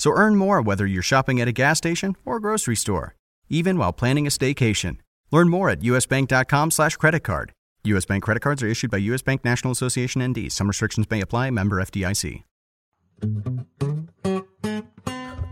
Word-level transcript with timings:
So 0.00 0.12
earn 0.12 0.36
more 0.36 0.62
whether 0.62 0.86
you're 0.86 1.02
shopping 1.02 1.42
at 1.42 1.48
a 1.48 1.52
gas 1.52 1.76
station 1.76 2.16
or 2.24 2.40
grocery 2.40 2.74
store, 2.74 3.16
even 3.50 3.76
while 3.76 3.92
planning 3.92 4.26
a 4.26 4.30
staycation. 4.30 4.96
Learn 5.30 5.50
more 5.50 5.68
at 5.68 5.80
usbank.com 5.80 6.70
slash 6.70 6.96
credit 6.96 7.20
card. 7.20 7.52
U.S. 7.84 8.06
Bank 8.06 8.22
credit 8.22 8.40
cards 8.40 8.62
are 8.62 8.66
issued 8.66 8.90
by 8.90 8.96
U.S. 8.96 9.20
Bank 9.20 9.44
National 9.44 9.72
Association 9.72 10.26
ND. 10.26 10.50
Some 10.50 10.68
restrictions 10.68 11.06
may 11.10 11.20
apply. 11.20 11.50
Member 11.50 11.84
FDIC. 11.84 12.44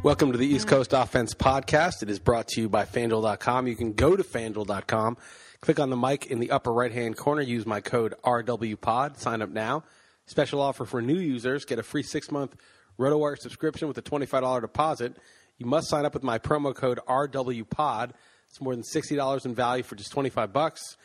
Welcome 0.03 0.33
to 0.33 0.39
the 0.39 0.47
East 0.47 0.67
Coast 0.67 0.95
Offense 0.95 1.35
Podcast. 1.35 2.03
It 2.03 2.09
is 2.09 2.19
brought 2.19 2.49
to 2.49 2.63
you 2.63 2.71
by 2.71 2.87
FanDuel.com. 2.87 3.67
You 3.67 3.77
can 3.77 3.93
go 3.93 4.17
to 4.17 4.25
FanDuel.com, 4.25 5.19
click 5.61 5.79
on 5.79 5.91
the 5.91 5.97
mic 5.99 6.25
in 6.25 6.41
the 6.41 6.53
upper 6.53 6.73
right 6.73 6.93
hand 6.93 7.19
corner, 7.19 7.43
use 7.43 7.67
my 7.67 7.83
code 7.83 8.15
RWPOD, 8.25 9.19
sign 9.19 9.43
up 9.43 9.51
now. 9.51 9.85
Special 10.25 10.63
offer 10.63 10.87
for 10.87 11.03
new 11.03 11.19
users 11.19 11.67
get 11.67 11.79
a 11.79 11.83
free 11.83 12.03
six 12.03 12.31
month 12.31 12.57
RotoWire 12.99 13.39
subscription 13.39 13.89
with 13.89 13.99
a 13.99 14.03
$25 14.03 14.61
deposit. 14.61 15.17
You 15.59 15.67
must 15.67 15.89
sign 15.89 16.05
up 16.05 16.15
with 16.15 16.23
my 16.23 16.39
promo 16.39 16.75
code 16.75 17.01
RWPOD. 17.09 18.11
It's 18.49 18.61
more 18.61 18.75
than 18.75 18.85
$60 18.85 19.45
in 19.45 19.55
value 19.55 19.83
for 19.83 19.95
just 19.95 20.11
25 20.13 20.53
bucks. 20.53 20.97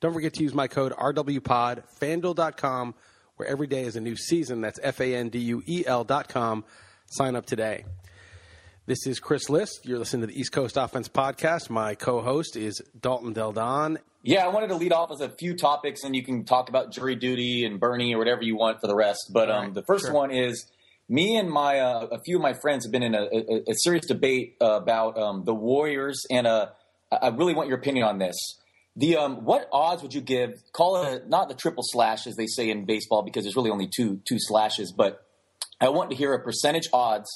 Don't 0.00 0.12
forget 0.12 0.34
to 0.34 0.42
use 0.42 0.54
my 0.54 0.66
code 0.66 0.92
RWPOD, 0.92 1.82
FanDuel.com, 2.00 2.94
where 3.36 3.48
every 3.48 3.66
day 3.66 3.82
is 3.82 3.96
a 3.96 4.00
new 4.00 4.16
season. 4.16 4.60
That's 4.60 4.78
F 4.82 5.00
A 5.00 5.14
N 5.14 5.28
D 5.28 5.38
U 5.38 5.62
E 5.66 5.84
L.com. 5.86 6.64
Sign 7.06 7.36
up 7.36 7.46
today. 7.46 7.84
This 8.86 9.06
is 9.06 9.20
Chris 9.20 9.50
Liss. 9.50 9.70
You're 9.84 9.98
listening 9.98 10.22
to 10.22 10.26
the 10.28 10.38
East 10.38 10.52
Coast 10.52 10.76
Offense 10.76 11.08
Podcast. 11.08 11.70
My 11.70 11.94
co 11.94 12.22
host 12.22 12.56
is 12.56 12.82
Dalton 12.98 13.32
Del 13.32 13.52
Don. 13.52 13.98
Yeah, 14.22 14.44
I 14.44 14.48
wanted 14.48 14.68
to 14.68 14.76
lead 14.76 14.92
off 14.92 15.10
with 15.10 15.20
a 15.20 15.30
few 15.38 15.56
topics, 15.56 16.02
and 16.02 16.14
you 16.14 16.24
can 16.24 16.44
talk 16.44 16.68
about 16.68 16.92
jury 16.92 17.14
duty 17.14 17.64
and 17.64 17.78
Bernie 17.78 18.14
or 18.14 18.18
whatever 18.18 18.42
you 18.42 18.56
want 18.56 18.80
for 18.80 18.86
the 18.86 18.94
rest. 18.94 19.30
But 19.32 19.50
um, 19.50 19.64
right, 19.64 19.74
the 19.74 19.82
first 19.82 20.06
sure. 20.06 20.14
one 20.14 20.30
is 20.30 20.70
me 21.10 21.36
and 21.36 21.50
my 21.50 21.80
uh, 21.80 22.06
a 22.12 22.20
few 22.20 22.36
of 22.36 22.42
my 22.42 22.54
friends 22.54 22.84
have 22.86 22.92
been 22.92 23.02
in 23.02 23.14
a, 23.14 23.22
a, 23.22 23.62
a 23.68 23.74
serious 23.74 24.06
debate 24.06 24.56
about 24.60 25.18
um, 25.18 25.44
the 25.44 25.52
Warriors, 25.52 26.24
and 26.30 26.46
uh, 26.46 26.68
I 27.12 27.16
I 27.16 27.28
really 27.28 27.52
want 27.52 27.68
your 27.68 27.78
opinion 27.78 28.06
on 28.06 28.18
this. 28.18 28.36
The 28.96 29.16
um, 29.16 29.44
what 29.44 29.68
odds 29.72 30.02
would 30.02 30.14
you 30.14 30.20
give? 30.20 30.54
Call 30.72 31.02
it 31.02 31.22
a, 31.22 31.28
not 31.28 31.48
the 31.48 31.54
triple 31.54 31.82
slash 31.84 32.26
as 32.26 32.36
they 32.36 32.46
say 32.46 32.70
in 32.70 32.86
baseball 32.86 33.22
because 33.22 33.44
there's 33.44 33.56
really 33.56 33.70
only 33.70 33.88
two 33.94 34.20
two 34.26 34.38
slashes, 34.38 34.94
but 34.96 35.26
I 35.80 35.88
want 35.88 36.10
to 36.10 36.16
hear 36.16 36.32
a 36.32 36.42
percentage 36.42 36.88
odds 36.92 37.28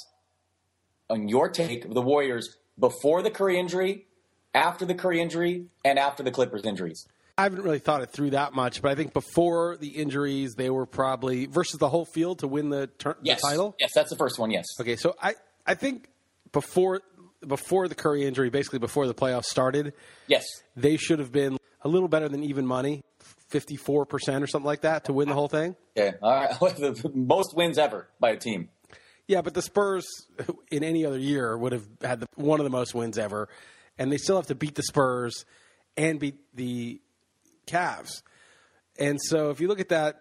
on 1.10 1.28
your 1.28 1.48
take 1.48 1.84
of 1.84 1.94
the 1.94 2.02
Warriors 2.02 2.56
before 2.78 3.22
the 3.22 3.30
Curry 3.30 3.58
injury, 3.58 4.06
after 4.54 4.84
the 4.84 4.94
Curry 4.94 5.20
injury, 5.20 5.66
and 5.84 5.98
after 5.98 6.22
the 6.22 6.30
Clippers 6.30 6.64
injuries. 6.64 7.06
I 7.36 7.42
haven't 7.44 7.62
really 7.62 7.80
thought 7.80 8.00
it 8.02 8.10
through 8.10 8.30
that 8.30 8.52
much, 8.54 8.80
but 8.80 8.92
I 8.92 8.94
think 8.94 9.12
before 9.12 9.76
the 9.76 9.88
injuries, 9.88 10.54
they 10.54 10.70
were 10.70 10.86
probably 10.86 11.46
versus 11.46 11.78
the 11.80 11.88
whole 11.88 12.04
field 12.04 12.38
to 12.40 12.48
win 12.48 12.68
the, 12.70 12.86
tur- 12.86 13.16
Yes, 13.22 13.40
the 13.42 13.48
title. 13.48 13.74
Yes, 13.80 13.90
that's 13.94 14.10
the 14.10 14.16
first 14.16 14.38
one. 14.38 14.50
Yes. 14.52 14.66
Okay, 14.80 14.94
so 14.96 15.14
I, 15.20 15.34
I 15.66 15.74
think 15.74 16.08
before 16.52 17.00
before 17.46 17.88
the 17.88 17.94
Curry 17.94 18.24
injury, 18.24 18.48
basically 18.50 18.78
before 18.78 19.06
the 19.06 19.14
playoffs 19.14 19.44
started, 19.46 19.92
Yes. 20.28 20.46
they 20.76 20.96
should 20.96 21.18
have 21.18 21.30
been 21.32 21.58
a 21.82 21.88
little 21.88 22.08
better 22.08 22.28
than 22.28 22.42
even 22.44 22.66
money, 22.66 23.02
fifty 23.50 23.76
four 23.76 24.06
percent 24.06 24.42
or 24.42 24.46
something 24.46 24.66
like 24.66 24.82
that 24.82 25.04
to 25.06 25.12
win 25.12 25.28
the 25.28 25.34
whole 25.34 25.48
thing. 25.48 25.74
Okay. 25.98 26.16
All 26.22 26.30
right. 26.32 27.04
most 27.14 27.54
wins 27.56 27.76
ever 27.78 28.08
by 28.20 28.30
a 28.30 28.36
team. 28.36 28.70
Yeah, 29.26 29.42
but 29.42 29.54
the 29.54 29.62
Spurs 29.62 30.06
in 30.70 30.84
any 30.84 31.04
other 31.04 31.18
year 31.18 31.56
would 31.58 31.72
have 31.72 31.86
had 32.02 32.20
the, 32.20 32.28
one 32.36 32.60
of 32.60 32.64
the 32.64 32.70
most 32.70 32.94
wins 32.94 33.18
ever, 33.18 33.48
and 33.98 34.12
they 34.12 34.18
still 34.18 34.36
have 34.36 34.46
to 34.46 34.54
beat 34.54 34.74
the 34.76 34.82
Spurs 34.82 35.44
and 35.96 36.18
beat 36.20 36.36
the 36.54 37.00
Cavs. 37.66 38.22
And 38.98 39.20
so 39.20 39.50
if 39.50 39.60
you 39.60 39.68
look 39.68 39.80
at 39.80 39.88
that, 39.88 40.20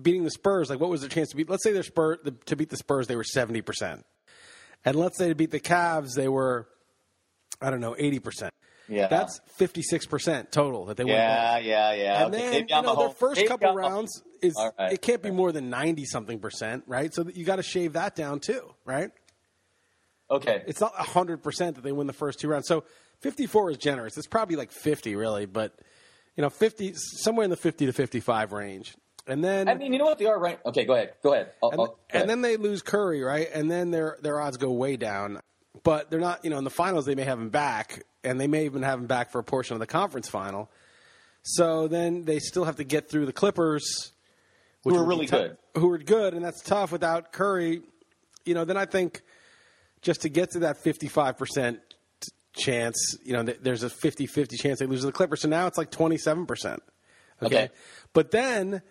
beating 0.00 0.24
the 0.24 0.30
Spurs, 0.30 0.70
like 0.70 0.80
what 0.80 0.90
was 0.90 1.00
their 1.02 1.10
chance 1.10 1.30
to 1.30 1.36
beat? 1.36 1.48
Let's 1.48 1.62
say 1.62 1.72
their 1.72 1.82
Spur 1.82 2.18
the, 2.22 2.32
to 2.46 2.56
beat 2.56 2.70
the 2.70 2.76
Spurs, 2.76 3.06
they 3.06 3.16
were 3.16 3.24
seventy 3.24 3.60
percent, 3.62 4.04
and 4.84 4.96
let's 4.96 5.18
say 5.18 5.28
to 5.28 5.34
beat 5.34 5.50
the 5.50 5.60
Cavs, 5.60 6.14
they 6.14 6.28
were, 6.28 6.66
I 7.60 7.70
don't 7.70 7.80
know, 7.80 7.94
eighty 7.98 8.18
percent. 8.18 8.52
Yeah. 8.88 9.08
That's 9.08 9.40
fifty 9.56 9.82
six 9.82 10.04
percent 10.04 10.52
total 10.52 10.86
that 10.86 10.96
they. 10.96 11.04
Yeah, 11.04 11.56
both. 11.58 11.64
yeah, 11.66 11.92
yeah. 11.94 12.24
And 12.24 12.34
Okay, 12.34 12.50
then 12.50 12.66
you 12.68 12.82
know 12.82 12.96
their 12.96 13.08
first 13.10 13.36
maybe 13.36 13.48
couple 13.48 13.74
rounds 13.74 14.22
is 14.42 14.54
right. 14.78 14.92
it 14.92 15.00
can't 15.00 15.22
be 15.22 15.30
more 15.30 15.52
than 15.52 15.70
ninety 15.70 16.04
something 16.04 16.38
percent, 16.38 16.84
right? 16.86 17.12
So 17.14 17.24
you 17.34 17.44
got 17.44 17.56
to 17.56 17.62
shave 17.62 17.94
that 17.94 18.14
down 18.14 18.40
too, 18.40 18.74
right? 18.84 19.10
Okay. 20.30 20.62
It's 20.66 20.80
not 20.80 20.94
hundred 20.94 21.42
percent 21.42 21.76
that 21.76 21.82
they 21.82 21.92
win 21.92 22.06
the 22.06 22.12
first 22.12 22.40
two 22.40 22.48
rounds. 22.48 22.66
So 22.66 22.84
fifty 23.20 23.46
four 23.46 23.70
is 23.70 23.78
generous. 23.78 24.16
It's 24.18 24.26
probably 24.26 24.56
like 24.56 24.72
fifty 24.72 25.16
really, 25.16 25.46
but 25.46 25.78
you 26.36 26.42
know 26.42 26.50
fifty 26.50 26.92
somewhere 26.94 27.44
in 27.44 27.50
the 27.50 27.56
fifty 27.56 27.86
to 27.86 27.92
fifty 27.92 28.20
five 28.20 28.52
range. 28.52 28.94
And 29.26 29.42
then 29.42 29.68
I 29.68 29.74
mean, 29.74 29.92
you 29.92 29.98
know 29.98 30.04
what 30.04 30.18
they 30.18 30.26
are, 30.26 30.38
right? 30.38 30.58
Okay, 30.66 30.84
go 30.84 30.92
ahead. 30.94 31.14
Go 31.22 31.32
ahead. 31.32 31.52
I'll- 31.62 31.70
and, 31.70 31.80
I'll- 31.80 31.86
go 31.86 31.98
and 32.10 32.16
ahead. 32.16 32.28
then 32.28 32.42
they 32.42 32.56
lose 32.58 32.82
Curry, 32.82 33.22
right? 33.22 33.48
And 33.54 33.70
then 33.70 33.90
their 33.90 34.18
their 34.22 34.38
odds 34.40 34.56
go 34.58 34.70
way 34.72 34.96
down. 34.96 35.40
But 35.82 36.10
they're 36.10 36.20
not, 36.20 36.44
you 36.44 36.50
know, 36.50 36.58
in 36.58 36.64
the 36.64 36.70
finals 36.70 37.04
they 37.06 37.14
may 37.14 37.24
have 37.24 37.38
him 37.38 37.48
back, 37.50 38.02
and 38.22 38.38
they 38.40 38.46
may 38.46 38.64
even 38.66 38.82
have 38.82 38.98
him 39.00 39.06
back 39.06 39.30
for 39.32 39.38
a 39.38 39.44
portion 39.44 39.74
of 39.74 39.80
the 39.80 39.86
conference 39.86 40.28
final. 40.28 40.70
So 41.42 41.88
then 41.88 42.24
they 42.24 42.38
still 42.38 42.64
have 42.64 42.76
to 42.76 42.84
get 42.84 43.08
through 43.10 43.26
the 43.26 43.32
Clippers, 43.32 44.12
which 44.82 44.94
Who 44.94 45.00
are 45.02 45.04
really 45.04 45.26
tou- 45.26 45.36
good. 45.38 45.56
Who 45.76 45.90
are 45.92 45.98
good, 45.98 46.34
and 46.34 46.44
that's 46.44 46.62
tough 46.62 46.92
without 46.92 47.32
Curry. 47.32 47.82
You 48.44 48.54
know, 48.54 48.64
then 48.64 48.76
I 48.76 48.84
think 48.86 49.22
just 50.00 50.22
to 50.22 50.28
get 50.28 50.52
to 50.52 50.60
that 50.60 50.76
fifty 50.78 51.08
five 51.08 51.36
percent 51.38 51.80
chance, 52.54 53.16
you 53.24 53.32
know, 53.32 53.44
th- 53.44 53.58
there's 53.62 53.82
a 53.82 53.88
50-50 53.88 54.58
chance 54.58 54.78
they 54.78 54.86
lose 54.86 55.00
to 55.00 55.06
the 55.06 55.12
Clippers. 55.12 55.42
So 55.42 55.48
now 55.48 55.66
it's 55.66 55.78
like 55.78 55.90
twenty 55.90 56.16
seven 56.16 56.46
percent. 56.46 56.82
Okay. 57.42 57.70
But 58.12 58.30
then 58.30 58.82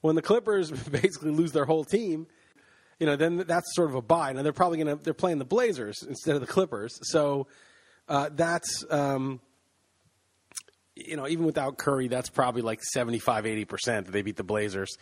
when 0.00 0.14
the 0.14 0.22
Clippers 0.22 0.70
basically 0.90 1.32
lose 1.32 1.52
their 1.52 1.64
whole 1.64 1.84
team, 1.84 2.26
you 2.98 3.06
know, 3.06 3.16
then 3.16 3.38
that's 3.38 3.74
sort 3.74 3.88
of 3.88 3.96
a 3.96 4.02
bye. 4.02 4.32
Now 4.32 4.42
they're 4.42 4.52
probably 4.52 4.82
going 4.82 4.98
to 4.98 5.02
they're 5.02 5.14
playing 5.14 5.38
the 5.38 5.44
Blazers 5.44 6.02
instead 6.02 6.34
of 6.34 6.40
the 6.40 6.46
Clippers, 6.46 6.98
so 7.02 7.46
uh, 8.08 8.28
that's 8.32 8.84
um, 8.90 9.40
you 10.94 11.16
know 11.16 11.26
even 11.26 11.46
without 11.46 11.78
Curry, 11.78 12.08
that's 12.08 12.28
probably 12.28 12.62
like 12.62 12.82
75, 12.82 13.46
80 13.46 13.64
percent 13.64 14.06
that 14.06 14.12
they 14.12 14.22
beat 14.22 14.36
the 14.36 14.44
Blazers. 14.44 14.96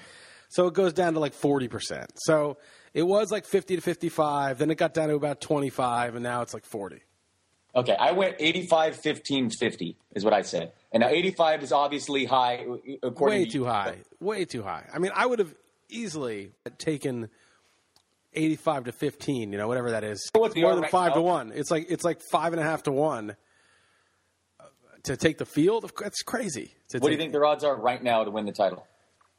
So 0.49 0.67
it 0.67 0.75
goes 0.75 0.93
down 0.93 1.15
to 1.15 1.21
like 1.21 1.35
forty 1.35 1.69
percent. 1.69 2.11
So 2.17 2.59
it 2.95 3.03
was 3.03 3.31
like 3.31 3.45
fifty 3.45 3.77
to 3.77 3.83
fifty 3.83 4.09
five, 4.09 4.59
then 4.59 4.71
it 4.71 4.77
got 4.77 4.95
down 4.95 5.09
to 5.09 5.15
about 5.15 5.41
twenty 5.41 5.69
five, 5.69 6.15
and 6.15 6.23
now 6.23 6.43
it's 6.43 6.55
like 6.55 6.65
forty. 6.65 7.03
Okay, 7.75 7.95
I 7.99 8.13
went 8.13 8.37
85, 8.39 8.97
15, 8.97 9.51
50 9.51 9.97
is 10.15 10.25
what 10.25 10.35
I 10.35 10.43
said. 10.43 10.73
And 10.93 11.03
now 11.03 11.09
85 11.09 11.63
is 11.63 11.73
obviously 11.73 12.25
high. 12.25 12.67
According 13.03 13.41
Way 13.41 13.45
to 13.45 13.51
too 13.51 13.65
high. 13.65 13.97
Way 14.21 14.45
too 14.45 14.63
high. 14.63 14.85
I 14.93 14.99
mean, 14.99 15.13
I 15.15 15.27
would 15.27 15.39
have 15.39 15.55
easily 15.89 16.53
taken. 16.79 17.29
85 18.35 18.85
to 18.85 18.93
15, 18.93 19.53
you 19.53 19.59
know, 19.59 19.67
whatever 19.67 19.93
that 19.93 20.05
is. 20.05 20.31
More 20.35 20.51
than 20.51 20.63
right 20.63 20.91
five 20.91 21.15
to 21.15 21.23
one. 21.23 21.51
It's 21.53 21.71
like 21.71 21.87
it's 21.89 22.05
like 22.05 22.21
five 22.31 22.53
and 22.53 22.61
a 22.61 22.63
half 22.63 22.83
to 22.83 22.93
one 22.93 23.35
uh, 24.61 24.65
to 25.05 25.17
take 25.17 25.39
the 25.39 25.47
field. 25.47 25.91
That's 25.99 26.23
crazy. 26.23 26.75
What 26.93 27.05
do 27.05 27.11
you 27.11 27.17
think 27.17 27.33
the 27.33 27.43
odds 27.43 27.65
are 27.65 27.75
right 27.75 28.01
now 28.03 28.25
to 28.25 28.31
win 28.31 28.45
the 28.45 28.53
title? 28.53 28.87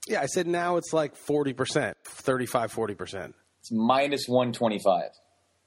Yeah, 0.07 0.21
I 0.21 0.25
said 0.25 0.47
now 0.47 0.77
it's 0.77 0.91
like 0.91 1.15
40%, 1.15 1.93
35, 2.03 2.73
40%. 2.73 3.33
It's 3.59 3.71
minus 3.71 4.27
125. 4.27 5.03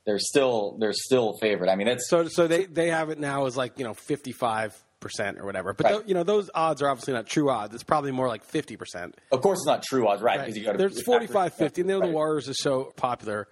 They're 0.04 0.18
still 0.18 0.76
they're 0.80 0.92
still 0.92 1.34
favored. 1.40 1.68
I 1.68 1.76
mean, 1.76 1.88
it's 1.88 2.08
So 2.08 2.26
so 2.28 2.46
they 2.48 2.64
they 2.66 2.88
have 2.88 3.10
it 3.10 3.18
now 3.18 3.46
as 3.46 3.56
like, 3.56 3.78
you 3.78 3.84
know, 3.84 3.94
55% 3.94 4.72
or 5.38 5.44
whatever. 5.46 5.72
But 5.74 5.84
Right. 5.84 5.92
tho- 5.94 6.04
you 6.06 6.14
know, 6.14 6.22
those 6.24 6.50
odds 6.54 6.82
are 6.82 6.88
obviously 6.88 7.14
not 7.14 7.26
true 7.26 7.50
odds. 7.50 7.74
It's 7.74 7.84
probably 7.84 8.10
more 8.12 8.28
like 8.28 8.44
50%. 8.44 9.14
of 9.30 9.40
course 9.42 9.58
it's 9.60 9.66
not 9.66 9.82
true 9.82 10.08
odds, 10.08 10.22
right? 10.22 10.40
Because 10.40 10.56
you 10.58 10.64
got 10.64 10.76
There's 10.78 11.02
45 11.02 11.54
50. 11.54 11.80
And 11.82 11.90
they 11.90 11.94
know 11.94 12.00
the 12.00 12.06
Right. 12.06 12.14
Warriors 12.14 12.48
are 12.48 12.54
so 12.54 12.92
popular. 12.96 13.48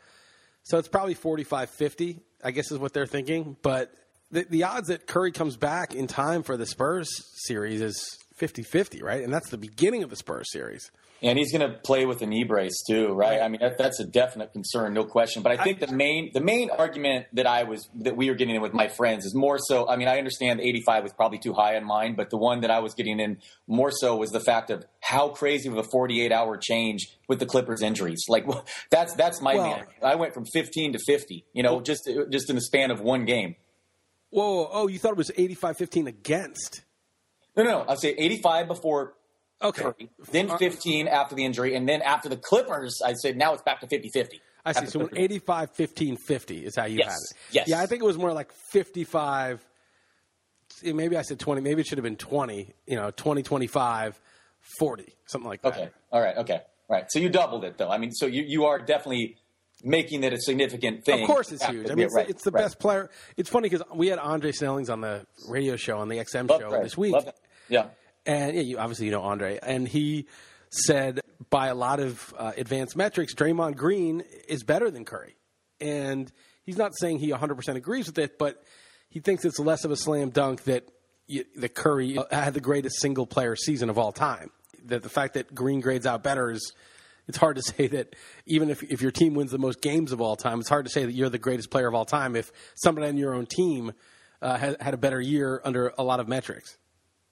So 0.64 0.78
it's 0.78 0.88
probably 0.88 1.14
45 1.14 1.70
50, 1.70 2.20
I 2.44 2.50
guess 2.50 2.70
is 2.70 2.78
what 2.78 2.92
they're 2.92 3.06
thinking. 3.06 3.56
But 3.62 3.92
the, 4.30 4.44
the 4.48 4.64
odds 4.64 4.88
that 4.88 5.06
Curry 5.06 5.32
comes 5.32 5.56
back 5.56 5.94
in 5.94 6.06
time 6.06 6.42
for 6.42 6.56
the 6.56 6.66
Spurs 6.66 7.08
series 7.46 7.80
is 7.80 8.18
50-50, 8.40 9.02
right? 9.02 9.22
And 9.22 9.32
that's 9.32 9.50
the 9.50 9.58
beginning 9.58 10.02
of 10.02 10.10
the 10.10 10.16
Spurs 10.16 10.50
series. 10.50 10.90
And 11.22 11.38
he's 11.38 11.52
going 11.52 11.70
to 11.70 11.76
play 11.76 12.06
with 12.06 12.22
a 12.22 12.26
knee 12.26 12.44
brace 12.44 12.82
too, 12.88 13.12
right? 13.12 13.42
I 13.42 13.48
mean, 13.48 13.60
that, 13.60 13.76
that's 13.76 14.00
a 14.00 14.04
definite 14.06 14.54
concern, 14.54 14.94
no 14.94 15.04
question. 15.04 15.42
But 15.42 15.52
I 15.52 15.62
think 15.62 15.78
the 15.78 15.92
main 15.92 16.30
the 16.32 16.40
main 16.40 16.70
argument 16.70 17.26
that 17.34 17.46
I 17.46 17.64
was 17.64 17.90
that 17.96 18.16
we 18.16 18.30
were 18.30 18.34
getting 18.34 18.54
in 18.54 18.62
with 18.62 18.72
my 18.72 18.88
friends 18.88 19.26
is 19.26 19.34
more 19.34 19.58
so. 19.58 19.86
I 19.86 19.96
mean, 19.96 20.08
I 20.08 20.16
understand 20.16 20.60
85 20.60 21.02
was 21.02 21.12
probably 21.12 21.38
too 21.38 21.52
high 21.52 21.76
in 21.76 21.84
mine, 21.84 22.14
but 22.14 22.30
the 22.30 22.38
one 22.38 22.62
that 22.62 22.70
I 22.70 22.78
was 22.78 22.94
getting 22.94 23.20
in 23.20 23.36
more 23.66 23.90
so 23.90 24.16
was 24.16 24.30
the 24.30 24.40
fact 24.40 24.70
of 24.70 24.86
how 25.00 25.28
crazy 25.28 25.68
of 25.68 25.76
a 25.76 25.82
48 25.82 26.32
hour 26.32 26.56
change 26.56 27.06
with 27.28 27.38
the 27.38 27.46
Clippers 27.46 27.82
injuries. 27.82 28.24
Like 28.28 28.46
that's 28.90 29.12
that's 29.14 29.42
my 29.42 29.56
Well- 29.56 29.76
man. 29.76 29.86
I 30.02 30.14
went 30.14 30.32
from 30.32 30.46
15 30.46 30.94
to 30.94 30.98
50, 31.06 31.44
you 31.52 31.62
know, 31.62 31.82
just 31.82 32.08
just 32.30 32.48
in 32.48 32.56
the 32.56 32.62
span 32.62 32.90
of 32.90 33.02
one 33.02 33.26
game. 33.26 33.56
Whoa, 34.30 34.70
oh, 34.72 34.86
you 34.86 34.98
thought 34.98 35.10
it 35.10 35.16
was 35.16 35.30
85-15 35.36 36.06
against. 36.06 36.82
No, 37.56 37.62
no, 37.64 37.70
no. 37.70 37.84
I'll 37.88 37.96
say 37.96 38.14
85 38.16 38.68
before 38.68 39.14
Okay. 39.62 39.82
Curry, 39.82 40.10
then 40.32 40.50
uh, 40.50 40.56
15 40.56 41.06
after 41.08 41.34
the 41.34 41.44
injury, 41.44 41.74
and 41.74 41.86
then 41.86 42.00
after 42.00 42.28
the 42.30 42.36
Clippers, 42.36 43.02
I 43.04 43.12
said 43.12 43.36
now 43.36 43.52
it's 43.52 43.62
back 43.62 43.80
to 43.80 43.86
50-50. 43.86 44.40
I 44.64 44.72
see. 44.72 44.86
So 44.86 45.00
the 45.00 45.20
85 45.20 45.70
15 45.70 46.16
50 46.16 46.64
is 46.64 46.76
how 46.76 46.84
you 46.86 46.98
Yes. 46.98 47.08
have 47.08 47.16
it. 47.16 47.36
Yes. 47.54 47.68
Yeah, 47.68 47.80
I 47.80 47.86
think 47.86 48.02
it 48.02 48.06
was 48.06 48.16
more 48.18 48.32
like 48.32 48.52
55. 48.52 49.66
Maybe 50.82 51.16
I 51.16 51.22
said 51.22 51.38
20. 51.38 51.60
Maybe 51.60 51.80
it 51.82 51.86
should 51.86 51.98
have 51.98 52.04
been 52.04 52.16
20, 52.16 52.72
you 52.86 52.96
know, 52.96 53.10
20, 53.10 53.42
25, 53.42 54.20
40, 54.78 55.14
something 55.26 55.48
like 55.48 55.62
that. 55.62 55.72
Okay. 55.74 55.90
All 56.12 56.20
right. 56.22 56.36
Okay. 56.38 56.54
All 56.88 56.96
right. 56.96 57.04
So 57.10 57.18
you 57.18 57.28
doubled 57.28 57.64
it, 57.64 57.76
though. 57.76 57.90
I 57.90 57.98
mean, 57.98 58.12
so 58.12 58.26
you, 58.26 58.42
you 58.46 58.64
are 58.64 58.78
definitely 58.78 59.36
making 59.84 60.24
it 60.24 60.32
a 60.32 60.40
significant 60.40 61.04
thing. 61.04 61.22
Of 61.22 61.26
course, 61.26 61.52
it's 61.52 61.64
huge. 61.64 61.90
I 61.90 61.94
mean, 61.94 62.06
it's, 62.06 62.14
right, 62.14 62.28
it's 62.28 62.44
the 62.44 62.50
right. 62.50 62.62
best 62.62 62.78
player. 62.78 63.10
It's 63.36 63.48
funny 63.48 63.68
because 63.68 63.86
we 63.94 64.08
had 64.08 64.18
Andre 64.18 64.52
Snellings 64.52 64.90
on 64.90 65.00
the 65.00 65.26
radio 65.48 65.76
show 65.76 65.98
on 65.98 66.08
the 66.08 66.16
XM 66.16 66.48
Love 66.48 66.60
show 66.60 66.82
this 66.82 66.96
week, 66.96 67.12
Love. 67.14 67.32
Yeah. 67.68 67.86
and 68.26 68.54
yeah, 68.54 68.62
you, 68.62 68.78
obviously 68.78 69.06
you 69.06 69.12
know 69.12 69.22
Andre, 69.22 69.58
and 69.62 69.86
he 69.86 70.26
said 70.70 71.20
by 71.50 71.68
a 71.68 71.74
lot 71.74 72.00
of 72.00 72.34
uh, 72.38 72.52
advanced 72.56 72.96
metrics, 72.96 73.34
Draymond 73.34 73.76
Green 73.76 74.22
is 74.48 74.62
better 74.62 74.90
than 74.90 75.04
Curry, 75.04 75.36
and 75.80 76.30
he's 76.62 76.76
not 76.76 76.92
saying 76.96 77.18
he 77.18 77.30
100% 77.30 77.74
agrees 77.76 78.06
with 78.06 78.18
it, 78.18 78.38
but 78.38 78.62
he 79.08 79.20
thinks 79.20 79.44
it's 79.44 79.58
less 79.58 79.84
of 79.84 79.90
a 79.90 79.96
slam 79.96 80.30
dunk 80.30 80.64
that 80.64 80.88
y- 81.28 81.44
that 81.56 81.74
Curry 81.74 82.18
had 82.30 82.54
the 82.54 82.60
greatest 82.60 83.00
single 83.00 83.26
player 83.26 83.56
season 83.56 83.90
of 83.90 83.98
all 83.98 84.12
time. 84.12 84.50
That 84.84 85.02
the 85.02 85.08
fact 85.08 85.34
that 85.34 85.54
Green 85.54 85.80
grades 85.80 86.06
out 86.06 86.22
better 86.22 86.50
is. 86.50 86.72
It's 87.28 87.38
hard 87.38 87.56
to 87.56 87.62
say 87.76 87.86
that 87.88 88.16
even 88.46 88.70
if, 88.70 88.82
if 88.82 89.00
your 89.02 89.10
team 89.10 89.34
wins 89.34 89.50
the 89.50 89.58
most 89.58 89.80
games 89.80 90.12
of 90.12 90.20
all 90.20 90.36
time, 90.36 90.60
it's 90.60 90.68
hard 90.68 90.84
to 90.86 90.90
say 90.90 91.04
that 91.04 91.12
you're 91.12 91.28
the 91.30 91.38
greatest 91.38 91.70
player 91.70 91.86
of 91.88 91.94
all 91.94 92.04
time 92.04 92.36
if 92.36 92.50
somebody 92.74 93.06
on 93.08 93.16
your 93.16 93.34
own 93.34 93.46
team 93.46 93.92
uh, 94.42 94.56
had, 94.56 94.80
had 94.80 94.94
a 94.94 94.98
better 94.98 95.20
year 95.20 95.60
under 95.64 95.92
a 95.98 96.02
lot 96.02 96.20
of 96.20 96.28
metrics. 96.28 96.76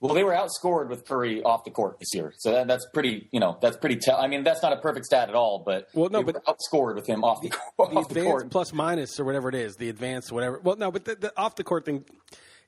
Well, 0.00 0.14
they 0.14 0.22
were 0.22 0.32
outscored 0.32 0.90
with 0.90 1.04
Curry 1.06 1.42
off 1.42 1.64
the 1.64 1.72
court 1.72 1.98
this 1.98 2.14
year, 2.14 2.32
so 2.38 2.52
that, 2.52 2.68
that's 2.68 2.86
pretty. 2.94 3.28
You 3.32 3.40
know, 3.40 3.58
that's 3.60 3.76
pretty. 3.76 3.96
Tell- 3.96 4.16
I 4.16 4.28
mean, 4.28 4.44
that's 4.44 4.62
not 4.62 4.72
a 4.72 4.76
perfect 4.76 5.06
stat 5.06 5.28
at 5.28 5.34
all, 5.34 5.64
but 5.66 5.88
Well, 5.92 6.08
no, 6.08 6.20
they 6.22 6.30
but- 6.30 6.46
were 6.46 6.54
outscored 6.54 6.94
with 6.94 7.08
him 7.08 7.24
off 7.24 7.40
the, 7.42 7.48
court. 7.48 7.90
the 7.90 7.96
off 7.98 8.08
the 8.08 8.20
advanced 8.20 8.30
court. 8.30 8.50
plus 8.50 8.72
minus 8.72 9.18
or 9.18 9.24
whatever 9.24 9.48
it 9.48 9.56
is, 9.56 9.74
the 9.74 9.88
advanced 9.88 10.30
whatever. 10.30 10.60
Well, 10.62 10.76
no, 10.76 10.92
but 10.92 11.04
the, 11.04 11.16
the 11.16 11.32
off 11.36 11.56
the 11.56 11.64
court 11.64 11.84
thing 11.84 12.04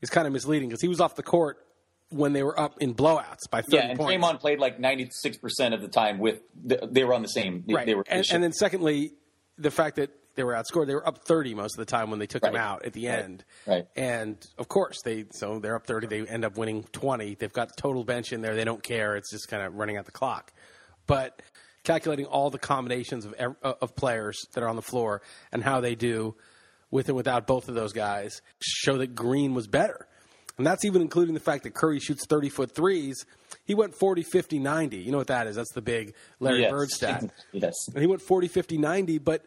is 0.02 0.11
kind 0.11 0.26
of 0.26 0.32
misleading 0.32 0.70
because 0.70 0.82
he 0.82 0.88
was 0.88 1.00
off 1.00 1.14
the 1.14 1.22
court 1.22 1.64
when 2.11 2.33
they 2.33 2.43
were 2.43 2.59
up 2.59 2.75
in 2.81 2.95
blowouts 2.95 3.49
by 3.51 3.62
thirty 3.62 3.77
Yeah, 3.77 3.89
and 3.91 3.99
points. 3.99 4.25
Draymond 4.25 4.41
played 4.41 4.59
like 4.59 4.79
ninety 4.79 5.09
six 5.11 5.37
percent 5.37 5.75
of 5.75 5.81
the 5.83 5.89
time 5.89 6.19
with. 6.19 6.41
The, 6.62 6.89
they 6.91 7.05
were 7.05 7.15
on 7.15 7.23
the 7.23 7.29
same. 7.29 7.65
They, 7.67 7.75
right, 7.75 7.87
they 7.87 7.95
were. 7.95 8.05
and, 8.09 8.25
and 8.33 8.43
then 8.43 8.53
secondly, 8.53 9.12
the 9.59 9.71
fact 9.71 9.97
that 9.97 10.11
they 10.37 10.45
were 10.45 10.53
outscored, 10.55 10.87
they 10.87 10.95
were 10.95 11.07
up 11.07 11.25
thirty 11.25 11.55
most 11.55 11.75
of 11.79 11.85
the 11.85 11.91
time 11.91 12.11
when 12.11 12.19
they 12.19 12.27
took 12.27 12.43
Right. 12.45 12.55
out 12.57 12.85
at 12.85 12.93
the 12.93 13.09
Right. 13.09 13.19
end. 13.25 13.45
Right. 13.67 13.87
And 13.97 14.39
of 14.59 14.69
course, 14.69 15.01
they 15.05 15.27
so 15.33 15.59
they're 15.59 15.77
up 15.77 15.87
thirty. 15.87 16.07
They 16.07 16.27
end 16.27 16.45
up 16.45 16.57
winning 16.57 16.85
twenty. 16.93 17.35
They've 17.35 17.53
got 17.53 17.77
total 17.77 18.05
bench 18.05 18.33
in 18.33 18.41
there. 18.41 18.55
They 18.55 18.65
don't 18.65 18.83
care. 18.83 19.17
It's 19.17 19.31
just 19.31 19.49
kind 19.49 19.63
of 19.63 19.75
running 19.75 19.97
out 19.97 20.05
the 20.06 20.13
clock. 20.13 20.53
But 21.06 21.43
calculating 21.83 22.27
all 22.27 22.51
the 22.51 22.59
combinations 22.59 23.25
of 23.25 23.35
uh, 23.41 23.73
of 23.81 23.95
players 23.97 24.41
that 24.55 24.63
are 24.63 24.69
on 24.69 24.77
the 24.77 24.83
floor 24.83 25.23
and 25.53 25.63
how 25.65 25.81
they 25.81 25.95
do 25.95 26.37
with 26.91 27.09
and 27.09 27.17
without 27.17 27.47
both 27.47 27.69
of 27.69 27.75
those 27.75 27.93
guys 27.93 28.43
show 28.61 28.99
that 28.99 29.15
Green 29.15 29.55
was 29.55 29.67
better. 29.67 30.06
And 30.61 30.67
that's 30.67 30.85
even 30.85 31.01
including 31.01 31.33
the 31.33 31.41
fact 31.41 31.62
that 31.62 31.73
Curry 31.73 32.01
shoots 32.01 32.27
30 32.27 32.51
foot 32.51 32.75
threes. 32.75 33.25
He 33.65 33.75
went 33.75 33.95
40, 33.95 34.23
50, 34.25 34.59
90. 34.59 34.99
You 34.99 35.11
know 35.11 35.17
what 35.17 35.29
that 35.29 35.47
is? 35.47 35.57
That's 35.57 35.73
the 35.73 35.81
big 35.81 36.12
Larry 36.39 36.61
yes. 36.61 36.71
Bird 36.71 36.91
stat. 36.91 37.25
yes. 37.53 37.73
And 37.95 38.03
he 38.03 38.07
went 38.07 38.21
40, 38.21 38.47
50, 38.47 38.77
90. 38.77 39.17
But, 39.17 39.47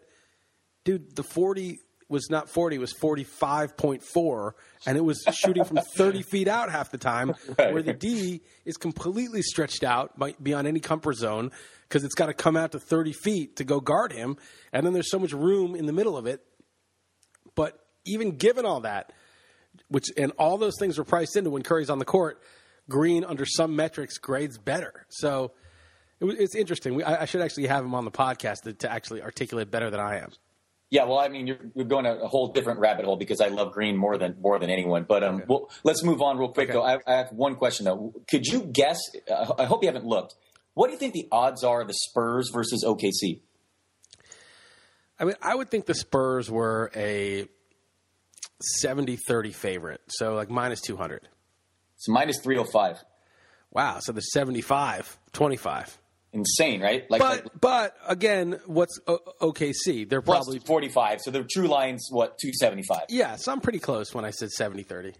dude, 0.83 1.15
the 1.15 1.21
40 1.21 1.77
was 2.09 2.31
not 2.31 2.49
40, 2.49 2.77
it 2.77 2.79
was 2.79 2.95
45.4. 2.95 4.51
And 4.87 4.97
it 4.97 5.01
was 5.05 5.23
shooting 5.35 5.63
from 5.65 5.77
30 5.97 6.23
feet 6.23 6.47
out 6.47 6.71
half 6.71 6.89
the 6.89 6.97
time, 6.97 7.35
Right. 7.59 7.71
where 7.71 7.83
the 7.83 7.93
D 7.93 8.41
is 8.65 8.77
completely 8.77 9.43
stretched 9.43 9.83
out 9.83 10.17
by, 10.17 10.33
beyond 10.41 10.67
any 10.67 10.79
comfort 10.79 11.17
zone 11.17 11.51
because 11.87 12.03
it's 12.03 12.15
got 12.15 12.25
to 12.25 12.33
come 12.33 12.57
out 12.57 12.71
to 12.71 12.79
30 12.79 13.13
feet 13.13 13.57
to 13.57 13.63
go 13.63 13.79
guard 13.79 14.13
him. 14.13 14.35
And 14.71 14.83
then 14.83 14.93
there's 14.93 15.11
so 15.11 15.19
much 15.19 15.31
room 15.31 15.75
in 15.75 15.85
the 15.85 15.93
middle 15.93 16.17
of 16.17 16.25
it. 16.25 16.43
But 17.53 17.77
even 18.03 18.31
given 18.31 18.65
all 18.65 18.79
that, 18.79 19.13
which 19.87 20.05
and 20.17 20.31
all 20.37 20.57
those 20.57 20.75
things 20.79 20.97
were 20.97 21.03
priced 21.03 21.35
into 21.35 21.49
when 21.49 21.63
Curry's 21.63 21.89
on 21.89 21.99
the 21.99 22.05
court, 22.05 22.41
Green 22.89 23.23
under 23.23 23.45
some 23.45 23.75
metrics 23.75 24.17
grades 24.17 24.57
better. 24.57 25.05
So 25.09 25.51
it 26.19 26.25
it's 26.39 26.55
interesting. 26.55 26.95
We, 26.95 27.03
I, 27.03 27.21
I 27.21 27.25
should 27.25 27.41
actually 27.41 27.67
have 27.67 27.85
him 27.85 27.95
on 27.95 28.05
the 28.05 28.11
podcast 28.11 28.63
to, 28.63 28.73
to 28.73 28.91
actually 28.91 29.21
articulate 29.21 29.71
better 29.71 29.89
than 29.89 29.99
I 29.99 30.17
am. 30.19 30.31
Yeah, 30.89 31.05
well, 31.05 31.17
I 31.17 31.27
mean, 31.27 31.47
you're, 31.47 31.57
you're 31.73 31.85
going 31.85 32.05
a, 32.05 32.13
a 32.13 32.27
whole 32.27 32.51
different 32.51 32.79
rabbit 32.79 33.05
hole 33.05 33.15
because 33.15 33.41
I 33.41 33.47
love 33.47 33.71
Green 33.71 33.97
more 33.97 34.17
than 34.17 34.35
more 34.39 34.59
than 34.59 34.69
anyone. 34.69 35.05
But 35.07 35.23
um, 35.23 35.43
well, 35.47 35.71
let's 35.83 36.03
move 36.03 36.21
on 36.21 36.37
real 36.37 36.49
quick. 36.49 36.71
Though 36.71 36.83
I, 36.83 36.99
I 37.07 37.13
have 37.13 37.31
one 37.31 37.55
question 37.55 37.85
though. 37.85 38.13
Could 38.29 38.45
you 38.45 38.61
guess? 38.61 38.99
Uh, 39.29 39.53
I 39.57 39.65
hope 39.65 39.81
you 39.81 39.87
haven't 39.87 40.05
looked. 40.05 40.35
What 40.75 40.87
do 40.87 40.93
you 40.93 40.99
think 40.99 41.13
the 41.13 41.27
odds 41.31 41.63
are 41.63 41.81
of 41.81 41.87
the 41.87 41.93
Spurs 41.93 42.49
versus 42.53 42.83
OKC? 42.85 43.39
I 45.19 45.25
mean, 45.25 45.35
I 45.41 45.55
would 45.55 45.69
think 45.69 45.85
the 45.85 45.95
Spurs 45.95 46.51
were 46.51 46.91
a 46.95 47.47
70-30 48.83 49.53
favorite, 49.53 50.01
so 50.07 50.35
like 50.35 50.49
minus 50.49 50.81
200. 50.81 51.27
It's 51.95 52.07
minus 52.09 52.39
three 52.43 52.55
hundred 52.57 52.71
five. 52.71 53.03
Wow, 53.71 53.99
so 54.01 54.11
the 54.11 54.21
75, 54.21 55.17
25. 55.33 55.97
Insane, 56.33 56.81
right? 56.81 57.09
Like, 57.11 57.21
like 57.21 57.43
But 57.43 57.61
but 57.61 57.95
again, 58.07 58.59
what's 58.65 58.99
o- 59.07 59.19
OKC? 59.41 60.09
They're 60.09 60.21
probably 60.23 60.57
forty 60.59 60.89
five. 60.89 61.21
So 61.21 61.29
the 61.29 61.43
true 61.43 61.67
line's 61.67 62.07
what 62.09 62.39
two 62.39 62.51
seventy 62.53 62.81
five. 62.81 63.03
yeah, 63.09 63.35
so 63.35 63.51
I'm 63.51 63.61
pretty 63.61 63.77
close 63.79 64.15
when 64.15 64.25
I 64.25 64.31
said 64.31 64.49
70-30. 64.59 65.13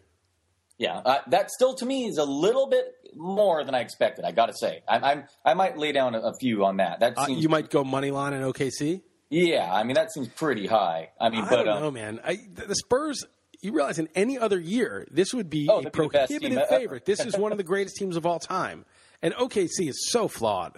Yeah, 0.79 0.97
uh, 0.97 1.19
that 1.27 1.51
still 1.51 1.75
to 1.75 1.85
me 1.85 2.05
is 2.07 2.17
a 2.17 2.25
little 2.25 2.67
bit 2.67 2.85
more 3.15 3.63
than 3.63 3.75
I 3.75 3.81
expected. 3.81 4.25
I 4.25 4.31
got 4.31 4.47
to 4.47 4.53
say, 4.59 4.81
I, 4.87 4.97
I'm 5.11 5.23
I 5.45 5.53
might 5.53 5.77
lay 5.77 5.91
down 5.91 6.15
a, 6.15 6.19
a 6.19 6.33
few 6.39 6.65
on 6.65 6.77
that. 6.77 6.99
That 6.99 7.13
Uh, 7.15 7.27
you 7.29 7.47
might 7.47 7.69
go 7.69 7.83
money 7.83 8.09
line 8.09 8.33
in 8.33 8.41
OKC. 8.41 9.03
yeah. 9.29 9.71
I 9.71 9.83
mean, 9.83 9.93
that 9.93 10.11
seems 10.11 10.29
pretty 10.29 10.65
high. 10.65 11.09
I 11.21 11.29
mean, 11.29 11.43
I 11.43 11.49
but 11.49 11.63
don't 11.65 11.83
um, 11.83 11.93
man. 11.93 12.19
I, 12.25 12.39
the 12.55 12.73
Spurs. 12.75 13.23
You 13.63 13.71
realize 13.73 13.97
in 13.97 14.09
any 14.13 14.37
other 14.37 14.59
year, 14.59 15.07
this 15.09 15.33
would 15.33 15.49
be 15.49 15.67
Oh, 15.69 15.79
a 15.79 15.83
they'd 15.83 15.85
be 15.85 15.89
prohibitive 15.91 16.67
favorite. 16.69 17.05
This 17.05 17.21
is 17.25 17.37
one 17.37 17.51
of 17.51 17.57
the 17.57 17.63
greatest 17.63 17.95
teams 17.95 18.15
of 18.17 18.25
all 18.25 18.37
time, 18.39 18.85
and 19.21 19.33
OKC 19.33 19.87
is 19.89 20.09
so 20.11 20.27
flawed. 20.27 20.77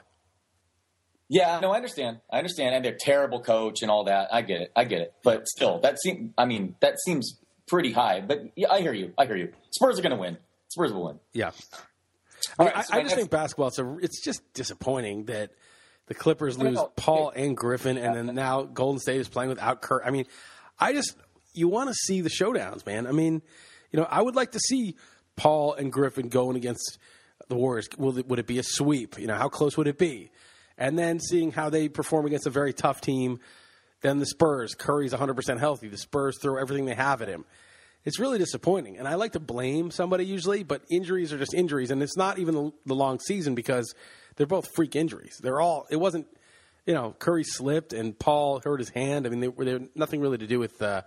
Yeah, 1.28 1.60
no, 1.60 1.72
I 1.72 1.78
understand. 1.78 2.20
I 2.32 2.38
understand, 2.38 2.76
and 2.76 2.86
they're 2.86 2.96
terrible 3.00 3.42
coach 3.42 3.82
and 3.82 3.90
all 3.90 4.04
that. 4.06 4.32
I 4.32 4.42
get 4.44 4.62
it. 4.62 4.72
I 4.76 4.84
get 4.84 5.02
it. 5.02 5.14
But 5.24 5.48
still, 5.48 5.80
that 5.82 6.00
seems. 6.00 6.32
I 6.38 6.46
mean, 6.46 6.76
that 6.82 7.00
seems 7.04 7.40
pretty 7.68 7.92
high. 7.92 8.22
But 8.22 8.42
yeah, 8.56 8.68
I 8.72 8.82
hear 8.82 8.94
you. 8.94 9.12
I 9.18 9.26
hear 9.26 9.36
you. 9.36 9.52
Spurs 9.72 9.98
are 9.98 10.04
going 10.04 10.12
to 10.12 10.20
win. 10.22 10.38
Spurs 10.70 10.94
will 10.94 11.06
win. 11.08 11.20
Yeah, 11.34 11.52
All 12.60 12.68
I, 12.68 12.70
so 12.70 12.76
I 12.76 12.82
just 12.82 12.92
next- 12.94 13.14
think 13.16 13.30
basketball. 13.32 13.70
It's 13.70 13.80
a, 13.80 13.98
It's 14.04 14.24
just 14.24 14.42
disappointing 14.54 15.26
that 15.26 15.50
the 16.06 16.14
Clippers 16.14 16.60
lose. 16.60 16.78
Paul 16.96 17.32
and 17.36 17.58
Griffin, 17.58 17.98
and 17.98 18.16
then 18.30 18.36
now 18.36 18.62
Golden 18.62 19.00
State 19.00 19.20
is 19.20 19.28
playing 19.28 19.50
without 19.50 19.82
Kurt. 19.82 20.04
I 20.06 20.12
mean, 20.12 20.26
I 20.80 20.94
just 20.94 21.16
you 21.56 21.68
want 21.68 21.90
to 21.90 21.94
see 21.94 22.22
the 22.22 22.30
showdowns, 22.30 22.86
man. 22.86 23.08
I 23.08 23.12
mean, 23.12 23.42
you 23.92 24.00
know, 24.00 24.08
I 24.10 24.22
would 24.22 24.36
like 24.36 24.52
to 24.52 24.60
see 24.60 24.96
Paul 25.36 25.74
and 25.74 25.92
Griffin 25.92 26.30
going 26.30 26.58
against 26.58 26.98
the 27.48 27.56
Warriors. 27.56 27.88
Will 27.98 28.18
it, 28.18 28.28
would 28.28 28.40
it 28.40 28.48
be 28.48 28.60
a 28.60 28.64
sweep? 28.64 29.20
You 29.20 29.28
know, 29.28 29.36
how 29.36 29.50
close 29.50 29.78
would 29.78 29.88
it 29.88 29.98
be? 29.98 30.32
And 30.78 30.98
then 30.98 31.20
seeing 31.20 31.52
how 31.52 31.70
they 31.70 31.88
perform 31.88 32.26
against 32.26 32.48
a 32.48 32.50
very 32.50 32.74
tough 32.74 33.02
team. 33.02 33.40
Then 34.02 34.20
the 34.20 34.26
Spurs, 34.26 34.76
Curry's 34.76 35.14
100% 35.14 35.60
healthy. 35.60 35.88
The 35.88 35.98
Spurs 35.98 36.38
throw 36.42 36.58
everything 36.58 36.86
they 36.86 36.96
have 36.96 37.22
at 37.22 37.28
him. 37.28 37.46
It's 38.04 38.20
really 38.20 38.38
disappointing. 38.38 38.98
And 38.98 39.08
I 39.08 39.16
like 39.16 39.32
to 39.32 39.40
blame 39.40 39.90
somebody 39.90 40.26
usually, 40.26 40.64
but 40.64 40.84
injuries 40.92 41.34
are 41.34 41.40
just 41.40 41.56
injuries. 41.56 41.90
And 41.90 42.04
it's 42.04 42.16
not 42.16 42.38
even 42.38 42.72
the, 42.86 42.94
long 42.94 43.20
season 43.20 43.56
because 43.56 43.96
they're 44.36 44.46
both 44.46 44.68
freak 44.76 44.96
injuries. 44.96 45.40
They're 45.42 45.60
all, 45.60 45.88
it 45.90 45.96
wasn't, 45.96 46.28
you 46.86 46.94
know, 46.94 47.16
Curry 47.18 47.44
slipped 47.44 47.94
and 47.94 48.18
Paul 48.18 48.62
hurt 48.64 48.80
his 48.80 48.90
hand. 48.90 49.26
I 49.26 49.30
mean, 49.30 49.40
they 49.40 49.48
were 49.48 49.80
nothing 49.96 50.22
really 50.22 50.38
to 50.38 50.46
do 50.46 50.60
with 50.60 50.80
uh, 50.84 51.02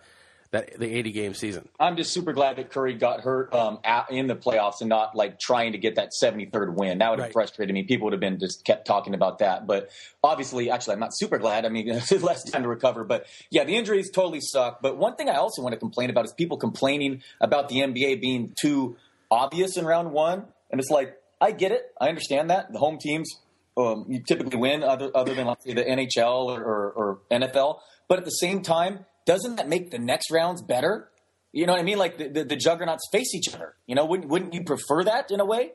that 0.50 0.78
the 0.78 0.86
80 0.86 1.12
game 1.12 1.34
season. 1.34 1.68
I'm 1.78 1.96
just 1.96 2.12
super 2.12 2.32
glad 2.32 2.56
that 2.56 2.70
Curry 2.70 2.94
got 2.94 3.20
hurt 3.20 3.52
um, 3.52 3.78
at, 3.84 4.10
in 4.10 4.28
the 4.28 4.34
playoffs 4.34 4.80
and 4.80 4.88
not 4.88 5.14
like 5.14 5.38
trying 5.38 5.72
to 5.72 5.78
get 5.78 5.96
that 5.96 6.10
73rd 6.22 6.74
win. 6.74 6.98
That 6.98 7.10
would 7.10 7.18
have 7.18 7.26
Right. 7.26 7.32
frustrated 7.32 7.74
me. 7.74 7.82
People 7.82 8.06
would 8.06 8.12
have 8.14 8.20
been 8.20 8.38
just 8.38 8.64
kept 8.64 8.86
talking 8.86 9.12
about 9.14 9.40
that. 9.40 9.66
But 9.66 9.90
obviously, 10.24 10.70
actually, 10.70 10.94
I'm 10.94 11.00
not 11.00 11.10
super 11.12 11.38
glad. 11.38 11.66
I 11.66 11.68
mean, 11.68 11.88
less 12.20 12.44
time 12.50 12.62
to 12.62 12.68
recover. 12.68 13.04
But 13.04 13.26
yeah, 13.50 13.64
the 13.64 13.76
injuries 13.76 14.10
totally 14.10 14.40
suck. 14.40 14.80
But 14.80 14.96
one 14.96 15.16
thing 15.16 15.28
I 15.28 15.34
also 15.34 15.60
want 15.62 15.74
to 15.74 15.78
complain 15.78 16.08
about 16.08 16.24
is 16.24 16.32
people 16.32 16.56
complaining 16.56 17.22
about 17.40 17.68
the 17.68 17.80
NBA 17.80 18.20
being 18.20 18.54
too 18.58 18.96
obvious 19.30 19.76
in 19.76 19.84
round 19.84 20.12
one. 20.12 20.46
And 20.70 20.80
it's 20.80 20.90
like, 20.90 21.16
I 21.40 21.52
get 21.52 21.72
it. 21.72 21.92
I 22.00 22.08
understand 22.08 22.50
that. 22.50 22.72
The 22.72 22.78
home 22.78 22.98
teams 22.98 23.28
um, 23.76 24.06
you 24.08 24.20
typically 24.26 24.58
win 24.58 24.82
other 24.82 25.10
other 25.14 25.34
than 25.34 25.46
let's 25.46 25.64
say 25.64 25.72
the 25.72 25.84
NHL 25.84 26.46
or, 26.46 26.60
or, 26.62 26.90
or 26.90 27.18
NFL. 27.30 27.78
But 28.08 28.18
at 28.18 28.24
the 28.24 28.30
same 28.30 28.62
time, 28.62 29.04
doesn't 29.28 29.56
that 29.56 29.68
make 29.68 29.90
the 29.90 29.98
next 29.98 30.30
rounds 30.32 30.62
better? 30.62 31.10
You 31.52 31.66
know 31.66 31.72
what 31.74 31.80
I 31.80 31.84
mean? 31.84 31.98
Like 31.98 32.18
the, 32.18 32.28
the, 32.28 32.44
the 32.44 32.56
juggernauts 32.56 33.06
face 33.12 33.34
each 33.34 33.54
other. 33.54 33.74
You 33.86 33.94
know, 33.94 34.04
wouldn't 34.06 34.28
wouldn't 34.28 34.54
you 34.54 34.64
prefer 34.64 35.04
that 35.04 35.30
in 35.30 35.38
a 35.40 35.44
way? 35.44 35.72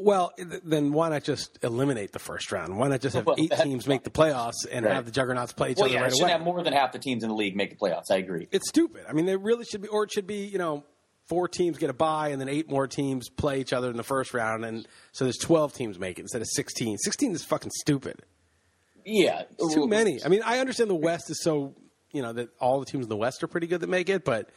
Well, 0.00 0.32
then 0.36 0.92
why 0.92 1.08
not 1.08 1.24
just 1.24 1.58
eliminate 1.64 2.12
the 2.12 2.20
first 2.20 2.52
round? 2.52 2.78
Why 2.78 2.86
not 2.86 3.00
just 3.00 3.16
have 3.16 3.26
Well, 3.26 3.34
eight 3.36 3.50
teams 3.62 3.88
make 3.88 4.04
the 4.04 4.10
playoffs 4.10 4.64
and 4.70 4.84
Right. 4.86 4.94
have 4.94 5.06
the 5.06 5.10
juggernauts 5.10 5.52
play 5.52 5.72
each 5.72 5.76
Well, 5.78 5.86
other 5.86 5.94
yeah, 5.94 6.00
right 6.02 6.10
shouldn't 6.12 6.22
away? 6.30 6.32
have 6.32 6.42
more 6.42 6.62
than 6.62 6.72
half 6.72 6.92
the 6.92 7.00
teams 7.00 7.24
in 7.24 7.30
the 7.30 7.34
league 7.34 7.56
make 7.56 7.70
the 7.70 7.76
playoffs. 7.76 8.04
I 8.12 8.16
agree. 8.18 8.46
it's 8.52 8.68
stupid. 8.68 9.04
I 9.08 9.12
mean, 9.12 9.26
there 9.26 9.38
really 9.38 9.64
should 9.64 9.82
be, 9.82 9.88
or 9.88 10.04
it 10.04 10.12
should 10.12 10.26
be, 10.28 10.44
you 10.46 10.58
know, 10.58 10.84
four 11.28 11.48
teams 11.48 11.78
get 11.78 11.90
a 11.90 11.94
bye 11.94 12.28
and 12.28 12.40
then 12.40 12.48
eight 12.48 12.70
more 12.70 12.86
teams 12.86 13.28
play 13.28 13.60
each 13.60 13.72
other 13.72 13.90
in 13.90 13.96
the 13.96 14.04
first 14.04 14.32
round, 14.34 14.64
and 14.64 14.86
so 15.12 15.24
there's 15.24 15.36
12 15.38 15.72
teams 15.74 15.98
make 15.98 16.18
it 16.18 16.22
instead 16.22 16.42
of 16.42 16.48
16. 16.52 16.96
16 16.98 17.32
is 17.32 17.44
fucking 17.44 17.72
stupid. 17.80 18.22
Yeah, 19.04 19.42
It's 19.58 19.74
too 19.74 19.88
many. 19.88 20.22
I 20.24 20.28
mean, 20.28 20.42
I 20.44 20.58
understand 20.60 20.90
the 20.90 20.94
West 20.94 21.28
is 21.30 21.42
so, 21.42 21.74
you 22.12 22.22
know, 22.22 22.32
that 22.32 22.48
all 22.60 22.80
the 22.80 22.86
teams 22.86 23.04
in 23.04 23.08
the 23.08 23.16
West 23.16 23.42
are 23.42 23.48
pretty 23.48 23.66
good 23.66 23.80
that 23.80 23.88
make 23.88 24.08
it, 24.08 24.24
but 24.24 24.50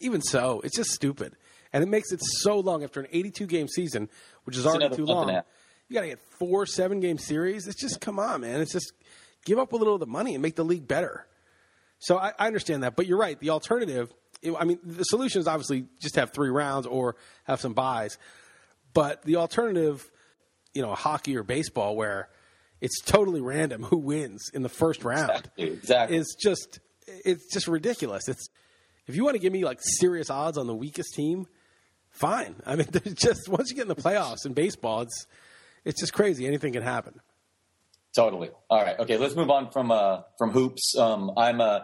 even 0.00 0.20
so, 0.22 0.60
it's 0.64 0.76
just 0.76 0.90
stupid. 0.90 1.34
And 1.72 1.82
it 1.82 1.86
makes 1.88 2.12
it 2.12 2.20
so 2.22 2.58
long 2.60 2.82
after 2.84 3.00
an 3.00 3.06
82 3.10 3.46
game 3.46 3.68
season, 3.68 4.08
which 4.44 4.56
is 4.56 4.66
already 4.66 4.94
too 4.94 5.04
month 5.04 5.20
and 5.28 5.30
a 5.30 5.32
long. 5.34 5.42
You 5.88 5.94
got 5.94 6.00
to 6.02 6.06
get 6.08 6.20
four 6.38 6.66
seven 6.66 7.00
game 7.00 7.18
series. 7.18 7.66
It's 7.66 7.80
just, 7.80 8.00
come 8.00 8.18
on, 8.18 8.42
man. 8.42 8.60
It's 8.60 8.72
just 8.72 8.92
give 9.44 9.58
up 9.58 9.72
a 9.72 9.76
little 9.76 9.94
of 9.94 10.00
the 10.00 10.06
money 10.06 10.34
and 10.34 10.42
make 10.42 10.54
the 10.56 10.64
league 10.64 10.86
better. 10.88 11.26
So 11.98 12.16
I, 12.18 12.32
I 12.38 12.46
understand 12.46 12.82
that, 12.84 12.94
but 12.96 13.06
you're 13.06 13.18
right. 13.18 13.38
The 13.40 13.50
alternative, 13.50 14.12
I 14.58 14.64
mean, 14.64 14.78
the 14.84 15.02
solution 15.04 15.40
is 15.40 15.48
obviously 15.48 15.86
just 16.00 16.14
have 16.16 16.32
three 16.32 16.50
rounds 16.50 16.86
or 16.86 17.16
have 17.44 17.60
some 17.60 17.72
byes. 17.74 18.18
But 18.94 19.22
the 19.22 19.36
alternative, 19.36 20.08
you 20.74 20.82
know, 20.82 20.94
hockey 20.94 21.36
or 21.36 21.42
baseball, 21.42 21.96
where 21.96 22.28
it's 22.80 23.00
totally 23.02 23.40
random 23.40 23.82
who 23.82 23.96
wins 23.96 24.50
in 24.54 24.62
the 24.62 24.68
first 24.68 25.04
round, 25.04 25.30
Exactly, 25.30 25.64
exactly. 25.66 26.16
is 26.18 26.36
just 26.40 26.78
it's 27.24 27.52
just 27.52 27.68
ridiculous. 27.68 28.28
It's 28.28 28.48
if 29.06 29.16
you 29.16 29.24
want 29.24 29.34
to 29.34 29.40
give 29.40 29.52
me 29.52 29.64
like 29.64 29.78
serious 29.80 30.30
odds 30.30 30.58
on 30.58 30.66
the 30.66 30.74
weakest 30.74 31.14
team, 31.14 31.46
fine. 32.10 32.56
I 32.66 32.76
mean, 32.76 32.86
there's 32.92 33.14
just 33.14 33.48
once 33.48 33.70
you 33.70 33.76
get 33.76 33.82
in 33.82 33.88
the 33.88 33.96
playoffs 33.96 34.46
in 34.46 34.52
baseball, 34.52 35.02
it's 35.02 35.26
it's 35.84 36.00
just 36.00 36.12
crazy. 36.12 36.46
Anything 36.46 36.72
can 36.72 36.82
happen. 36.82 37.20
Totally. 38.14 38.50
All 38.68 38.82
right. 38.82 38.98
Okay. 38.98 39.16
Let's 39.16 39.36
move 39.36 39.50
on 39.50 39.70
from 39.70 39.90
uh, 39.90 40.22
from 40.38 40.50
hoops. 40.50 40.96
Um, 40.98 41.32
I'm 41.36 41.60
uh, 41.60 41.80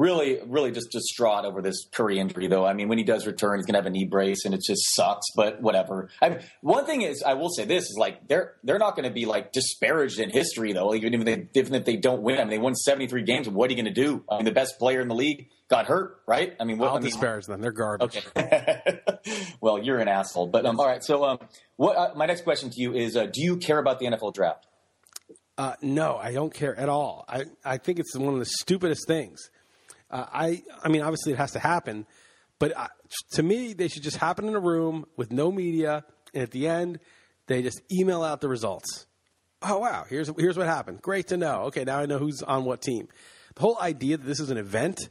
really, 0.00 0.38
really 0.46 0.72
just 0.72 0.90
distraught 0.90 1.44
over 1.44 1.60
this 1.60 1.86
Curry 1.92 2.18
injury, 2.18 2.46
though. 2.46 2.64
I 2.64 2.72
mean, 2.72 2.88
when 2.88 2.96
he 2.96 3.04
does 3.04 3.26
return, 3.26 3.58
he's 3.58 3.66
gonna 3.66 3.78
have 3.78 3.86
a 3.86 3.90
knee 3.90 4.06
brace, 4.06 4.44
and 4.44 4.54
it 4.54 4.62
just 4.66 4.82
sucks. 4.94 5.26
But 5.36 5.60
whatever. 5.60 6.08
I, 6.22 6.40
one 6.62 6.86
thing 6.86 7.02
is, 7.02 7.22
I 7.22 7.34
will 7.34 7.50
say 7.50 7.66
this 7.66 7.84
is 7.84 7.96
like 7.98 8.26
they're 8.26 8.54
they're 8.64 8.78
not 8.78 8.96
going 8.96 9.08
to 9.08 9.14
be 9.14 9.26
like 9.26 9.52
disparaged 9.52 10.18
in 10.18 10.30
history, 10.30 10.72
though. 10.72 10.94
Even 10.94 11.14
if 11.14 11.24
they 11.24 11.60
even 11.60 11.74
if 11.74 11.84
they 11.84 11.96
don't 11.96 12.22
win, 12.22 12.38
I 12.38 12.40
mean, 12.40 12.50
they 12.50 12.58
won 12.58 12.74
73 12.74 13.22
games. 13.22 13.48
What 13.48 13.68
are 13.68 13.74
you 13.74 13.82
going 13.82 13.94
to 13.94 14.02
do? 14.02 14.24
I 14.28 14.36
mean, 14.36 14.46
the 14.46 14.52
best 14.52 14.78
player 14.78 15.00
in 15.00 15.08
the 15.08 15.14
league 15.14 15.48
got 15.68 15.86
hurt, 15.86 16.22
right? 16.26 16.56
I 16.58 16.64
mean, 16.64 16.78
what, 16.78 16.88
I'll 16.88 16.96
I 16.96 17.00
mean, 17.00 17.10
disparage 17.10 17.46
them. 17.46 17.60
They're 17.60 17.70
garbage. 17.70 18.26
Okay. 18.36 19.00
well, 19.60 19.78
you're 19.78 19.98
an 19.98 20.08
asshole. 20.08 20.46
But 20.48 20.64
um, 20.64 20.80
all 20.80 20.86
right. 20.86 21.04
So, 21.04 21.24
um, 21.24 21.38
what? 21.76 21.96
Uh, 21.96 22.10
my 22.16 22.26
next 22.26 22.42
question 22.42 22.70
to 22.70 22.80
you 22.80 22.94
is: 22.94 23.16
uh, 23.16 23.26
Do 23.26 23.42
you 23.42 23.58
care 23.58 23.78
about 23.78 23.98
the 23.98 24.06
NFL 24.06 24.34
draft? 24.34 24.66
Uh, 25.58 25.74
no, 25.82 26.16
I 26.16 26.32
don't 26.32 26.54
care 26.54 26.74
at 26.74 26.88
all. 26.88 27.26
I, 27.28 27.44
I 27.62 27.76
think 27.76 27.98
it's 27.98 28.16
one 28.16 28.32
of 28.32 28.38
the 28.38 28.46
stupidest 28.46 29.06
things. 29.06 29.50
Uh, 30.10 30.26
I 30.32 30.62
I 30.82 30.88
mean, 30.88 31.02
obviously 31.02 31.32
it 31.32 31.38
has 31.38 31.52
to 31.52 31.58
happen, 31.58 32.06
but 32.58 32.76
uh, 32.76 32.88
to 33.32 33.42
me, 33.42 33.72
they 33.72 33.88
should 33.88 34.02
just 34.02 34.16
happen 34.16 34.46
in 34.48 34.54
a 34.54 34.60
room 34.60 35.06
with 35.16 35.32
no 35.32 35.52
media, 35.52 36.04
and 36.34 36.42
at 36.42 36.50
the 36.50 36.68
end, 36.68 36.98
they 37.46 37.62
just 37.62 37.80
email 37.92 38.22
out 38.22 38.40
the 38.40 38.48
results. 38.48 39.06
Oh 39.62 39.78
wow, 39.78 40.04
here's 40.08 40.30
here's 40.38 40.56
what 40.56 40.66
happened. 40.66 41.02
Great 41.02 41.28
to 41.28 41.36
know. 41.36 41.62
Okay, 41.64 41.84
now 41.84 41.98
I 41.98 42.06
know 42.06 42.18
who's 42.18 42.42
on 42.42 42.64
what 42.64 42.80
team. 42.80 43.08
The 43.54 43.60
whole 43.60 43.78
idea 43.80 44.16
that 44.16 44.26
this 44.26 44.40
is 44.40 44.50
an 44.50 44.56
event, 44.56 45.10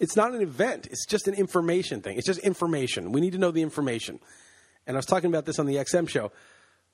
it's 0.00 0.16
not 0.16 0.34
an 0.34 0.42
event. 0.42 0.86
It's 0.86 1.06
just 1.06 1.28
an 1.28 1.34
information 1.34 2.00
thing. 2.00 2.16
It's 2.16 2.26
just 2.26 2.40
information. 2.40 3.12
We 3.12 3.20
need 3.20 3.32
to 3.32 3.38
know 3.38 3.50
the 3.50 3.62
information. 3.62 4.20
And 4.86 4.96
I 4.96 4.98
was 4.98 5.06
talking 5.06 5.28
about 5.28 5.46
this 5.46 5.58
on 5.58 5.66
the 5.66 5.76
XM 5.76 6.08
show. 6.08 6.32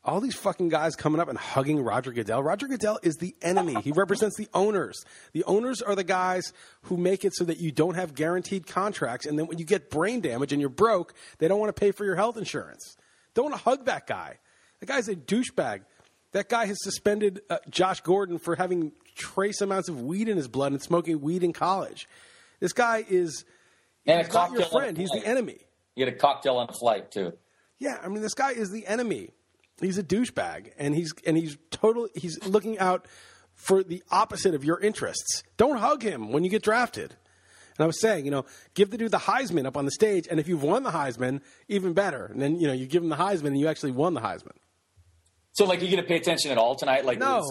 All 0.05 0.21
these 0.21 0.35
fucking 0.35 0.69
guys 0.69 0.97
coming 0.97 1.21
up 1.21 1.29
and 1.29 1.39
hugging 1.39 1.81
Roger 1.81 2.11
Goodell. 2.11 2.43
Roger 2.43 2.67
Goodell 2.67 2.99
is 3.05 3.17
the 3.19 3.37
enemy. 3.41 3.81
He 3.83 3.93
represents 3.93 4.37
the 4.37 4.49
owners. 4.53 5.05
The 5.33 5.45
owners 5.45 5.81
are 5.81 5.95
the 5.95 6.03
guys 6.03 6.53
who 6.83 6.97
make 6.97 7.25
it 7.25 7.33
so 7.37 7.45
that 7.45 7.59
you 7.59 7.71
don't 7.71 7.95
have 7.95 8.13
guaranteed 8.15 8.67
contracts. 8.67 9.27
And 9.27 9.39
then 9.39 9.47
when 9.47 9.59
you 9.59 9.65
get 9.65 9.91
brain 9.91 10.21
damage 10.21 10.51
and 10.53 10.61
you're 10.61 10.71
broke, 10.71 11.15
they 11.39 11.47
don't 11.47 11.61
want 11.61 11.69
to 11.75 11.79
pay 11.81 11.93
for 11.93 12.05
your 12.05 12.17
health 12.17 12.37
insurance. 12.37 12.97
Don't 13.35 13.45
want 13.45 13.55
to 13.57 13.63
hug 13.63 13.85
that 13.87 14.09
guy. 14.09 14.39
The 14.81 14.87
guy's 14.87 15.07
a 15.09 15.15
douchebag. 15.15 15.83
That 16.33 16.49
guy 16.49 16.67
has 16.67 16.83
suspended 16.83 17.41
uh, 17.49 17.59
Josh 17.71 18.01
Gordon 18.01 18.39
for 18.39 18.57
having 18.57 18.91
trace 19.15 19.61
amounts 19.61 19.89
of 19.89 20.01
weed 20.01 20.29
in 20.29 20.37
his 20.37 20.49
blood 20.49 20.73
and 20.73 20.83
smoking 20.83 21.21
weed 21.21 21.45
in 21.45 21.53
college. 21.53 22.09
This 22.59 22.73
guy 22.73 23.05
is 23.09 23.45
And 24.05 24.21
a 24.21 24.25
he's 24.25 24.35
not 24.35 24.51
your 24.51 24.63
cocktail 24.63 24.81
friend. 24.81 24.97
He's 24.97 25.11
the 25.11 25.25
enemy. 25.25 25.59
You 25.95 26.07
had 26.07 26.15
a 26.15 26.17
cocktail 26.17 26.57
on 26.57 26.67
a 26.69 26.73
flight 26.73 27.13
too. 27.13 27.35
Yeah, 27.79 27.99
I 28.03 28.09
mean, 28.09 28.23
this 28.23 28.35
guy 28.35 28.51
is 28.51 28.71
the 28.73 28.85
enemy. 28.87 29.31
He's 29.81 29.99
a 29.99 30.03
douchebag, 30.03 30.73
and 30.79 30.95
he's 30.95 31.13
and 31.27 31.37
he's 31.37 31.57
totally 31.71 32.11
He's 32.15 32.39
looking 32.47 32.79
out 32.79 33.07
for 33.55 33.83
the 33.83 34.03
opposite 34.11 34.55
of 34.55 34.65
your 34.65 34.79
interests. 34.81 35.43
Don't 35.57 35.79
hug 35.79 36.03
him 36.03 36.31
when 36.33 36.45
you 36.45 36.51
get 36.51 36.63
drafted. 36.63 37.17
And 37.79 37.85
I 37.85 37.87
was 37.87 38.01
saying, 38.01 38.25
you 38.27 38.31
know, 38.31 38.45
give 38.75 38.91
the 38.91 38.99
dude 38.99 39.11
the 39.13 39.19
Heisman 39.19 39.65
up 39.67 39.77
on 39.77 39.85
the 39.87 39.91
stage, 39.91 40.29
and 40.31 40.39
if 40.39 40.47
you've 40.47 40.63
won 40.63 40.83
the 40.83 40.91
Heisman, 40.91 41.41
even 41.69 41.95
better. 41.95 42.27
And 42.27 42.41
then 42.41 42.59
you 42.61 42.67
know 42.67 42.73
you 42.75 42.87
give 42.87 43.03
him 43.03 43.09
the 43.09 43.17
Heisman, 43.17 43.47
and 43.49 43.59
you 43.61 43.67
actually 43.69 43.93
won 43.93 44.15
the 44.15 44.21
Heisman. 44.21 44.53
So, 45.55 45.67
like, 45.67 45.83
you 45.83 45.91
going 45.91 46.03
to 46.03 46.09
pay 46.09 46.17
attention 46.17 46.51
at 46.51 46.57
all 46.57 46.77
tonight? 46.77 47.05
Like, 47.05 47.19
No, 47.19 47.43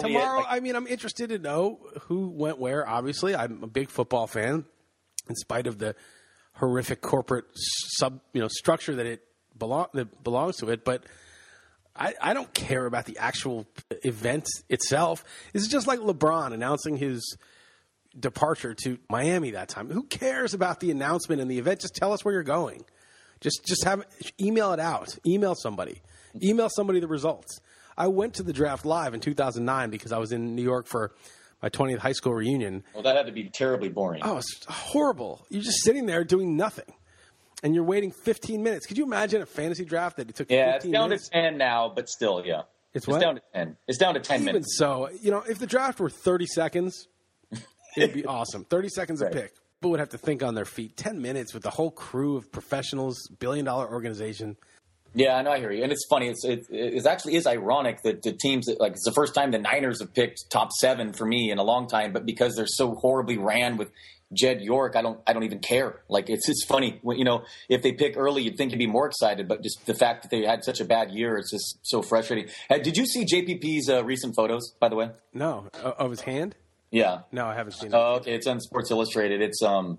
tomorrow. 0.00 0.38
like- 0.38 0.46
I 0.48 0.60
mean, 0.60 0.74
I'm 0.76 0.86
interested 0.86 1.28
to 1.28 1.38
know 1.38 1.78
who 2.04 2.28
went 2.30 2.58
where. 2.58 2.88
Obviously, 2.88 3.36
I'm 3.36 3.62
a 3.62 3.66
big 3.66 3.90
football 3.90 4.26
fan, 4.26 4.64
in 5.28 5.34
spite 5.36 5.66
of 5.66 5.78
the 5.78 5.94
horrific 6.54 7.02
corporate 7.02 7.44
sub, 7.54 8.20
you 8.32 8.40
know, 8.40 8.48
structure 8.48 8.94
that 8.96 9.04
it 9.04 9.22
belong 9.58 9.88
that 9.92 10.24
belongs 10.24 10.56
to 10.58 10.70
it. 10.70 10.86
But 10.86 11.04
I, 12.00 12.14
I 12.20 12.34
don't 12.34 12.52
care 12.54 12.86
about 12.86 13.04
the 13.04 13.18
actual 13.18 13.66
event 14.04 14.46
itself. 14.70 15.22
This 15.52 15.62
is 15.62 15.68
just 15.68 15.86
like 15.86 15.98
LeBron 16.00 16.52
announcing 16.54 16.96
his 16.96 17.36
departure 18.18 18.74
to 18.84 18.98
Miami 19.10 19.50
that 19.50 19.68
time. 19.68 19.90
Who 19.90 20.04
cares 20.04 20.54
about 20.54 20.80
the 20.80 20.90
announcement 20.90 21.42
and 21.42 21.50
the 21.50 21.58
event? 21.58 21.82
Just 21.82 21.94
tell 21.94 22.12
us 22.12 22.24
where 22.24 22.32
you're 22.32 22.42
going. 22.42 22.84
Just 23.40 23.64
just 23.66 23.84
have 23.84 24.04
email 24.40 24.72
it 24.72 24.80
out. 24.80 25.16
Email 25.26 25.54
somebody. 25.54 26.00
Email 26.42 26.68
somebody 26.70 27.00
the 27.00 27.06
results. 27.08 27.60
I 27.96 28.06
went 28.06 28.34
to 28.34 28.42
the 28.42 28.52
draft 28.52 28.86
live 28.86 29.12
in 29.12 29.20
2009 29.20 29.90
because 29.90 30.12
I 30.12 30.18
was 30.18 30.32
in 30.32 30.54
New 30.56 30.62
York 30.62 30.86
for 30.86 31.12
my 31.62 31.68
20th 31.68 31.98
high 31.98 32.12
school 32.12 32.32
reunion. 32.34 32.82
well, 32.94 33.02
that 33.02 33.16
had 33.16 33.26
to 33.26 33.32
be 33.32 33.50
terribly 33.50 33.90
boring. 33.90 34.22
Oh, 34.24 34.38
it's 34.38 34.64
horrible. 34.66 35.44
You're 35.50 35.62
just 35.62 35.82
sitting 35.82 36.06
there 36.06 36.24
doing 36.24 36.56
nothing. 36.56 36.86
And 37.62 37.74
you're 37.74 37.84
waiting 37.84 38.10
15 38.10 38.62
minutes. 38.62 38.86
Could 38.86 38.96
you 38.98 39.04
imagine 39.04 39.42
a 39.42 39.46
fantasy 39.46 39.84
draft 39.84 40.16
that 40.16 40.28
it 40.30 40.34
took 40.36 40.50
yeah, 40.50 40.76
it's 40.76 40.84
15 40.84 40.92
down 40.92 41.08
minutes? 41.10 41.24
to 41.28 41.30
ten 41.32 41.58
now, 41.58 41.92
but 41.94 42.08
still, 42.08 42.42
yeah, 42.44 42.62
It's 42.94 43.06
what? 43.06 43.20
down 43.20 43.34
to 43.36 43.42
ten. 43.54 43.76
It's 43.86 43.98
down 43.98 44.14
to 44.14 44.20
ten 44.20 44.36
Even 44.42 44.46
minutes. 44.46 44.76
so, 44.78 45.08
you 45.20 45.30
know, 45.30 45.42
if 45.48 45.58
the 45.58 45.66
draft 45.66 46.00
were 46.00 46.08
30 46.10 46.46
seconds, 46.46 47.06
it'd 47.96 48.14
be 48.14 48.24
awesome. 48.24 48.64
30 48.64 48.88
seconds 48.88 49.20
Right. 49.22 49.30
a 49.34 49.34
pick. 49.40 49.52
People 49.80 49.90
would 49.92 50.00
have 50.00 50.10
to 50.10 50.18
think 50.18 50.42
on 50.42 50.54
their 50.54 50.64
feet. 50.64 50.96
10 50.96 51.20
minutes 51.20 51.52
with 51.54 51.62
the 51.62 51.70
whole 51.70 51.90
crew 51.90 52.36
of 52.36 52.50
professionals, 52.52 53.18
billion 53.38 53.64
dollar 53.64 53.90
organization. 53.90 54.56
Yeah, 55.14 55.34
I 55.36 55.42
know. 55.42 55.50
I 55.50 55.58
hear 55.58 55.72
you. 55.72 55.82
And 55.82 55.90
it's 55.90 56.06
funny. 56.08 56.28
It's 56.28 56.44
it, 56.44 56.66
it 56.70 57.04
actually 57.04 57.34
is 57.34 57.46
ironic 57.46 58.02
that 58.02 58.22
the 58.22 58.32
teams 58.32 58.66
that 58.66 58.78
like 58.80 58.92
it's 58.92 59.04
the 59.04 59.12
first 59.12 59.34
time 59.34 59.50
the 59.50 59.58
Niners 59.58 60.00
have 60.00 60.14
picked 60.14 60.44
top 60.50 60.70
seven 60.80 61.12
for 61.12 61.26
me 61.26 61.50
in 61.50 61.58
a 61.58 61.64
long 61.64 61.88
time, 61.88 62.12
but 62.12 62.24
because 62.24 62.54
they're 62.54 62.66
so 62.66 62.94
horribly 62.94 63.36
ran 63.36 63.76
with 63.76 63.90
Jed 64.32 64.60
York, 64.60 64.94
I 64.96 65.02
don't 65.02 65.20
I 65.26 65.32
don't 65.32 65.42
even 65.42 65.58
care. 65.58 66.02
Like 66.08 66.30
it's 66.30 66.48
it's 66.48 66.64
funny. 66.64 66.98
When, 67.02 67.18
you 67.18 67.24
know, 67.24 67.44
if 67.68 67.82
they 67.82 67.92
pick 67.92 68.16
early, 68.16 68.42
you'd 68.42 68.56
think 68.56 68.70
you'd 68.72 68.78
be 68.78 68.86
more 68.86 69.06
excited, 69.06 69.48
but 69.48 69.62
just 69.62 69.84
the 69.86 69.94
fact 69.94 70.22
that 70.22 70.30
they 70.30 70.44
had 70.44 70.62
such 70.64 70.80
a 70.80 70.84
bad 70.84 71.10
year, 71.10 71.36
it's 71.36 71.50
just 71.50 71.78
so 71.82 72.00
frustrating. 72.02 72.48
Uh, 72.70 72.78
did 72.78 72.96
you 72.96 73.06
see 73.06 73.24
JPP's 73.24 73.88
uh, 73.88 74.04
recent 74.04 74.36
photos, 74.36 74.72
by 74.78 74.88
the 74.88 74.96
way? 74.96 75.10
No, 75.34 75.68
of 75.82 76.10
his 76.10 76.20
hand? 76.20 76.54
Yeah. 76.90 77.20
No, 77.32 77.46
I 77.46 77.54
haven't 77.54 77.72
seen 77.72 77.88
it. 77.88 77.94
Oh, 77.94 78.14
okay. 78.16 78.34
It's 78.34 78.46
on 78.46 78.60
Sports 78.60 78.90
Illustrated. 78.90 79.40
It's 79.40 79.62
um 79.62 79.98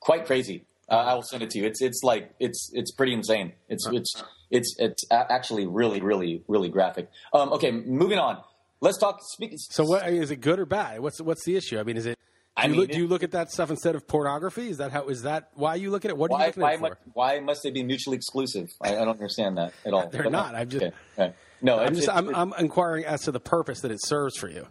quite 0.00 0.26
crazy. 0.26 0.64
Uh, 0.88 0.94
I 0.96 1.14
will 1.14 1.22
send 1.22 1.42
it 1.42 1.50
to 1.50 1.58
you. 1.58 1.64
It's 1.66 1.80
it's 1.82 2.02
like 2.04 2.32
it's 2.38 2.70
it's 2.72 2.92
pretty 2.92 3.12
insane. 3.12 3.52
It's 3.68 3.86
it's 3.88 4.22
it's 4.50 4.76
it's 4.78 5.04
a- 5.10 5.32
actually 5.32 5.66
really 5.66 6.00
really 6.00 6.42
really 6.46 6.68
graphic. 6.68 7.10
Um, 7.32 7.52
okay, 7.54 7.70
moving 7.70 8.18
on. 8.18 8.42
Let's 8.80 8.98
talk. 8.98 9.18
Speak. 9.22 9.54
so, 9.56 9.84
what 9.84 10.06
is 10.08 10.30
it 10.30 10.36
good 10.36 10.58
or 10.60 10.66
bad? 10.66 11.00
What's 11.00 11.20
what's 11.20 11.44
the 11.44 11.56
issue? 11.56 11.78
I 11.78 11.82
mean, 11.82 11.96
is 11.96 12.06
it 12.06 12.18
I 12.56 12.62
Do 12.62 12.68
you, 12.68 12.72
mean, 12.72 12.80
look, 12.80 12.90
do 12.90 12.98
you 12.98 13.06
look 13.06 13.22
at 13.22 13.32
that 13.32 13.50
stuff 13.52 13.70
instead 13.70 13.94
of 13.94 14.08
pornography? 14.08 14.68
Is 14.68 14.78
that 14.78 14.90
how? 14.90 15.08
Is 15.08 15.22
that 15.22 15.50
why 15.54 15.74
you 15.74 15.90
look 15.90 16.04
at 16.04 16.10
it? 16.10 16.16
What 16.16 16.30
are 16.32 16.38
you 16.40 16.46
looking 16.46 16.62
why, 16.62 16.70
at 16.70 16.74
it 16.74 16.78
for? 16.78 16.82
must, 16.88 17.00
why 17.12 17.40
must 17.40 17.62
they 17.62 17.70
be 17.70 17.82
mutually 17.82 18.16
exclusive? 18.16 18.70
I, 18.80 18.92
I 18.92 18.98
don't 19.04 19.10
understand 19.10 19.58
that 19.58 19.74
at 19.84 19.92
all. 19.92 20.08
They're 20.10 20.22
But, 20.22 20.32
not. 20.32 20.54
I'm 20.54 20.68
just- 20.68 20.84
okay. 20.84 20.94
Right. 21.18 21.34
No, 21.62 21.78
I'm 21.78 21.94
just 21.94 22.08
it's- 22.08 22.16
I'm, 22.18 22.34
I'm 22.34 22.52
inquiring 22.58 23.04
as 23.04 23.22
to 23.22 23.32
the 23.32 23.40
purpose 23.40 23.80
that 23.80 23.90
it 23.90 24.00
serves 24.02 24.36
for 24.36 24.48
you. 24.48 24.66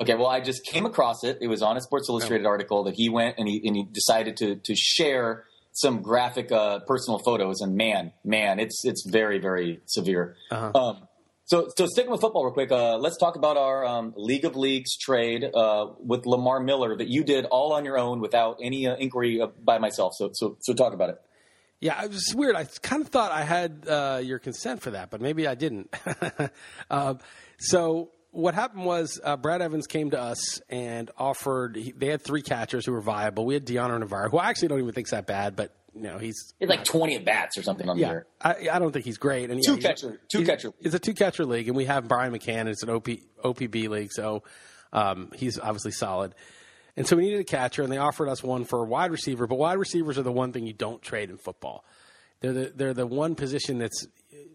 Okay, 0.00 0.14
well, 0.14 0.26
I 0.28 0.40
just 0.40 0.64
came 0.64 0.86
across 0.86 1.24
it. 1.24 1.36
It 1.42 1.48
was 1.48 1.60
on 1.62 1.76
a 1.76 1.80
Sports 1.82 2.08
Illustrated 2.08 2.46
article 2.46 2.84
that 2.84 2.94
he 2.94 3.10
went 3.10 3.36
and 3.38 3.46
he 3.46 3.60
and 3.66 3.76
he 3.76 3.84
decided 3.84 4.36
to 4.38 4.56
to 4.56 4.74
share 4.74 5.44
some 5.72 6.02
graphic 6.02 6.50
uh, 6.50 6.80
personal 6.80 7.18
photos, 7.18 7.60
and 7.60 7.76
man, 7.76 8.12
man, 8.24 8.58
it's 8.58 8.84
it's 8.84 9.06
very 9.08 9.38
very 9.38 9.80
severe. 9.86 10.36
Uh-huh. 10.50 10.72
Um, 10.78 11.08
so 11.50 11.68
so 11.76 11.86
sticking 11.86 12.12
with 12.12 12.20
football 12.20 12.44
real 12.44 12.52
quick, 12.52 12.70
uh, 12.70 12.96
let's 12.96 13.16
talk 13.16 13.34
about 13.34 13.56
our 13.56 13.84
um, 13.84 14.14
League 14.16 14.44
of 14.44 14.54
Leagues 14.54 14.96
trade 14.96 15.44
uh, 15.52 15.86
with 15.98 16.24
Lamar 16.24 16.60
Miller 16.60 16.96
that 16.96 17.08
you 17.08 17.24
did 17.24 17.44
all 17.46 17.72
on 17.72 17.84
your 17.84 17.98
own 17.98 18.20
without 18.20 18.60
any 18.62 18.86
uh, 18.86 18.94
inquiry 18.94 19.40
uh, 19.40 19.48
by 19.60 19.78
myself. 19.78 20.12
So 20.16 20.30
so 20.32 20.56
so 20.60 20.74
talk 20.74 20.92
about 20.92 21.10
it. 21.10 21.20
Yeah, 21.80 22.04
it 22.04 22.10
was 22.10 22.32
weird. 22.36 22.54
I 22.54 22.66
kind 22.82 23.02
of 23.02 23.08
thought 23.08 23.32
I 23.32 23.42
had 23.42 23.84
uh, 23.88 24.20
your 24.22 24.38
consent 24.38 24.80
for 24.80 24.92
that, 24.92 25.10
but 25.10 25.20
maybe 25.20 25.48
I 25.48 25.56
didn't. 25.56 25.92
uh, 26.88 27.14
so 27.58 28.10
what 28.30 28.54
happened 28.54 28.84
was 28.84 29.18
uh, 29.24 29.36
Brad 29.36 29.60
Evans 29.60 29.88
came 29.88 30.10
to 30.10 30.20
us 30.20 30.60
and 30.68 31.10
offered. 31.18 31.74
He, 31.74 31.90
they 31.90 32.06
had 32.06 32.22
three 32.22 32.42
catchers 32.42 32.86
who 32.86 32.92
were 32.92 33.00
viable. 33.00 33.44
We 33.44 33.54
had 33.54 33.64
Dioner 33.64 33.98
Navarro, 33.98 34.30
who 34.30 34.38
I 34.38 34.50
actually 34.50 34.68
don't 34.68 34.78
even 34.78 34.92
think's 34.92 35.10
that 35.10 35.26
bad, 35.26 35.56
but 35.56 35.74
know 35.94 36.18
he's 36.18 36.54
It's 36.60 36.68
like 36.70 36.84
twenty 36.84 37.16
at 37.16 37.24
bats 37.24 37.56
or 37.58 37.62
something 37.62 37.88
on 37.88 37.96
the 37.96 38.06
year. 38.06 38.26
I, 38.40 38.68
I 38.72 38.78
don't 38.78 38.92
think 38.92 39.04
he's 39.04 39.18
great. 39.18 39.50
And 39.50 39.62
Two 39.64 39.76
yeah, 39.76 39.80
catcher- 39.80 40.20
two 40.30 40.44
catcher. 40.44 40.72
It's 40.80 40.94
a 40.94 40.98
two 40.98 41.14
catcher 41.14 41.44
league, 41.44 41.68
and 41.68 41.76
we 41.76 41.84
have 41.86 42.08
Brian 42.08 42.32
McCann. 42.32 42.66
It's 42.68 42.82
an 42.82 42.90
OP, 42.90 43.08
OPB 43.44 43.88
league, 43.88 44.12
so 44.12 44.42
um, 44.92 45.30
he's 45.34 45.58
obviously 45.58 45.92
solid. 45.92 46.34
And 46.96 47.06
so 47.06 47.16
we 47.16 47.24
needed 47.24 47.40
a 47.40 47.44
catcher, 47.44 47.82
and 47.82 47.90
they 47.90 47.98
offered 47.98 48.28
us 48.28 48.42
one 48.42 48.64
for 48.64 48.80
a 48.82 48.84
wide 48.84 49.10
receiver. 49.10 49.46
But 49.46 49.56
wide 49.56 49.78
receivers 49.78 50.18
are 50.18 50.22
the 50.22 50.32
one 50.32 50.52
thing 50.52 50.66
you 50.66 50.72
don't 50.72 51.00
trade 51.00 51.30
in 51.30 51.38
football. 51.38 51.84
They're 52.40 52.52
the 52.52 52.72
they're 52.74 52.94
the 52.94 53.06
one 53.06 53.34
position 53.34 53.78
that's 53.78 54.06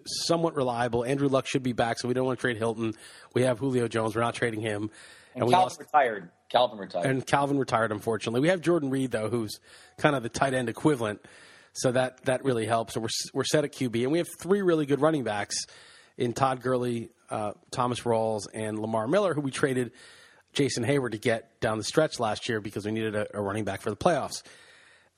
somewhat 0.05 0.55
reliable. 0.55 1.05
Andrew 1.05 1.27
Luck 1.27 1.47
should 1.47 1.63
be 1.63 1.73
back, 1.73 1.99
so 1.99 2.07
we 2.07 2.13
don't 2.13 2.25
want 2.25 2.37
to 2.39 2.41
trade 2.41 2.57
Hilton. 2.57 2.93
We 3.33 3.43
have 3.43 3.59
Julio 3.59 3.87
Jones. 3.87 4.15
We're 4.15 4.21
not 4.21 4.35
trading 4.35 4.61
him. 4.61 4.89
And, 5.35 5.45
we 5.45 5.51
Calvin 5.51 5.63
lost 5.63 5.79
retired. 5.79 6.29
Calvin 6.49 6.79
retired. 6.79 7.05
and 7.05 7.25
Calvin 7.25 7.59
retired, 7.59 7.91
unfortunately. 7.91 8.39
We 8.39 8.47
have 8.47 8.61
Jordan 8.61 8.89
Reed 8.89 9.11
though, 9.11 9.29
who's 9.29 9.59
kind 9.97 10.15
of 10.15 10.23
the 10.23 10.29
tight 10.29 10.53
end 10.53 10.69
equivalent, 10.69 11.21
so 11.73 11.91
that 11.91 12.23
that 12.23 12.45
really 12.45 12.65
helps. 12.65 12.93
So 12.93 13.01
we're 13.01 13.09
we're 13.33 13.43
set 13.43 13.65
at 13.65 13.73
QB, 13.73 14.03
and 14.03 14.11
we 14.11 14.19
have 14.19 14.27
three 14.39 14.61
really 14.61 14.85
good 14.85 15.01
running 15.01 15.23
backs 15.23 15.55
in 16.17 16.33
Todd 16.33 16.61
Gurley, 16.61 17.09
uh, 17.29 17.51
Thomas 17.71 18.01
Rawls, 18.01 18.47
and 18.53 18.79
Lamar 18.79 19.07
Miller, 19.07 19.33
who 19.33 19.41
we 19.41 19.51
traded 19.51 19.91
Jason 20.53 20.85
Heyward 20.85 21.11
to 21.11 21.17
get 21.17 21.59
down 21.59 21.77
the 21.77 21.83
stretch 21.83 22.19
last 22.19 22.47
year 22.47 22.61
because 22.61 22.85
we 22.85 22.91
needed 22.91 23.15
a, 23.15 23.37
a 23.37 23.41
running 23.41 23.65
back 23.65 23.81
for 23.81 23.89
the 23.89 23.97
playoffs. 23.97 24.41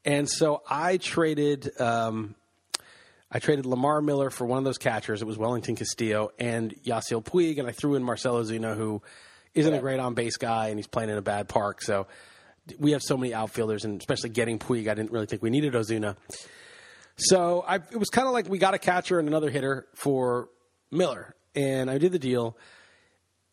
And 0.03 0.27
so 0.27 0.63
I 0.69 0.97
traded. 0.97 1.79
Um, 1.79 2.35
I 3.29 3.39
traded 3.39 3.65
Lamar 3.65 4.01
Miller 4.01 4.29
for 4.29 4.45
one 4.45 4.57
of 4.57 4.63
those 4.63 4.77
catchers. 4.77 5.21
It 5.21 5.25
was 5.25 5.37
Wellington 5.37 5.75
Castillo 5.75 6.31
and 6.39 6.73
Yasiel 6.83 7.21
Puig, 7.23 7.59
and 7.59 7.67
I 7.67 7.71
threw 7.71 7.95
in 7.95 8.03
Marcell 8.03 8.41
Ozuna, 8.41 8.75
who 8.77 9.01
isn't 9.53 9.73
a 9.73 9.79
great 9.79 9.99
on 9.99 10.13
base 10.13 10.37
guy, 10.37 10.67
and 10.67 10.77
he's 10.77 10.87
playing 10.87 11.09
in 11.09 11.17
a 11.17 11.21
bad 11.21 11.49
park. 11.49 11.81
So 11.81 12.07
we 12.79 12.91
have 12.91 13.01
so 13.01 13.17
many 13.17 13.33
outfielders, 13.33 13.85
and 13.85 13.99
especially 13.99 14.29
getting 14.29 14.59
Puig, 14.59 14.87
I 14.89 14.93
didn't 14.93 15.11
really 15.11 15.25
think 15.25 15.41
we 15.41 15.49
needed 15.49 15.73
Ozuna. 15.73 16.15
So 17.15 17.63
I, 17.67 17.75
it 17.75 17.97
was 17.97 18.09
kind 18.09 18.27
of 18.27 18.33
like 18.33 18.47
we 18.47 18.57
got 18.59 18.73
a 18.73 18.79
catcher 18.79 19.19
and 19.19 19.27
another 19.27 19.49
hitter 19.49 19.87
for 19.95 20.49
Miller, 20.91 21.35
and 21.55 21.89
I 21.89 21.97
did 21.97 22.11
the 22.11 22.19
deal. 22.19 22.57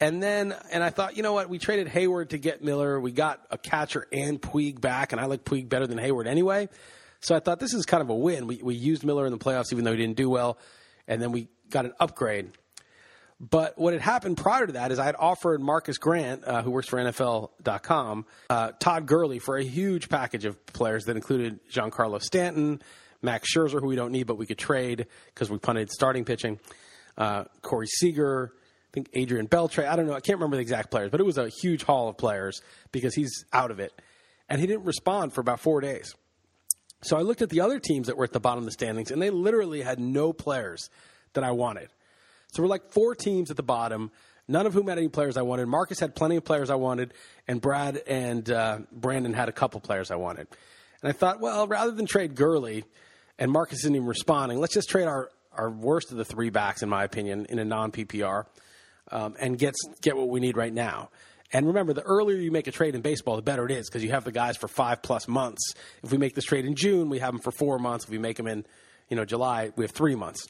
And 0.01 0.23
then, 0.23 0.55
and 0.73 0.83
I 0.83 0.91
thought, 0.91 1.17
you 1.17 1.23
know 1.23 1.33
what? 1.33 1.49
We 1.49 1.59
traded 1.59 1.87
Heyward 1.87 2.31
to 2.31 2.39
get 2.39 2.63
Miller. 2.63 3.01
We 3.01 3.13
got 3.13 3.41
a 3.51 3.57
catcher 3.57 4.07
and 4.13 4.41
Puig 4.43 4.81
back, 4.81 5.13
and 5.13 5.21
I 5.21 5.27
like 5.27 5.45
Puig 5.45 5.69
better 5.69 5.87
than 5.87 5.99
Heyward 5.99 6.27
anyway. 6.27 6.69
So 7.21 7.35
I 7.35 7.41
thought 7.41 7.59
this 7.59 7.73
is 7.73 7.87
kind 7.87 8.03
of 8.03 8.11
a 8.11 8.15
win. 8.15 8.47
We, 8.47 8.61
we 8.63 8.75
used 8.75 9.05
Miller 9.05 9.25
in 9.25 9.33
the 9.33 9.39
playoffs, 9.39 9.73
even 9.73 9.85
though 9.85 9.93
he 9.93 9.97
didn't 9.97 10.17
do 10.17 10.29
well, 10.29 10.59
and 11.09 11.23
then 11.23 11.33
we 11.33 11.49
got 11.71 11.87
an 11.87 11.95
upgrade. 11.99 12.51
But 13.41 13.77
what 13.77 13.93
had 13.93 14.03
happened 14.03 14.37
prior 14.37 14.67
to 14.67 14.75
that 14.75 14.93
is 14.93 14.99
I 14.99 15.05
had 15.05 15.17
offered 15.19 15.61
Marcas 15.61 15.99
Grant, 15.99 16.45
uh, 16.45 16.63
who 16.63 16.71
works 16.71 16.89
for 16.89 16.99
NFL.com, 16.99 18.27
uh, 18.49 18.73
Todd 18.79 19.07
Gurley 19.07 19.39
for 19.39 19.57
a 19.57 19.65
huge 19.65 20.09
package 20.09 20.45
of 20.45 20.65
players 20.67 21.05
that 21.07 21.17
included 21.17 21.61
Giancarlo 21.69 22.23
Stanton, 22.23 22.81
Max 23.23 23.55
Scherzer, 23.55 23.81
who 23.81 23.89
we 23.89 23.97
don't 23.97 24.13
need 24.13 24.27
but 24.27 24.39
we 24.39 24.47
could 24.47 24.59
trade 24.59 25.07
because 25.27 25.51
we 25.51 25.59
punted 25.59 25.91
starting 25.91 26.25
pitching, 26.25 26.61
uh, 27.19 27.45
Corey 27.61 27.87
Seager, 27.87 28.53
I 28.55 28.91
think 28.93 29.09
Adrian 29.15 29.49
Beltre. 29.49 29.87
I 29.89 29.97
don't 29.97 30.07
know. 30.07 30.13
I 30.13 30.21
can't 30.21 30.39
remember 30.39 30.57
the 30.57 30.63
exact 30.63 30.91
players, 30.91 31.11
but 31.11 31.19
it 31.19 31.25
was 31.25 31.37
a 31.37 31.49
huge 31.49 31.83
haul 31.83 32.09
of 32.09 32.17
players 32.17 32.63
because 32.93 33.15
he's 33.15 33.45
out 33.53 33.73
of 33.73 33.81
it. 33.81 33.93
And 34.49 34.61
he 34.61 34.67
didn't 34.67 34.85
respond 34.85 35.33
for 35.33 35.41
about 35.41 35.59
four 35.59 35.81
days. 35.81 36.15
So 37.03 37.17
I 37.17 37.23
looked 37.23 37.43
at 37.43 37.51
the 37.51 37.61
other 37.61 37.81
teams 37.81 38.07
that 38.07 38.17
were 38.17 38.25
at 38.25 38.33
the 38.33 38.41
bottom 38.41 38.61
of 38.61 38.67
the 38.67 38.71
standings, 38.71 39.11
and 39.11 39.21
they 39.21 39.31
literally 39.31 39.83
had 39.83 39.99
no 39.99 40.33
players 40.33 40.89
that 41.33 41.43
I 41.43 41.51
wanted. 41.51 41.89
So 42.55 42.63
we're 42.63 42.69
like 42.69 42.93
four 42.93 43.17
teams 43.17 43.51
at 43.51 43.57
the 43.57 43.65
bottom, 43.65 44.13
none 44.47 44.65
of 44.65 44.75
whom 44.75 44.87
had 44.87 44.97
any 44.97 45.09
players 45.09 45.37
I 45.37 45.43
wanted. 45.43 45.67
Marcus 45.67 45.99
had 45.99 46.15
plenty 46.15 46.37
of 46.37 46.45
players 46.45 46.71
I 46.71 46.77
wanted, 46.77 47.13
and 47.49 47.61
Brad 47.61 48.01
and 48.07 48.49
uh, 48.49 48.79
Brandon 48.93 49.33
had 49.33 49.49
a 49.49 49.53
couple 49.53 49.81
players 49.81 50.13
I 50.13 50.17
wanted. 50.17 50.47
And 51.03 51.09
I 51.09 51.13
thought, 51.13 51.41
well, 51.41 51.67
rather 51.67 51.91
than 51.91 52.07
trade 52.07 52.37
Gurley, 52.37 52.85
and 53.41 53.51
Marcus 53.51 53.81
isn't 53.81 53.97
even 53.97 54.07
responding, 54.07 54.61
let's 54.61 54.73
just 54.73 54.89
trade 54.89 55.09
our, 55.09 55.31
our 55.53 55.69
worst 55.69 56.13
of 56.13 56.17
the 56.17 56.25
three 56.25 56.51
backs, 56.51 56.85
in 56.85 56.89
my 56.89 57.03
opinion, 57.03 57.47
in 57.47 57.59
a 57.59 57.65
non 57.65 57.91
PPR, 57.91 58.47
um, 59.11 59.35
and 59.41 59.59
get 59.59 59.75
get 60.01 60.17
what 60.17 60.29
we 60.29 60.39
need 60.39 60.57
right 60.57 60.73
now. 60.73 61.11
And 61.53 61.67
remember, 61.67 61.93
the 61.93 62.03
earlier 62.03 62.37
you 62.37 62.53
make 62.53 62.69
a 62.69 62.73
trade 62.73 62.95
in 62.95 63.01
baseball, 63.01 63.35
the 63.35 63.43
better 63.43 63.65
it 63.65 63.73
is 63.73 63.89
because 63.89 64.05
you 64.05 64.13
have 64.13 64.23
the 64.23 64.33
guys 64.33 64.57
for 64.57 64.69
five 64.69 65.03
plus 65.03 65.27
months. 65.27 65.75
If 66.05 66.13
we 66.13 66.19
make 66.19 66.37
this 66.37 66.45
trade 66.45 66.67
in 66.67 66.77
June, 66.77 67.09
we 67.09 67.19
have 67.19 67.33
them 67.33 67.41
for 67.41 67.51
four 67.51 67.81
months. 67.81 68.05
If 68.05 68.11
we 68.11 68.19
make 68.19 68.37
them 68.37 68.47
in, 68.47 68.65
you 69.09 69.17
know, 69.17 69.25
July, 69.25 69.73
we 69.75 69.85
have 69.85 69.91
three 69.91 70.15
months. 70.15 70.47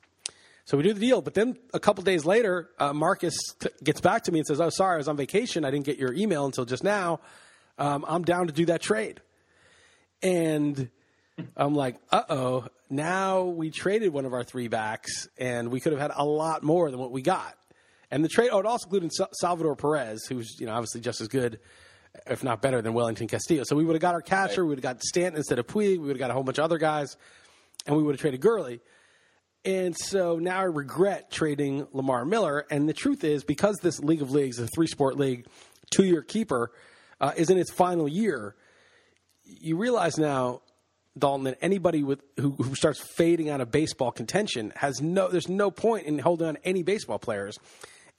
So 0.67 0.77
we 0.79 0.83
do 0.83 0.95
the 0.95 1.01
deal. 1.01 1.21
But 1.21 1.35
then 1.35 1.57
a 1.75 1.81
couple 1.81 2.03
days 2.05 2.25
later, 2.25 2.71
uh, 2.79 2.93
Marcus 2.93 3.37
t- 3.61 3.69
gets 3.83 4.01
back 4.01 4.25
to 4.25 4.33
me 4.33 4.39
and 4.39 4.47
says, 4.47 4.61
"Oh, 4.61 4.71
sorry, 4.71 4.95
I 4.95 4.99
was 4.99 5.09
on 5.09 5.17
vacation. 5.17 5.65
I 5.65 5.71
didn't 5.71 5.85
get 5.85 5.99
your 5.99 6.13
email 6.15 6.47
until 6.47 6.65
just 6.65 6.83
now. 6.83 7.21
Um, 7.79 8.05
I'm 8.09 8.23
down 8.25 8.47
to 8.47 8.53
do 8.53 8.67
that 8.67 8.81
trade." 8.81 9.21
And 10.23 10.89
I'm 11.57 11.75
like, 11.75 11.97
"Uh 12.11 12.23
oh." 12.29 12.67
Now 12.89 13.43
we 13.43 13.71
traded 13.71 14.13
one 14.13 14.25
of 14.25 14.33
our 14.33 14.45
three 14.45 14.69
backs, 14.69 15.29
and 15.39 15.71
we 15.71 15.81
could 15.81 15.93
have 15.93 16.01
had 16.01 16.13
a 16.15 16.25
lot 16.25 16.63
more 16.63 16.91
than 16.91 17.01
what 17.01 17.11
we 17.11 17.23
got. 17.23 17.57
And 18.11 18.23
the 18.25 18.29
trade, 18.29 18.51
oh, 18.53 18.61
it 18.61 18.67
also 18.67 18.87
included 18.87 19.11
Salvador 19.41 19.75
Perez, 19.75 20.27
who's 20.27 20.59
you 20.61 20.67
know 20.67 20.73
obviously 20.73 21.01
just 21.01 21.21
as 21.21 21.29
good, 21.29 21.59
if 22.27 22.43
not 22.45 22.63
better, 22.63 22.81
than 22.81 22.95
Wellington 22.95 23.27
Castillo. 23.27 23.65
So 23.65 23.77
we 23.77 23.85
would 23.85 23.95
have 23.95 24.03
got 24.03 24.15
our 24.15 24.23
catcher, 24.23 24.65
we 24.65 24.71
would 24.71 24.79
have 24.79 24.97
got 24.97 25.03
Stanton 25.03 25.37
instead 25.37 25.59
of 25.59 25.67
Puig, 25.67 25.99
we 25.99 25.99
would 25.99 26.11
have 26.11 26.19
got 26.19 26.31
a 26.31 26.35
whole 26.35 26.43
bunch 26.45 26.59
of 26.59 26.65
other 26.65 26.79
guys, 26.79 27.17
and 27.87 27.97
we 27.97 28.03
would 28.03 28.15
have 28.15 28.21
traded 28.21 28.41
Gurley. 28.41 28.81
And 29.65 29.97
so 29.97 30.39
now 30.39 30.59
I 30.59 30.65
regret 30.65 31.31
trading 31.31 31.87
Lamar 31.93 32.25
Miller. 32.25 32.67
And 32.71 32.89
the 32.89 32.93
truth 32.93 33.25
is, 33.25 33.45
because 33.45 33.77
this 33.83 33.99
League 34.01 34.21
of 34.21 34.31
Leagues 34.31 34.59
a 34.59 34.67
three 34.67 34.87
sport 34.87 35.17
league, 35.17 35.47
two 35.91 36.05
year 36.05 36.23
keeper 36.23 36.71
uh, 37.21 37.33
is 37.37 37.49
in 37.49 37.59
its 37.59 37.71
final 37.71 38.07
year, 38.07 38.55
you 39.45 39.77
realize 39.77 40.19
now, 40.19 40.61
Dalton, 41.17 41.45
that 41.45 41.59
anybody 41.63 42.03
with 42.03 42.21
who, 42.39 42.51
who 42.53 42.75
starts 42.75 43.01
fading 43.01 43.49
out 43.49 43.61
of 43.61 43.71
baseball 43.71 44.11
contention 44.11 44.73
has 44.77 45.01
no 45.01 45.29
there's 45.29 45.49
no 45.49 45.71
point 45.71 46.07
in 46.07 46.19
holding 46.19 46.49
on 46.49 46.59
any 46.65 46.83
baseball 46.83 47.19
players. 47.19 47.57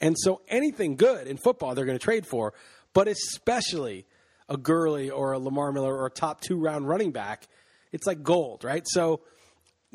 And 0.01 0.15
so 0.17 0.41
anything 0.47 0.95
good 0.95 1.27
in 1.27 1.38
football 1.38 1.75
they're 1.75 1.86
going 1.86 1.97
to 1.97 2.03
trade 2.03 2.25
for, 2.25 2.53
but 2.93 3.08
especially 3.08 4.05
a 4.49 4.58
Gurley 4.58 5.10
or 5.10 5.34
a 5.34 5.39
Lamar 5.39 5.71
Miller 5.71 5.95
or 5.95 6.08
a 6.08 6.12
top 6.12 6.41
two 6.41 6.58
round 6.58 6.88
running 6.88 7.12
back, 7.12 7.47
it's 7.91 8.08
like 8.08 8.23
gold, 8.23 8.63
right? 8.63 8.84
So 8.86 9.21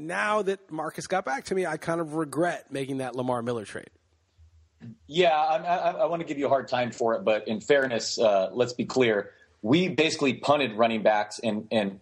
now 0.01 0.43
that 0.43 0.71
Marcus 0.71 1.07
got 1.07 1.25
back 1.25 1.45
to 1.45 1.55
me, 1.55 1.67
I 1.67 1.77
kind 1.77 2.01
of 2.01 2.15
regret 2.15 2.73
making 2.73 2.99
that 2.99 3.15
Lamar 3.15 3.43
Miller 3.43 3.65
trade. 3.65 3.91
Yeah, 5.07 5.37
I, 5.37 5.57
I, 5.59 5.91
I 5.91 6.07
want 6.07 6.21
to 6.21 6.27
give 6.27 6.39
you 6.39 6.47
a 6.47 6.49
hard 6.49 6.69
time 6.69 6.91
for 6.91 7.15
it, 7.15 7.25
but 7.25 7.47
in 7.47 7.61
fairness, 7.61 8.19
uh, 8.19 8.49
let's 8.53 8.73
be 8.73 8.87
clear. 8.87 9.31
We 9.63 9.89
basically 9.89 10.35
punted 10.35 10.73
running 10.73 11.03
backs, 11.03 11.39
and 11.45 11.69
and 11.71 12.01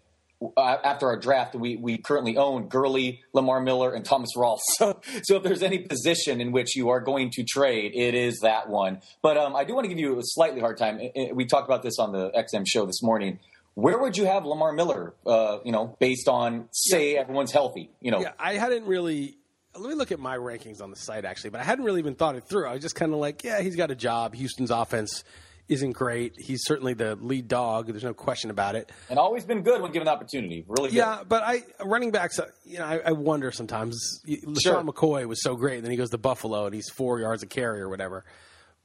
uh, 0.57 0.77
after 0.85 1.09
our 1.09 1.19
draft, 1.19 1.57
we 1.57 1.75
we 1.75 1.99
currently 1.99 2.37
own 2.37 2.69
Gurley, 2.69 3.25
Lamar 3.33 3.61
Miller, 3.61 3.93
and 3.93 4.05
Thomas 4.05 4.31
Rawls. 4.37 4.61
So 4.79 5.01
so 5.25 5.37
if 5.37 5.43
there's 5.43 5.65
any 5.65 5.79
position 5.79 6.41
in 6.41 6.53
which 6.53 6.77
you 6.77 6.91
are 6.91 7.01
going 7.01 7.31
to 7.31 7.43
trade, 7.43 7.93
it 7.97 8.15
is 8.15 8.39
that 8.43 8.69
one. 8.69 9.01
But 9.23 9.37
um, 9.37 9.57
I 9.57 9.65
do 9.65 9.75
want 9.75 9.87
to 9.87 9.89
give 9.89 9.99
you 9.99 10.17
a 10.17 10.23
slightly 10.23 10.61
hard 10.61 10.77
time. 10.77 11.01
We 11.33 11.47
talked 11.47 11.67
about 11.67 11.83
this 11.83 11.99
on 11.99 12.13
the 12.13 12.31
XM 12.31 12.65
show 12.65 12.87
this 12.87 13.03
morning. 13.03 13.41
Where 13.79 13.97
would 13.97 14.17
you 14.17 14.25
have 14.25 14.45
Lamar 14.45 14.73
Miller? 14.73 15.15
Uh, 15.25 15.59
you 15.65 15.71
know, 15.71 15.97
based 16.01 16.27
on 16.29 16.69
say 16.73 17.17
everyone's 17.17 17.53
healthy. 17.53 17.93
You 18.01 18.11
know, 18.11 18.21
Yeah, 18.21 18.33
I 18.37 18.55
hadn't 18.55 18.87
really. 18.87 19.37
Let 19.77 19.89
me 19.91 19.95
look 19.95 20.11
at 20.11 20.19
my 20.19 20.37
rankings 20.37 20.83
on 20.83 20.91
the 20.91 20.97
site 20.97 21.25
actually, 21.25 21.51
but 21.51 21.61
I 21.61 21.65
hadn't 21.65 21.85
really 21.85 22.01
even 22.01 22.17
thought 22.17 22.35
it 22.35 22.43
through. 22.49 22.67
I 22.67 22.73
was 22.73 22.83
just 22.83 22.97
kind 22.97 23.13
of 23.13 23.21
like, 23.21 23.45
yeah, 23.45 23.61
he's 23.61 23.77
got 23.77 23.93
a 23.93 23.95
job. 23.95 24.35
Houston's 24.35 24.73
offense 24.73 25.23
isn't 25.69 25.93
great. 25.93 26.33
He's 26.37 26.65
certainly 26.65 26.95
the 26.95 27.15
lead 27.15 27.47
dog. 27.47 27.87
There's 27.87 28.03
no 28.03 28.15
question 28.15 28.51
about 28.51 28.75
it. 28.75 28.91
and 29.11 29.17
always 29.21 29.45
been 29.45 29.63
good 29.63 29.81
when 29.81 29.93
given 29.93 30.07
the 30.07 30.11
opportunity. 30.13 30.65
Really 30.67 30.89
good. 30.89 30.97
Yeah, 30.97 31.23
but 31.29 31.45
I 31.45 31.63
running 31.85 32.11
backs. 32.11 32.41
uh, 32.41 32.47
You 32.65 32.79
know, 32.79 32.85
I, 32.87 32.99
I 33.07 33.13
wonder 33.13 33.53
sometimes. 33.53 34.23
LeSean 34.27 34.89
McCoy 34.89 35.25
was 35.29 35.41
so 35.41 35.55
great, 35.55 35.77
and 35.77 35.85
then 35.85 35.93
he 35.93 35.97
goes 35.97 36.11
to 36.11 36.19
Buffalo 36.19 36.67
and 36.67 36.75
he's 36.75 36.89
four 36.91 37.21
yards 37.21 37.45
a 37.45 37.47
carry 37.47 37.81
or 37.81 37.89
whatever. 37.89 38.25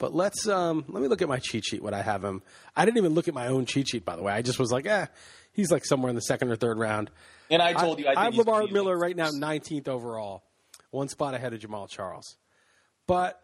But 0.04 0.14
let's 0.14 0.50
um, 0.50 0.84
let 0.90 1.02
me 1.02 1.08
look 1.08 1.22
at 1.22 1.30
my 1.30 1.40
cheat 1.40 1.64
sheet. 1.64 1.82
What 1.82 1.94
I 1.94 2.02
have 2.02 2.26
him. 2.26 2.42
I 2.76 2.84
didn't 2.84 2.98
even 2.98 3.14
look 3.14 3.30
at 3.30 3.34
my 3.34 3.48
own 3.48 3.66
cheat 3.66 3.88
sheet, 3.88 4.04
by 4.04 4.18
the 4.18 4.22
way. 4.22 4.34
I 4.34 4.42
just 4.42 4.60
was 4.60 4.70
like, 4.70 4.86
eh, 4.86 5.06
he's 5.54 5.72
like 5.72 5.86
somewhere 5.86 6.10
in 6.10 6.16
the 6.18 6.22
second 6.24 6.52
or 6.52 6.58
third 6.58 6.78
round. 6.78 7.10
And 7.50 7.62
I 7.62 7.72
told 7.72 8.00
you, 8.00 8.08
I, 8.08 8.10
think 8.10 8.18
I 8.18 8.24
have 8.26 8.34
he's 8.34 8.46
Lamar 8.46 8.68
Miller 8.68 8.98
right 8.98 9.16
now, 9.16 9.30
19th 9.30 9.88
overall, 9.88 10.44
one 10.92 11.08
spot 11.08 11.36
ahead 11.36 11.54
of 11.54 11.62
Jamaal 11.62 11.90
Charles. 11.90 12.36
But 13.08 13.40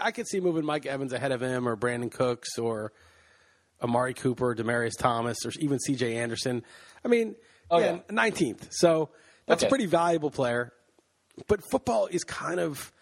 I 0.00 0.12
could 0.12 0.28
see 0.28 0.38
moving 0.38 0.64
Mike 0.64 0.86
Evans 0.86 1.12
ahead 1.12 1.32
of 1.32 1.42
him, 1.42 1.66
or 1.66 1.76
Brandin 1.76 2.12
Cooks, 2.12 2.58
or 2.60 2.92
Amari 3.82 4.14
Cooper, 4.14 4.54
Demaryius 4.54 4.96
Thomas, 4.96 5.44
or 5.44 5.50
even 5.58 5.80
C.J. 5.80 6.16
Anderson. 6.16 6.62
I 7.04 7.08
mean, 7.08 7.34
Oh, 7.72 7.80
yeah, 7.80 7.98
yeah. 8.08 8.16
19th. 8.30 8.68
So 8.70 9.08
that's 9.46 9.64
a 9.64 9.68
pretty 9.68 9.86
valuable 9.86 10.30
player. 10.30 10.72
But 11.48 11.68
football 11.72 12.06
is 12.06 12.22
kind 12.22 12.60
of 12.60 12.92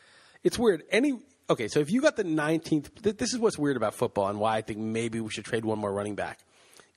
it's 0.43 0.59
weird. 0.59 0.83
Any 0.91 1.19
okay, 1.51 1.69
so 1.69 1.81
if 1.81 1.91
you 1.91 2.01
got 2.01 2.17
the 2.17 2.25
19th, 2.25 3.03
th- 3.03 3.17
this 3.17 3.35
is 3.35 3.39
what's 3.39 3.59
weird 3.59 3.77
about 3.77 3.95
football 3.95 4.29
and 4.29 4.39
why 4.39 4.57
I 4.57 4.61
think 4.63 4.79
maybe 4.79 5.21
we 5.21 5.31
should 5.31 5.45
trade 5.45 5.65
one 5.65 5.79
more 5.79 5.93
running 5.93 6.15
back, 6.15 6.39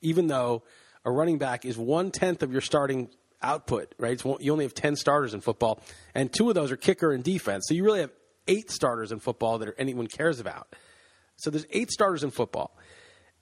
even 0.02 0.28
though 0.28 0.64
a 1.04 1.12
running 1.12 1.40
back 1.40 1.66
is 1.66 1.78
one 1.78 2.12
tenth 2.12 2.44
of 2.44 2.52
your 2.52 2.62
starting 2.62 3.10
output. 3.42 3.94
Right, 3.98 4.24
one, 4.24 4.38
you 4.40 4.52
only 4.52 4.64
have 4.64 4.76
10 4.76 4.96
starters 4.96 5.34
in 5.34 5.42
football, 5.42 5.82
and 6.16 6.32
two 6.32 6.48
of 6.48 6.56
those 6.56 6.72
are 6.72 6.78
kicker 6.78 7.12
and 7.12 7.24
defense. 7.24 7.66
So 7.68 7.74
you 7.74 7.84
really 7.84 8.02
have 8.02 8.12
eight 8.48 8.70
starters 8.70 9.12
in 9.12 9.20
football 9.20 9.58
that 9.58 9.74
anyone 9.78 10.08
cares 10.08 10.40
about. 10.40 10.74
So 11.38 11.50
there's 11.50 11.66
eight 11.72 11.92
starters 11.92 12.24
in 12.24 12.32
football. 12.32 12.78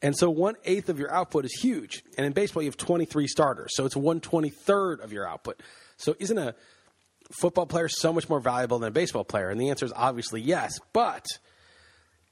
And 0.02 0.18
so 0.18 0.32
one 0.32 0.56
eighth 0.64 0.90
of 0.90 0.98
your 0.98 1.12
output 1.14 1.46
is 1.46 1.54
huge. 1.62 2.04
And 2.18 2.26
in 2.26 2.34
baseball, 2.34 2.64
you 2.64 2.70
have 2.70 2.78
23 2.78 3.28
starters. 3.28 3.76
So 3.76 3.86
it's 3.86 3.96
one 3.96 4.20
twenty 4.20 4.50
third 4.50 5.00
of 5.00 5.14
your 5.14 5.28
output. 5.28 5.62
So 5.98 6.16
isn't 6.20 6.38
a 6.38 6.56
football 7.40 7.66
player 7.66 7.88
so 7.88 8.14
much 8.14 8.30
more 8.30 8.40
valuable 8.40 8.80
than 8.80 8.90
a 8.90 8.92
baseball 8.92 9.24
player? 9.24 9.50
And 9.50 9.60
the 9.60 9.70
answer 9.70 9.86
is 9.86 9.94
obviously 9.96 10.42
yes. 10.42 10.80
But 10.94 11.26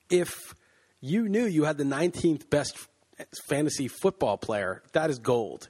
if 0.10 0.54
you 1.02 1.30
knew 1.30 1.46
you 1.46 1.64
had 1.64 1.78
the 1.78 1.84
19th 1.84 2.50
best 2.50 2.78
fantasy 3.48 3.88
football 3.88 4.38
player, 4.38 4.84
that 4.94 5.10
is 5.10 5.20
gold. 5.20 5.70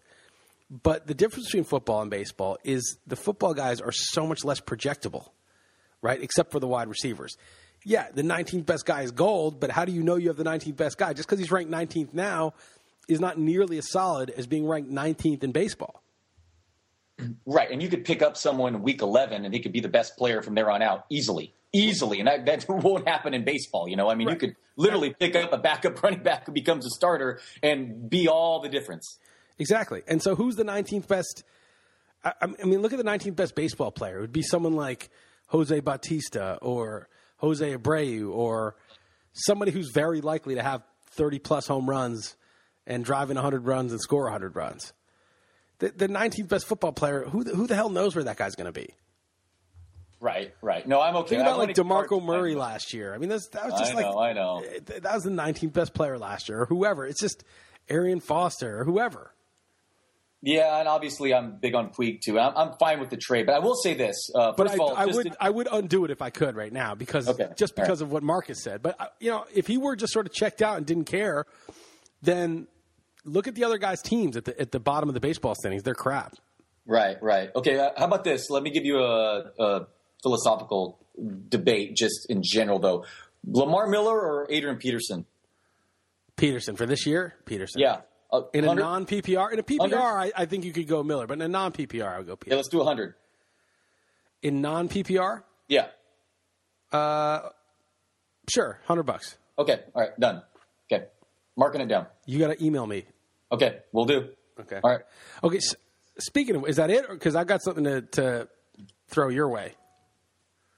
But 0.70 1.08
the 1.08 1.14
difference 1.14 1.48
between 1.48 1.64
football 1.64 2.02
and 2.02 2.12
baseball 2.12 2.58
is 2.64 2.98
the 3.08 3.16
football 3.16 3.54
guys 3.54 3.82
are 3.82 3.92
so 3.92 4.28
much 4.28 4.44
less 4.44 4.60
projectable, 4.60 5.30
right? 6.02 6.22
Except 6.22 6.52
for 6.52 6.60
the 6.60 6.68
wide 6.68 6.88
receivers. 6.88 7.36
Yeah, 7.86 8.08
the 8.14 8.22
19th 8.22 8.66
best 8.66 8.86
guy 8.86 9.02
is 9.02 9.12
gold, 9.12 9.60
but 9.60 9.72
how 9.72 9.86
do 9.86 9.92
you 9.92 10.04
know 10.04 10.18
you 10.18 10.28
have 10.28 10.38
the 10.38 10.44
19th 10.44 10.76
best 10.76 10.98
guy? 10.98 11.14
Just 11.14 11.28
because 11.28 11.40
he's 11.40 11.52
ranked 11.52 11.72
19th 11.72 12.14
now 12.14 12.54
is 13.08 13.20
not 13.20 13.40
nearly 13.40 13.78
as 13.78 13.90
solid 13.90 14.30
as 14.30 14.46
being 14.46 14.68
ranked 14.68 14.92
19th 14.92 15.44
in 15.44 15.52
baseball. 15.52 16.04
Right, 17.46 17.70
and 17.72 17.82
you 17.82 17.90
could 17.90 18.06
pick 18.06 18.22
up 18.22 18.38
someone 18.38 18.76
in 18.76 18.82
week 18.82 19.02
11 19.02 19.46
and 19.46 19.54
he 19.54 19.60
could 19.60 19.72
be 19.72 19.80
the 19.80 19.90
best 19.90 20.18
player 20.18 20.42
from 20.42 20.56
there 20.56 20.70
on 20.72 20.82
out 20.82 21.06
easily. 21.10 21.54
Easily. 21.74 22.20
And 22.20 22.28
that, 22.28 22.46
that 22.46 22.66
won't 22.70 23.08
happen 23.08 23.34
in 23.34 23.44
baseball, 23.44 23.88
you 23.88 23.96
know? 23.96 24.10
I 24.10 24.16
mean, 24.16 24.30
you 24.30 24.36
could 24.36 24.56
literally 24.76 25.14
pick 25.14 25.36
up 25.36 25.54
a 25.54 25.58
backup 25.58 26.02
running 26.04 26.24
back 26.24 26.46
who 26.46 26.52
becomes 26.52 26.86
a 26.86 26.90
starter 26.90 27.40
and 27.62 28.10
be 28.10 28.28
all 28.28 28.62
the 28.62 28.70
difference. 28.70 29.20
Exactly. 29.58 30.02
And 30.08 30.22
so, 30.22 30.36
who's 30.36 30.56
the 30.56 30.64
19th 30.64 31.08
best? 31.08 31.44
I, 32.24 32.34
I 32.42 32.66
mean, 32.66 32.82
look 32.82 32.94
at 32.94 32.98
the 32.98 33.04
19th 33.04 33.36
best 33.36 33.56
baseball 33.56 33.92
player. 33.92 34.18
It 34.18 34.22
would 34.22 34.32
be 34.32 34.42
someone 34.42 34.76
like 34.76 35.10
Jose 35.48 35.78
Bautista 35.82 36.58
or 36.62 37.10
Jose 37.38 37.76
Abreu 37.76 38.32
or 38.32 38.76
somebody 39.34 39.72
who's 39.72 39.92
very 39.94 40.22
likely 40.22 40.56
to 40.56 40.64
have 40.64 40.84
30 41.12 41.40
plus 41.40 41.68
home 41.68 41.90
runs 41.90 42.38
and 42.88 43.04
drive 43.06 43.30
in 43.30 43.36
100 43.36 43.66
runs 43.66 43.92
and 43.92 44.02
score 44.02 44.24
100 44.24 44.56
runs. 44.56 44.94
The, 45.80 45.90
the 45.90 46.08
19th 46.08 46.48
best 46.50 46.66
football 46.68 46.92
player, 46.92 47.24
who 47.24 47.44
the, 47.44 47.56
who 47.56 47.66
the 47.68 47.76
hell 47.76 47.90
knows 47.90 48.16
where 48.16 48.24
that 48.26 48.38
guy's 48.38 48.56
going 48.56 48.66
to 48.66 48.72
be? 48.72 48.90
Right, 50.22 50.54
right. 50.62 50.86
No, 50.86 51.00
I'm 51.02 51.16
okay. 51.18 51.30
Think 51.38 51.42
about 51.44 51.60
like 51.60 51.74
DeMarco 51.76 52.22
Murray 52.22 52.54
last 52.56 52.94
year. 52.94 53.14
I 53.14 53.18
mean, 53.18 53.30
that's, 53.30 53.48
that 53.50 53.64
was 53.72 53.80
just 53.80 53.94
I 53.94 53.96
like 53.96 54.06
know, 54.06 54.20
I 54.20 54.34
know. 54.34 54.64
that 55.00 55.14
was 55.14 55.24
the 55.24 55.30
19th 55.30 55.72
best 55.72 55.94
player 55.94 56.18
last 56.18 56.50
year, 56.50 56.62
or 56.62 56.66
whoever. 56.66 57.06
It's 57.06 57.22
just 57.22 57.46
Arian 57.88 58.20
Foster 58.20 58.82
or 58.82 58.84
whoever. 58.84 59.34
Yeah, 60.42 60.78
and 60.80 60.88
obviously 60.88 61.34
I'm 61.34 61.58
big 61.58 61.74
on 61.76 61.90
Puig 61.92 62.20
too. 62.22 62.38
I'm, 62.40 62.56
I'm 62.56 62.74
fine 62.80 63.00
with 63.00 63.10
the 63.10 63.18
trade, 63.18 63.46
but 63.46 63.56
I 63.56 63.60
will 63.60 63.76
say 63.76 63.94
this. 63.94 64.30
Uh, 64.34 64.52
But 64.56 64.68
first 64.68 64.72
I, 64.72 64.74
of 64.76 64.80
all, 64.80 64.96
I 64.96 65.06
would 65.06 65.26
to- 65.28 65.38
I 65.44 65.50
would 65.50 65.68
undo 65.72 66.04
it 66.06 66.12
if 66.12 66.22
I 66.22 66.30
could 66.30 66.56
right 66.56 66.72
now 66.72 66.96
because 66.96 67.28
Okay. 67.30 67.50
just 67.58 67.76
because 67.76 68.02
of 68.02 68.12
what 68.12 68.24
Marcus 68.24 68.62
said. 68.64 68.82
But 68.82 68.96
uh, 69.00 69.08
you 69.20 69.32
know, 69.32 69.46
if 69.54 69.68
he 69.68 69.78
were 69.78 69.96
just 69.98 70.12
sort 70.14 70.26
of 70.26 70.34
checked 70.34 70.62
out 70.62 70.78
and 70.78 70.86
didn't 70.86 71.06
care, 71.06 71.46
then 72.22 72.68
look 73.26 73.48
at 73.48 73.56
the 73.56 73.64
other 73.64 73.78
guys' 73.78 74.02
teams 74.02 74.36
at 74.38 74.46
the 74.46 74.60
at 74.60 74.72
the 74.72 74.80
bottom 74.80 75.10
of 75.10 75.14
the 75.14 75.20
baseball 75.20 75.56
standings. 75.56 75.84
They're 75.84 75.96
crap. 75.96 76.36
Right, 76.86 77.22
right. 77.22 77.50
Okay, 77.56 77.78
uh, 77.78 77.92
how 77.98 78.06
about 78.06 78.24
this? 78.24 78.50
Let 78.50 78.64
me 78.64 78.72
give 78.72 78.84
you 78.86 78.98
a, 79.00 79.52
a 79.60 79.88
philosophical 80.24 80.98
debate, 81.50 81.96
just 81.96 82.30
in 82.30 82.42
general, 82.44 82.80
though. 82.80 83.06
Lamar 83.46 83.88
Miller 83.88 84.20
or 84.20 84.48
Adrian 84.50 84.78
Peterson? 84.78 85.26
Peterson 86.36 86.76
for 86.76 86.86
this 86.86 87.06
year. 87.06 87.36
Peterson. 87.46 87.80
Yeah. 87.82 88.02
Uh, 88.32 88.42
In 88.54 88.66
a 88.66 88.74
non 88.76 89.06
PPR, 89.06 89.52
in 89.54 89.60
a 89.60 89.64
PPR, 89.64 89.94
I, 89.94 90.32
I 90.36 90.46
think 90.46 90.64
you 90.66 90.72
could 90.72 90.88
go 90.88 91.04
Miller, 91.04 91.28
but 91.28 91.34
in 91.34 91.42
a 91.42 91.48
non 91.48 91.72
PPR, 91.72 92.08
I 92.14 92.18
would 92.20 92.28
go 92.28 92.36
Peterson. 92.36 92.52
Yeah, 92.52 92.56
let's 92.58 92.70
do 92.70 92.78
100. 92.78 93.16
In 94.42 94.62
non 94.62 94.88
PPR, 94.90 95.44
Yeah. 95.68 95.88
Uh, 96.92 97.50
sure, 98.52 98.80
hundred 98.88 99.04
bucks. 99.04 99.38
Okay, 99.60 99.80
all 99.94 100.02
right, 100.02 100.20
done. 100.20 100.42
Okay, 100.92 101.06
marking 101.60 101.82
it 101.82 101.88
down. 101.88 102.08
You 102.26 102.40
got 102.40 102.58
to 102.58 102.66
email 102.66 102.88
me. 102.88 103.06
Okay, 103.52 103.80
we'll 103.92 104.06
do. 104.06 104.30
Okay. 104.60 104.80
All 104.84 104.90
right. 104.90 105.02
Okay. 105.44 105.58
s 105.58 105.76
speaking 106.18 106.56
of, 106.56 106.68
is 106.68 106.78
that 106.78 106.90
it? 106.90 107.08
Because 107.10 107.36
I 107.36 107.44
got 107.44 107.62
something 107.62 107.84
to, 107.84 108.02
to 108.02 108.48
throw 109.10 109.30
your 109.30 109.50
way. 109.50 109.74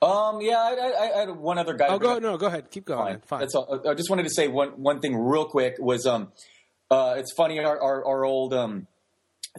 Um, 0.02 0.42
yeah, 0.42 0.58
I, 0.58 0.74
I, 0.74 1.14
I 1.14 1.20
had 1.20 1.30
one 1.30 1.60
other 1.60 1.76
guy. 1.76 1.88
Oh, 1.88 2.00
go 2.00 2.18
no, 2.18 2.36
go 2.38 2.48
ahead. 2.48 2.72
Keep 2.72 2.86
going. 2.86 3.20
Fine. 3.20 3.22
Fine. 3.22 3.40
That's 3.42 3.56
all. 3.56 3.88
I 3.88 3.94
just 3.94 4.10
wanted 4.10 4.24
to 4.24 4.32
say 4.32 4.48
one 4.48 4.70
one 4.70 5.00
thing 5.00 5.16
real 5.16 5.46
quick 5.46 5.76
was 5.78 6.08
um, 6.08 6.32
uh, 6.90 7.16
it's 7.18 7.32
funny 7.34 7.60
our 7.60 7.80
our, 7.80 8.06
our 8.06 8.26
old 8.26 8.54
um, 8.54 8.88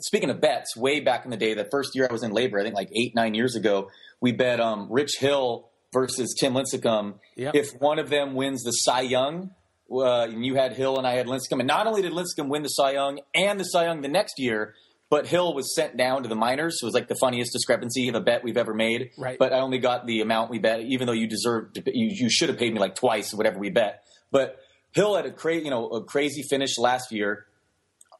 speaking 0.00 0.30
of 0.30 0.40
bets, 0.40 0.76
way 0.76 0.98
back 0.98 1.24
in 1.24 1.30
the 1.30 1.36
day, 1.36 1.54
the 1.54 1.68
first 1.70 1.94
year 1.94 2.08
I 2.10 2.12
was 2.12 2.24
in 2.24 2.32
LABR, 2.32 2.60
I 2.60 2.64
think 2.64 2.74
like 2.74 2.90
eight 2.92 3.14
nine 3.14 3.34
years 3.34 3.54
ago, 3.54 3.90
we 4.20 4.32
bet 4.32 4.60
um 4.60 4.88
Rich 4.90 5.18
Hill 5.20 5.68
versus 5.92 6.34
Tim 6.38 6.54
Lincecum. 6.54 7.14
Yep. 7.36 7.54
If 7.54 7.68
one 7.78 8.00
of 8.00 8.10
them 8.10 8.34
wins 8.34 8.62
the 8.64 8.72
Cy 8.72 9.02
Young. 9.02 9.52
Uh, 9.92 10.24
and 10.24 10.44
you 10.44 10.54
had 10.54 10.72
Hill 10.72 10.96
and 10.96 11.06
I 11.06 11.14
had 11.14 11.26
Lincecum, 11.26 11.58
and 11.58 11.66
not 11.66 11.86
only 11.86 12.02
did 12.02 12.12
Lincecum 12.12 12.48
win 12.48 12.62
the 12.62 12.68
Cy 12.68 12.92
Young 12.92 13.20
and 13.34 13.60
the 13.60 13.64
Cy 13.64 13.84
Young 13.84 14.00
the 14.00 14.08
next 14.08 14.38
year, 14.38 14.74
but 15.10 15.26
Hill 15.26 15.52
was 15.52 15.74
sent 15.74 15.98
down 15.98 16.22
to 16.22 16.28
the 16.30 16.34
minors. 16.34 16.80
So 16.80 16.86
it 16.86 16.88
was 16.88 16.94
like 16.94 17.08
the 17.08 17.16
funniest 17.16 17.52
discrepancy 17.52 18.08
of 18.08 18.14
a 18.14 18.20
bet 18.20 18.42
we've 18.42 18.56
ever 18.56 18.72
made. 18.72 19.10
Right. 19.18 19.38
But 19.38 19.52
I 19.52 19.60
only 19.60 19.78
got 19.78 20.06
the 20.06 20.22
amount 20.22 20.50
we 20.50 20.58
bet, 20.58 20.80
even 20.80 21.06
though 21.06 21.12
you 21.12 21.26
deserved, 21.26 21.74
to, 21.74 21.82
you, 21.86 22.08
you 22.10 22.30
should 22.30 22.48
have 22.48 22.56
paid 22.58 22.72
me 22.72 22.80
like 22.80 22.94
twice 22.94 23.34
whatever 23.34 23.58
we 23.58 23.68
bet. 23.68 24.04
But 24.30 24.56
Hill 24.92 25.14
had 25.14 25.26
a 25.26 25.30
crazy, 25.30 25.64
you 25.64 25.70
know, 25.70 25.88
a 25.88 26.02
crazy 26.02 26.42
finish 26.48 26.78
last 26.78 27.12
year. 27.12 27.44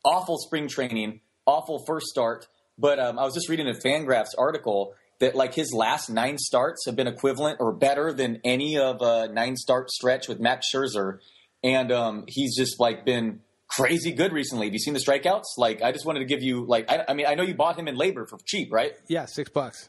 Awful 0.05 0.37
spring 0.37 0.69
training, 0.69 1.21
awful 1.47 1.83
first 1.87 2.09
start. 2.09 2.47
But 2.77 2.99
um, 2.99 3.19
I 3.19 3.25
was 3.25 3.33
just 3.33 3.49
reading 3.49 3.69
a 3.69 3.73
Fangraphs 3.73 4.35
article 4.37 4.95
that 5.21 5.35
like 5.35 5.55
his 5.55 5.73
last 5.73 6.11
nine 6.11 6.37
starts 6.37 6.85
have 6.85 6.97
been 6.97 7.07
equivalent 7.07 7.59
or 7.61 7.73
better 7.73 8.13
than 8.13 8.41
any 8.45 8.77
of 8.77 9.01
a 9.01 9.29
nine 9.33 9.57
start 9.57 9.91
stretch 9.91 10.29
with 10.29 10.41
Max 10.41 10.67
Scherzer, 10.75 11.21
and 11.63 11.93
um, 11.93 12.25
he's 12.29 12.57
just 12.57 12.81
like 12.81 13.05
been 13.05 13.41
crazy 13.69 14.13
good 14.13 14.33
recently. 14.33 14.67
Have 14.67 14.75
you 14.75 14.79
seen 14.79 14.95
the 14.95 15.01
strikeouts? 15.01 15.45
Like, 15.57 15.83
I 15.83 15.93
just 15.93 16.05
wanted 16.05 16.21
to 16.21 16.27
give 16.27 16.43
you 16.43 16.65
like, 16.67 16.91
I, 16.91 17.05
I 17.09 17.15
mean, 17.15 17.27
I 17.27 17.35
know 17.35 17.43
you 17.43 17.55
bought 17.55 17.79
him 17.79 17.89
in 17.89 17.97
LABR 17.97 18.29
for 18.29 18.39
cheap, 18.45 18.73
right? 18.73 18.93
yeah, 19.09 19.27
six 19.27 19.51
bucks. 19.51 19.89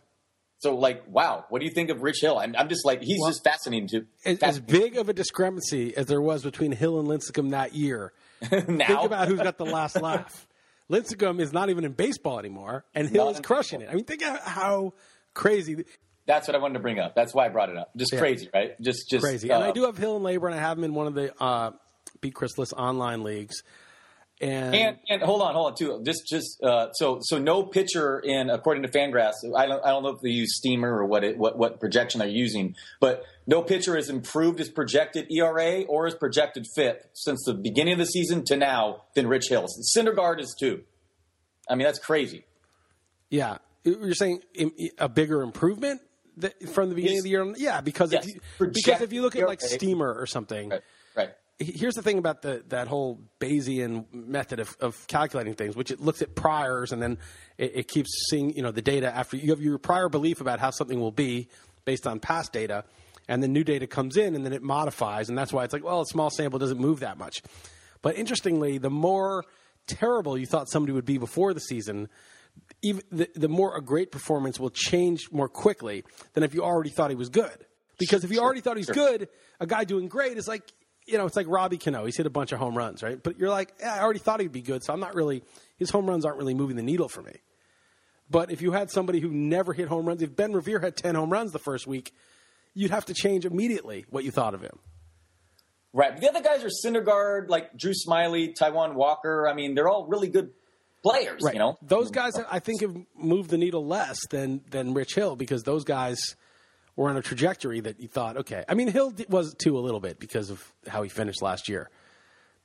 So 0.60 0.76
like, 0.76 1.04
wow, 1.10 1.44
what 1.50 1.60
do 1.60 1.66
you 1.66 1.72
think 1.72 1.90
of 1.90 2.02
Rich 2.02 2.22
Hill? 2.22 2.40
I'm, 2.40 2.56
I'm 2.58 2.70
just 2.70 2.86
like, 2.86 3.02
he's 3.02 3.20
just 3.28 3.44
fascinating 3.44 3.90
to 3.90 4.06
As, 4.24 4.40
as 4.40 4.60
big 4.62 4.96
of 4.96 5.10
a 5.10 5.14
discrepancy 5.14 5.96
as 5.98 6.06
there 6.06 6.22
was 6.22 6.44
between 6.44 6.72
Hill 6.72 7.00
and 7.02 7.08
Lincecum 7.10 7.52
that 7.52 7.76
year, 7.76 8.14
now. 8.42 8.88
think 8.88 9.04
about 9.04 9.28
who's 9.28 9.42
got 9.42 9.58
the 9.58 9.66
last 9.66 10.02
laugh. 10.02 10.48
Lincecum 10.90 11.42
is 11.42 11.52
not 11.52 11.70
even 11.70 11.84
in 11.84 11.92
baseball 11.92 12.40
anymore, 12.40 12.86
and 12.96 13.10
Hill 13.10 13.26
Not 13.26 13.32
is 13.32 13.38
in 13.38 13.44
crushing 13.44 13.82
it. 13.82 13.90
I 13.90 13.96
mean, 13.96 14.06
think 14.06 14.22
of 14.22 14.40
how 14.40 14.94
crazy, 15.34 15.84
That's 16.26 16.48
what 16.48 16.56
I 16.56 16.60
wanted 16.60 16.76
to 16.76 16.80
bring 16.80 17.00
up. 17.00 17.16
That's 17.16 17.34
why 17.34 17.46
I 17.46 17.50
brought 17.50 17.70
it 17.70 17.78
up. 17.78 17.92
Just 17.98 18.14
Yeah. 18.14 18.20
crazy, 18.20 18.50
right? 18.54 18.80
Just, 18.82 19.10
just 19.10 19.24
crazy. 19.24 19.52
uh, 19.52 19.56
and 19.56 19.64
I 19.66 19.72
do 19.72 19.84
have 19.86 19.98
Hill 19.98 20.16
and 20.16 20.26
LABR, 20.26 20.46
and 20.48 20.56
I 20.56 20.60
have 20.60 20.78
him 20.78 20.84
in 20.86 20.94
one 20.94 21.08
of 21.08 21.14
the 21.16 21.34
uh, 21.42 21.72
Beat 22.22 22.34
Chris 22.34 22.58
Liss 22.58 22.72
online 22.74 23.24
leagues. 23.24 23.64
And, 24.42 24.76
And 24.76 24.98
and 25.10 25.22
hold 25.22 25.42
on, 25.42 25.54
hold 25.54 25.72
on 25.72 25.76
too. 25.78 26.02
Just 26.04 26.28
just 26.28 26.62
uh, 26.64 26.92
so 26.94 27.20
so 27.22 27.38
no 27.38 27.64
pitcher 27.64 28.20
in 28.20 28.50
according 28.50 28.84
to 28.84 28.90
Fangraphs. 28.90 29.34
I 29.56 29.68
don't 29.68 29.86
I 29.86 29.90
don't 29.90 30.04
know 30.04 30.10
if 30.10 30.22
they 30.22 30.32
use 30.32 30.58
Steamer 30.58 30.90
or 30.92 31.06
what 31.06 31.24
it, 31.24 31.38
what 31.38 31.58
what 31.58 31.80
projection 31.80 32.20
they're 32.20 32.28
using, 32.28 32.76
but 33.00 33.24
no 33.46 33.62
pitcher 33.62 33.96
has 33.96 34.10
improved 34.10 34.60
his 34.60 34.70
projected 34.70 35.32
ERA 35.32 35.84
or 35.84 36.06
his 36.06 36.16
projected 36.16 36.66
FIP 36.76 37.06
since 37.14 37.44
the 37.46 37.54
beginning 37.54 37.94
of 37.94 38.00
the 38.00 38.06
season 38.08 38.44
to 38.46 38.58
now 38.58 39.04
than 39.14 39.28
Rich 39.28 39.50
Hill. 39.50 39.68
Syndergaard 39.96 40.42
is 40.42 40.54
too. 40.60 40.84
I 41.70 41.76
mean 41.76 41.86
that's 41.86 42.00
crazy. 42.00 42.44
yeah, 43.30 43.60
you're 43.84 44.14
saying 44.16 44.42
a 44.98 45.08
bigger 45.08 45.42
improvement 45.44 46.02
that, 46.38 46.70
from 46.70 46.90
the 46.90 46.96
beginning 46.96 47.20
of 47.20 47.24
the 47.24 47.30
year? 47.30 47.54
Yeah, 47.58 47.82
because 47.82 48.12
Yes. 48.12 48.26
if 48.28 48.36
you, 48.36 48.42
because 48.72 49.02
if 49.02 49.14
you 49.14 49.22
look 49.22 49.36
at 49.36 49.48
like 49.48 49.60
Project- 49.60 49.80
Steamer 49.82 50.14
or 50.14 50.26
something, 50.26 50.70
Right, 50.70 50.82
right. 51.16 51.30
here's 51.60 51.96
the 51.96 52.02
thing 52.02 52.18
about 52.18 52.42
the 52.42 52.64
that 52.70 52.88
whole 52.88 53.20
Bayesian 53.40 54.06
method 54.14 54.60
of, 54.60 54.76
of 54.80 55.06
calculating 55.08 55.54
things, 55.54 55.76
which 55.76 55.92
it 55.92 56.00
looks 56.00 56.22
at 56.22 56.36
priors 56.36 56.92
and 56.92 57.02
then 57.02 57.18
it, 57.58 57.72
it 57.76 57.88
keeps 57.88 58.10
seeing 58.30 58.56
you 58.56 58.62
know 58.62 58.72
the 58.72 58.82
data 58.82 59.14
after 59.16 59.38
you 59.38 59.52
have 59.52 59.62
your 59.62 59.78
prior 59.78 60.10
belief 60.10 60.42
about 60.42 60.60
how 60.60 60.72
something 60.72 61.00
will 61.00 61.12
be 61.12 61.48
based 61.86 62.08
on 62.08 62.20
past 62.20 62.54
data, 62.54 62.84
and 63.28 63.44
then 63.44 63.52
new 63.54 63.64
data 63.64 63.86
comes 63.88 64.16
in, 64.18 64.36
and 64.36 64.46
then 64.46 64.54
it 64.54 64.62
modifies, 64.64 65.30
and 65.30 65.38
that's 65.38 65.52
why 65.54 65.64
it's 65.64 65.74
like, 65.74 65.84
well, 65.84 66.02
a 66.02 66.06
small 66.06 66.30
sample 66.30 66.58
doesn't 66.60 66.80
move 66.80 67.02
that 67.02 67.18
much. 67.18 67.42
But 68.02 68.18
interestingly, 68.18 68.78
the 68.78 68.90
more 68.90 69.44
terrible 69.88 70.38
you 70.38 70.46
thought 70.46 70.70
somebody 70.70 70.94
would 70.94 71.06
be 71.06 71.18
before 71.18 71.54
the 71.54 71.60
season, 71.60 72.08
even 72.82 73.02
the, 73.12 73.30
the 73.36 73.48
more 73.48 73.76
a 73.76 73.82
great 73.82 74.12
performance 74.12 74.60
will 74.60 74.70
change 74.70 75.32
more 75.32 75.48
quickly 75.48 76.04
than 76.34 76.44
if 76.44 76.54
you 76.54 76.64
already 76.64 76.90
thought 76.90 77.10
he 77.10 77.16
was 77.16 77.30
good. 77.30 77.66
Because 77.98 78.24
if 78.24 78.32
you 78.32 78.40
already 78.40 78.62
thought 78.62 78.78
he's 78.78 78.90
good, 78.90 79.30
a 79.60 79.66
guy 79.66 79.84
doing 79.84 80.08
great 80.08 80.38
is 80.38 80.48
like, 80.48 80.64
you 81.06 81.18
know, 81.18 81.26
it's 81.26 81.36
like 81.36 81.48
Robbie 81.48 81.78
Cano. 81.78 82.06
He's 82.06 82.18
hit 82.18 82.26
a 82.26 82.30
bunch 82.30 82.52
of 82.52 82.60
home 82.60 82.76
runs, 82.76 83.04
right? 83.04 83.22
But 83.22 83.38
you're 83.38 83.50
like, 83.50 83.74
yeah, 83.80 83.96
I 83.96 84.02
already 84.02 84.20
thought 84.20 84.40
he'd 84.40 84.52
be 84.52 84.62
good, 84.62 84.84
so 84.84 84.94
I'm 84.94 85.00
not 85.00 85.16
really, 85.16 85.44
his 85.78 85.90
home 85.90 86.08
runs 86.08 86.26
aren't 86.26 86.38
really 86.38 86.54
moving 86.54 86.76
the 86.76 86.84
needle 86.84 87.08
for 87.08 87.22
me. 87.22 87.36
But 88.30 88.52
if 88.52 88.62
you 88.62 88.72
had 88.72 88.90
somebody 88.90 89.20
who 89.20 89.30
never 89.30 89.74
hit 89.74 89.88
home 89.88 90.06
runs, 90.06 90.22
if 90.22 90.36
Ben 90.36 90.54
Revere 90.54 90.80
had 90.80 90.96
10 90.96 91.16
home 91.16 91.32
runs 91.32 91.52
the 91.52 91.60
first 91.60 91.86
week, 91.88 92.14
you'd 92.74 92.92
have 92.92 93.06
to 93.06 93.14
change 93.14 93.46
immediately 93.46 94.06
what 94.10 94.24
you 94.24 94.32
thought 94.32 94.54
of 94.54 94.62
him. 94.62 94.80
Right. 95.94 96.20
The 96.20 96.28
other 96.28 96.42
guys 96.42 96.64
are 96.64 96.70
Syndergaard, 96.84 97.50
like 97.50 97.78
Drew 97.78 97.94
Smyly, 97.94 98.56
Taijuan 98.58 98.96
Walker. 98.96 99.48
I 99.48 99.54
mean, 99.54 99.76
they're 99.76 99.88
all 99.88 100.08
really 100.08 100.30
good 100.30 100.52
players. 101.04 101.42
Right. 101.44 101.54
You 101.54 101.60
know, 101.60 101.78
those 101.82 102.12
guys 102.12 102.34
I 102.50 102.60
think 102.60 102.82
have 102.82 102.96
moved 103.16 103.50
the 103.50 103.58
needle 103.58 103.86
less 103.86 104.18
than 104.30 104.62
than 104.70 104.94
Rich 104.94 105.16
Hill 105.16 105.36
because 105.36 105.64
those 105.64 105.84
guys 105.84 106.36
were 106.96 107.10
on 107.10 107.18
a 107.18 107.22
trajectory 107.22 107.80
that 107.82 108.00
you 108.00 108.08
thought, 108.08 108.38
okay. 108.38 108.64
I 108.68 108.76
mean, 108.76 108.88
Hill 108.88 109.14
was 109.30 109.54
too 109.56 109.78
a 109.78 109.82
little 109.82 110.00
bit 110.00 110.20
because 110.20 110.50
of 110.50 110.64
how 110.88 111.04
he 111.04 111.10
finished 111.10 111.42
last 111.42 111.68
year. 111.68 111.90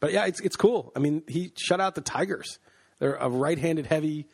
But 0.00 0.12
yeah, 0.12 0.26
it's 0.26 0.40
it's 0.40 0.56
cool. 0.56 0.92
I 0.94 1.00
mean, 1.00 1.22
he 1.26 1.52
shut 1.56 1.80
out 1.80 1.94
the 1.94 2.00
Tigers. 2.00 2.58
They're 2.98 3.14
a 3.14 3.28
right-handed 3.28 3.86
heavy 3.86 4.26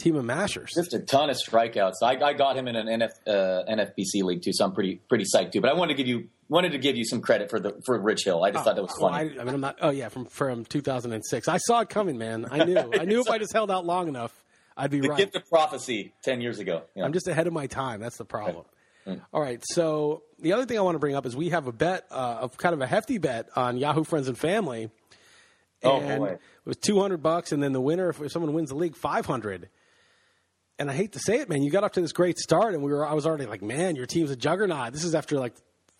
team 0.00 0.16
of 0.16 0.24
mashers. 0.24 0.72
Just 0.74 0.94
a 0.94 0.98
ton 0.98 1.30
of 1.30 1.36
strikeouts. 1.36 1.94
I, 2.02 2.16
I 2.20 2.32
got 2.32 2.56
him 2.56 2.66
in 2.66 2.76
an 2.76 2.86
NF, 2.86 3.10
uh, 3.26 3.64
NFBC 3.70 4.22
league 4.22 4.42
too, 4.42 4.52
so 4.52 4.64
I'm 4.64 4.72
pretty 4.72 4.96
pretty 5.08 5.24
psyched 5.24 5.52
too. 5.52 5.60
But 5.60 5.70
I 5.70 5.74
wanted 5.74 5.96
to 5.96 6.02
give 6.02 6.06
you 6.06 6.28
wanted 6.48 6.72
to 6.72 6.78
give 6.78 6.96
you 6.96 7.04
some 7.04 7.20
credit 7.20 7.50
for 7.50 7.60
the 7.60 7.80
for 7.84 7.98
Rich 8.00 8.24
Hill. 8.24 8.42
I 8.42 8.50
just 8.50 8.64
thought 8.64 8.76
that 8.76 8.82
was 8.82 8.96
Well, 9.00 9.12
funny. 9.12 9.38
I, 9.38 9.40
I 9.40 9.44
mean, 9.44 9.54
I'm 9.54 9.60
not. 9.60 9.78
Oh 9.80 9.90
yeah, 9.90 10.08
from 10.08 10.26
from 10.26 10.64
2006. 10.64 11.48
I 11.48 11.58
saw 11.58 11.80
it 11.80 11.88
coming, 11.88 12.18
man. 12.18 12.46
I 12.50 12.64
knew. 12.64 12.76
I 12.76 13.04
knew 13.04 13.20
if 13.20 13.30
I 13.30 13.38
just 13.38 13.52
held 13.52 13.70
out 13.70 13.86
long 13.86 14.08
enough, 14.08 14.32
I'd 14.76 14.90
be 14.90 15.00
the 15.00 15.10
right. 15.10 15.18
gift 15.18 15.36
of 15.36 15.48
prophecy 15.48 16.12
ten 16.22 16.40
years 16.40 16.58
ago. 16.58 16.82
you 16.94 17.02
know. 17.02 17.06
I'm 17.06 17.12
just 17.12 17.28
ahead 17.28 17.46
of 17.46 17.52
my 17.52 17.66
time. 17.66 18.00
That's 18.00 18.16
the 18.16 18.24
problem. 18.24 18.64
All 19.32 19.40
right. 19.40 19.60
So 19.64 20.22
the 20.38 20.52
other 20.52 20.66
thing 20.66 20.78
I 20.78 20.82
want 20.82 20.94
to 20.94 21.00
bring 21.00 21.16
up 21.16 21.26
is 21.26 21.34
we 21.34 21.48
have 21.48 21.66
a 21.66 21.72
bet, 21.72 22.06
uh, 22.12 22.38
of 22.42 22.56
kind 22.56 22.74
of 22.74 22.80
a 22.80 22.86
hefty 22.86 23.18
bet 23.18 23.48
on 23.56 23.76
Yahoo 23.76 24.04
Friends 24.04 24.28
and 24.28 24.38
Family. 24.38 24.88
Oh, 25.82 26.00
boy. 26.00 26.26
It 26.32 26.40
was 26.64 26.76
200 26.76 27.22
bucks, 27.22 27.52
and 27.52 27.62
then 27.62 27.72
the 27.72 27.80
winner, 27.80 28.10
if 28.10 28.30
someone 28.30 28.52
wins 28.52 28.68
the 28.68 28.76
league, 28.76 28.94
500. 28.94 29.68
And 30.80 30.90
I 30.90 30.94
hate 30.94 31.12
to 31.12 31.18
say 31.18 31.40
it, 31.40 31.50
man, 31.50 31.62
you 31.62 31.70
got 31.70 31.84
up 31.84 31.92
to 31.92 32.00
this 32.00 32.12
great 32.12 32.38
start, 32.38 32.72
and 32.72 32.82
we 32.82 32.90
were. 32.90 33.06
I 33.06 33.12
was 33.12 33.26
already 33.26 33.44
like, 33.44 33.60
man, 33.60 33.96
your 33.96 34.06
team's 34.06 34.30
a 34.30 34.36
juggernaut. 34.36 34.94
This 34.94 35.04
is 35.04 35.14
after 35.14 35.38
like 35.38 35.52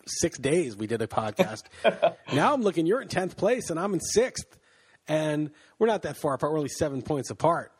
six 0.07 0.39
days 0.39 0.75
we 0.75 0.87
did 0.87 1.03
a 1.03 1.07
podcast. 1.07 1.61
now 2.33 2.51
I'm 2.51 2.63
looking, 2.63 2.87
you're 2.87 2.99
in 2.99 3.07
10th 3.07 3.37
place, 3.37 3.69
and 3.69 3.79
I'm 3.79 3.93
in 3.93 3.99
sixth, 3.99 4.57
and 5.07 5.51
we're 5.77 5.85
not 5.85 6.01
that 6.01 6.17
far 6.17 6.33
apart. 6.33 6.51
We're 6.51 6.57
only 6.57 6.71
seven 6.79 7.03
points 7.03 7.29
apart. 7.29 7.71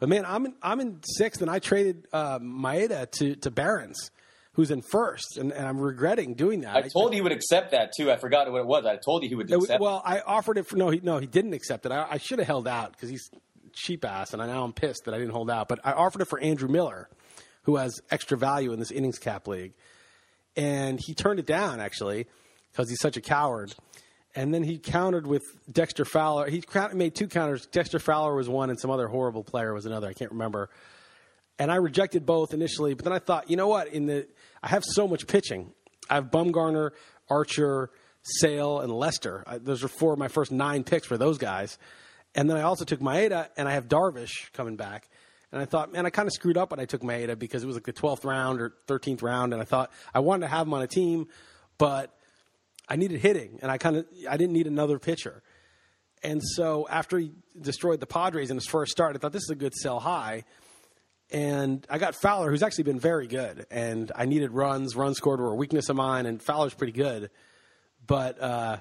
But 0.00 0.08
man, 0.08 0.24
I'm 0.26 0.44
in, 0.44 0.54
I'm 0.60 0.80
in 0.80 0.98
sixth, 1.04 1.40
and 1.40 1.48
I 1.48 1.60
traded 1.60 2.08
uh, 2.12 2.40
Maeda 2.40 3.08
to 3.12 3.36
to 3.36 3.50
Barons, 3.52 4.10
who's 4.54 4.72
in 4.72 4.82
first, 4.82 5.36
and, 5.36 5.52
and 5.52 5.64
I'm 5.64 5.78
regretting 5.78 6.34
doing 6.34 6.62
that. 6.62 6.74
I 6.74 6.82
told 6.88 7.12
you 7.12 7.18
he 7.18 7.22
would 7.22 7.30
accept 7.30 7.70
that 7.70 7.92
too. 7.96 8.10
I 8.10 8.16
forgot 8.16 8.50
what 8.50 8.58
it 8.58 8.66
was. 8.66 8.86
I 8.86 8.96
told 8.96 9.22
you 9.22 9.28
he 9.28 9.36
would 9.36 9.52
accept. 9.52 9.80
well, 9.80 10.02
I 10.04 10.18
offered 10.18 10.58
it 10.58 10.66
for 10.66 10.76
no, 10.76 10.90
he 10.90 10.98
no, 11.00 11.18
he 11.18 11.28
didn't 11.28 11.52
accept 11.52 11.86
it. 11.86 11.92
I, 11.92 12.08
I 12.10 12.18
should 12.18 12.40
have 12.40 12.48
held 12.48 12.66
out 12.66 12.90
because 12.90 13.08
he's 13.08 13.30
cheap 13.72 14.04
ass, 14.04 14.32
and 14.32 14.42
I 14.42 14.46
now 14.46 14.64
I'm 14.64 14.72
pissed 14.72 15.04
that 15.04 15.14
I 15.14 15.18
didn't 15.18 15.32
hold 15.32 15.50
out. 15.50 15.68
But 15.68 15.80
I 15.84 15.92
offered 15.92 16.22
it 16.22 16.26
for 16.26 16.40
Andrew 16.40 16.68
Miller, 16.68 17.08
who 17.62 17.76
has 17.76 18.00
extra 18.10 18.36
value 18.36 18.72
in 18.72 18.78
this 18.78 18.90
innings 18.90 19.18
cap 19.18 19.46
league, 19.48 19.72
and 20.56 20.98
he 21.00 21.14
turned 21.14 21.38
it 21.38 21.46
down 21.46 21.80
actually 21.80 22.26
because 22.70 22.88
he's 22.88 23.00
such 23.00 23.16
a 23.16 23.20
coward. 23.20 23.74
And 24.34 24.54
then 24.54 24.62
he 24.62 24.78
countered 24.78 25.26
with 25.26 25.42
Dexter 25.70 26.04
Fowler. 26.04 26.48
He 26.48 26.62
made 26.92 27.16
two 27.16 27.26
counters. 27.26 27.66
Dexter 27.66 27.98
Fowler 27.98 28.34
was 28.34 28.48
one, 28.48 28.70
and 28.70 28.78
some 28.78 28.90
other 28.90 29.08
horrible 29.08 29.42
player 29.42 29.74
was 29.74 29.86
another. 29.86 30.06
I 30.06 30.12
can't 30.12 30.30
remember. 30.30 30.70
And 31.58 31.70
I 31.70 31.76
rejected 31.76 32.24
both 32.24 32.54
initially, 32.54 32.94
but 32.94 33.04
then 33.04 33.12
I 33.12 33.18
thought, 33.18 33.50
you 33.50 33.56
know 33.56 33.66
what? 33.66 33.88
In 33.88 34.06
the 34.06 34.28
I 34.62 34.68
have 34.68 34.84
so 34.84 35.08
much 35.08 35.26
pitching. 35.26 35.72
I 36.08 36.14
have 36.14 36.26
Bumgarner, 36.26 36.90
Archer, 37.28 37.90
Sale, 38.22 38.80
and 38.80 38.92
Lester. 38.92 39.42
I, 39.46 39.58
those 39.58 39.82
are 39.82 39.88
four 39.88 40.12
of 40.12 40.18
my 40.18 40.28
first 40.28 40.52
nine 40.52 40.84
picks 40.84 41.06
for 41.06 41.18
those 41.18 41.38
guys. 41.38 41.78
And 42.34 42.48
then 42.48 42.56
I 42.56 42.62
also 42.62 42.84
took 42.84 43.00
Maeda, 43.00 43.48
and 43.56 43.68
I 43.68 43.72
have 43.72 43.88
Darvish 43.88 44.52
coming 44.52 44.76
back. 44.76 45.08
And 45.52 45.60
I 45.60 45.64
thought, 45.64 45.92
man, 45.92 46.06
I 46.06 46.10
kind 46.10 46.28
of 46.28 46.32
screwed 46.32 46.56
up 46.56 46.70
when 46.70 46.78
I 46.78 46.84
took 46.84 47.02
Maeda 47.02 47.36
because 47.36 47.64
it 47.64 47.66
was 47.66 47.74
like 47.74 47.84
the 47.84 47.92
12th 47.92 48.24
round 48.24 48.60
or 48.60 48.72
13th 48.86 49.22
round, 49.22 49.52
and 49.52 49.60
I 49.60 49.64
thought 49.64 49.90
I 50.14 50.20
wanted 50.20 50.42
to 50.42 50.48
have 50.48 50.66
him 50.66 50.74
on 50.74 50.82
a 50.82 50.86
team, 50.86 51.26
but 51.76 52.14
I 52.88 52.96
needed 52.96 53.20
hitting, 53.20 53.58
and 53.62 53.70
I 53.70 53.78
kind 53.78 53.96
of 53.96 54.06
I 54.28 54.36
didn't 54.36 54.52
need 54.52 54.66
another 54.66 54.98
pitcher. 54.98 55.42
And 56.22 56.42
so 56.42 56.86
after 56.88 57.18
he 57.18 57.32
destroyed 57.58 58.00
the 58.00 58.06
Padres 58.06 58.50
in 58.50 58.56
his 58.56 58.66
first 58.66 58.92
start, 58.92 59.16
I 59.16 59.18
thought 59.18 59.32
this 59.32 59.44
is 59.44 59.50
a 59.50 59.54
good 59.56 59.74
sell 59.74 60.00
high. 60.00 60.44
And 61.32 61.86
I 61.88 61.98
got 61.98 62.16
Fowler, 62.16 62.50
who's 62.50 62.62
actually 62.62 62.84
been 62.84 62.98
very 62.98 63.26
good. 63.26 63.66
And 63.70 64.10
I 64.14 64.26
needed 64.26 64.50
runs. 64.50 64.96
Runs 64.96 65.16
scored 65.16 65.40
were 65.40 65.52
a 65.52 65.54
weakness 65.54 65.88
of 65.88 65.96
mine, 65.96 66.26
and 66.26 66.42
Fowler's 66.42 66.74
pretty 66.74 66.92
good. 66.92 67.30
But 68.06 68.42
uh, 68.42 68.78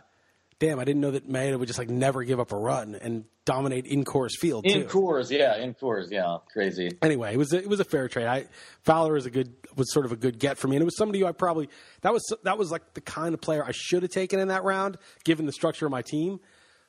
damn, 0.60 0.80
I 0.80 0.84
didn't 0.84 1.02
know 1.02 1.12
that 1.12 1.28
Maeda 1.30 1.58
would 1.58 1.68
just 1.68 1.80
like 1.80 1.90
never 1.90 2.24
give 2.24 2.40
up 2.40 2.52
a 2.52 2.58
run 2.58 2.96
and 2.96 3.26
dominate 3.46 3.86
in 3.86 4.04
Coors 4.06 4.32
Field 4.40 4.66
too. 4.68 4.82
in 4.82 4.84
Coors, 4.88 5.32
yeah, 5.32 5.58
in 5.58 5.74
Coors, 5.74 6.08
yeah, 6.12 6.38
crazy. 6.52 6.92
anyway, 7.02 7.34
it 7.34 7.38
was 7.38 7.52
a, 7.54 7.58
it 7.58 7.68
was 7.70 7.80
a 7.80 7.84
fair 7.86 8.08
trade. 8.08 8.28
I 8.28 8.46
Fowler 8.84 9.16
is 9.18 9.26
a 9.26 9.32
good 9.32 9.54
was 9.76 9.92
sort 9.94 10.06
of 10.06 10.12
a 10.12 10.16
good 10.18 10.38
get 10.40 10.58
for 10.58 10.68
me, 10.68 10.76
and 10.76 10.82
it 10.82 10.86
was 10.86 10.98
somebody 10.98 11.20
who 11.22 11.26
I 11.26 11.32
probably 11.32 11.70
that 12.02 12.14
was 12.14 12.24
that 12.44 12.58
was 12.58 12.72
like 12.72 12.94
the 12.94 13.02
kind 13.02 13.34
of 13.34 13.42
player 13.42 13.64
I 13.64 13.72
should 13.74 14.04
have 14.04 14.12
taken 14.12 14.40
in 14.40 14.50
that 14.50 14.64
round, 14.64 14.98
given 15.24 15.46
the 15.46 15.52
structure 15.54 15.86
of 15.86 15.92
my 15.92 16.02
team. 16.02 16.40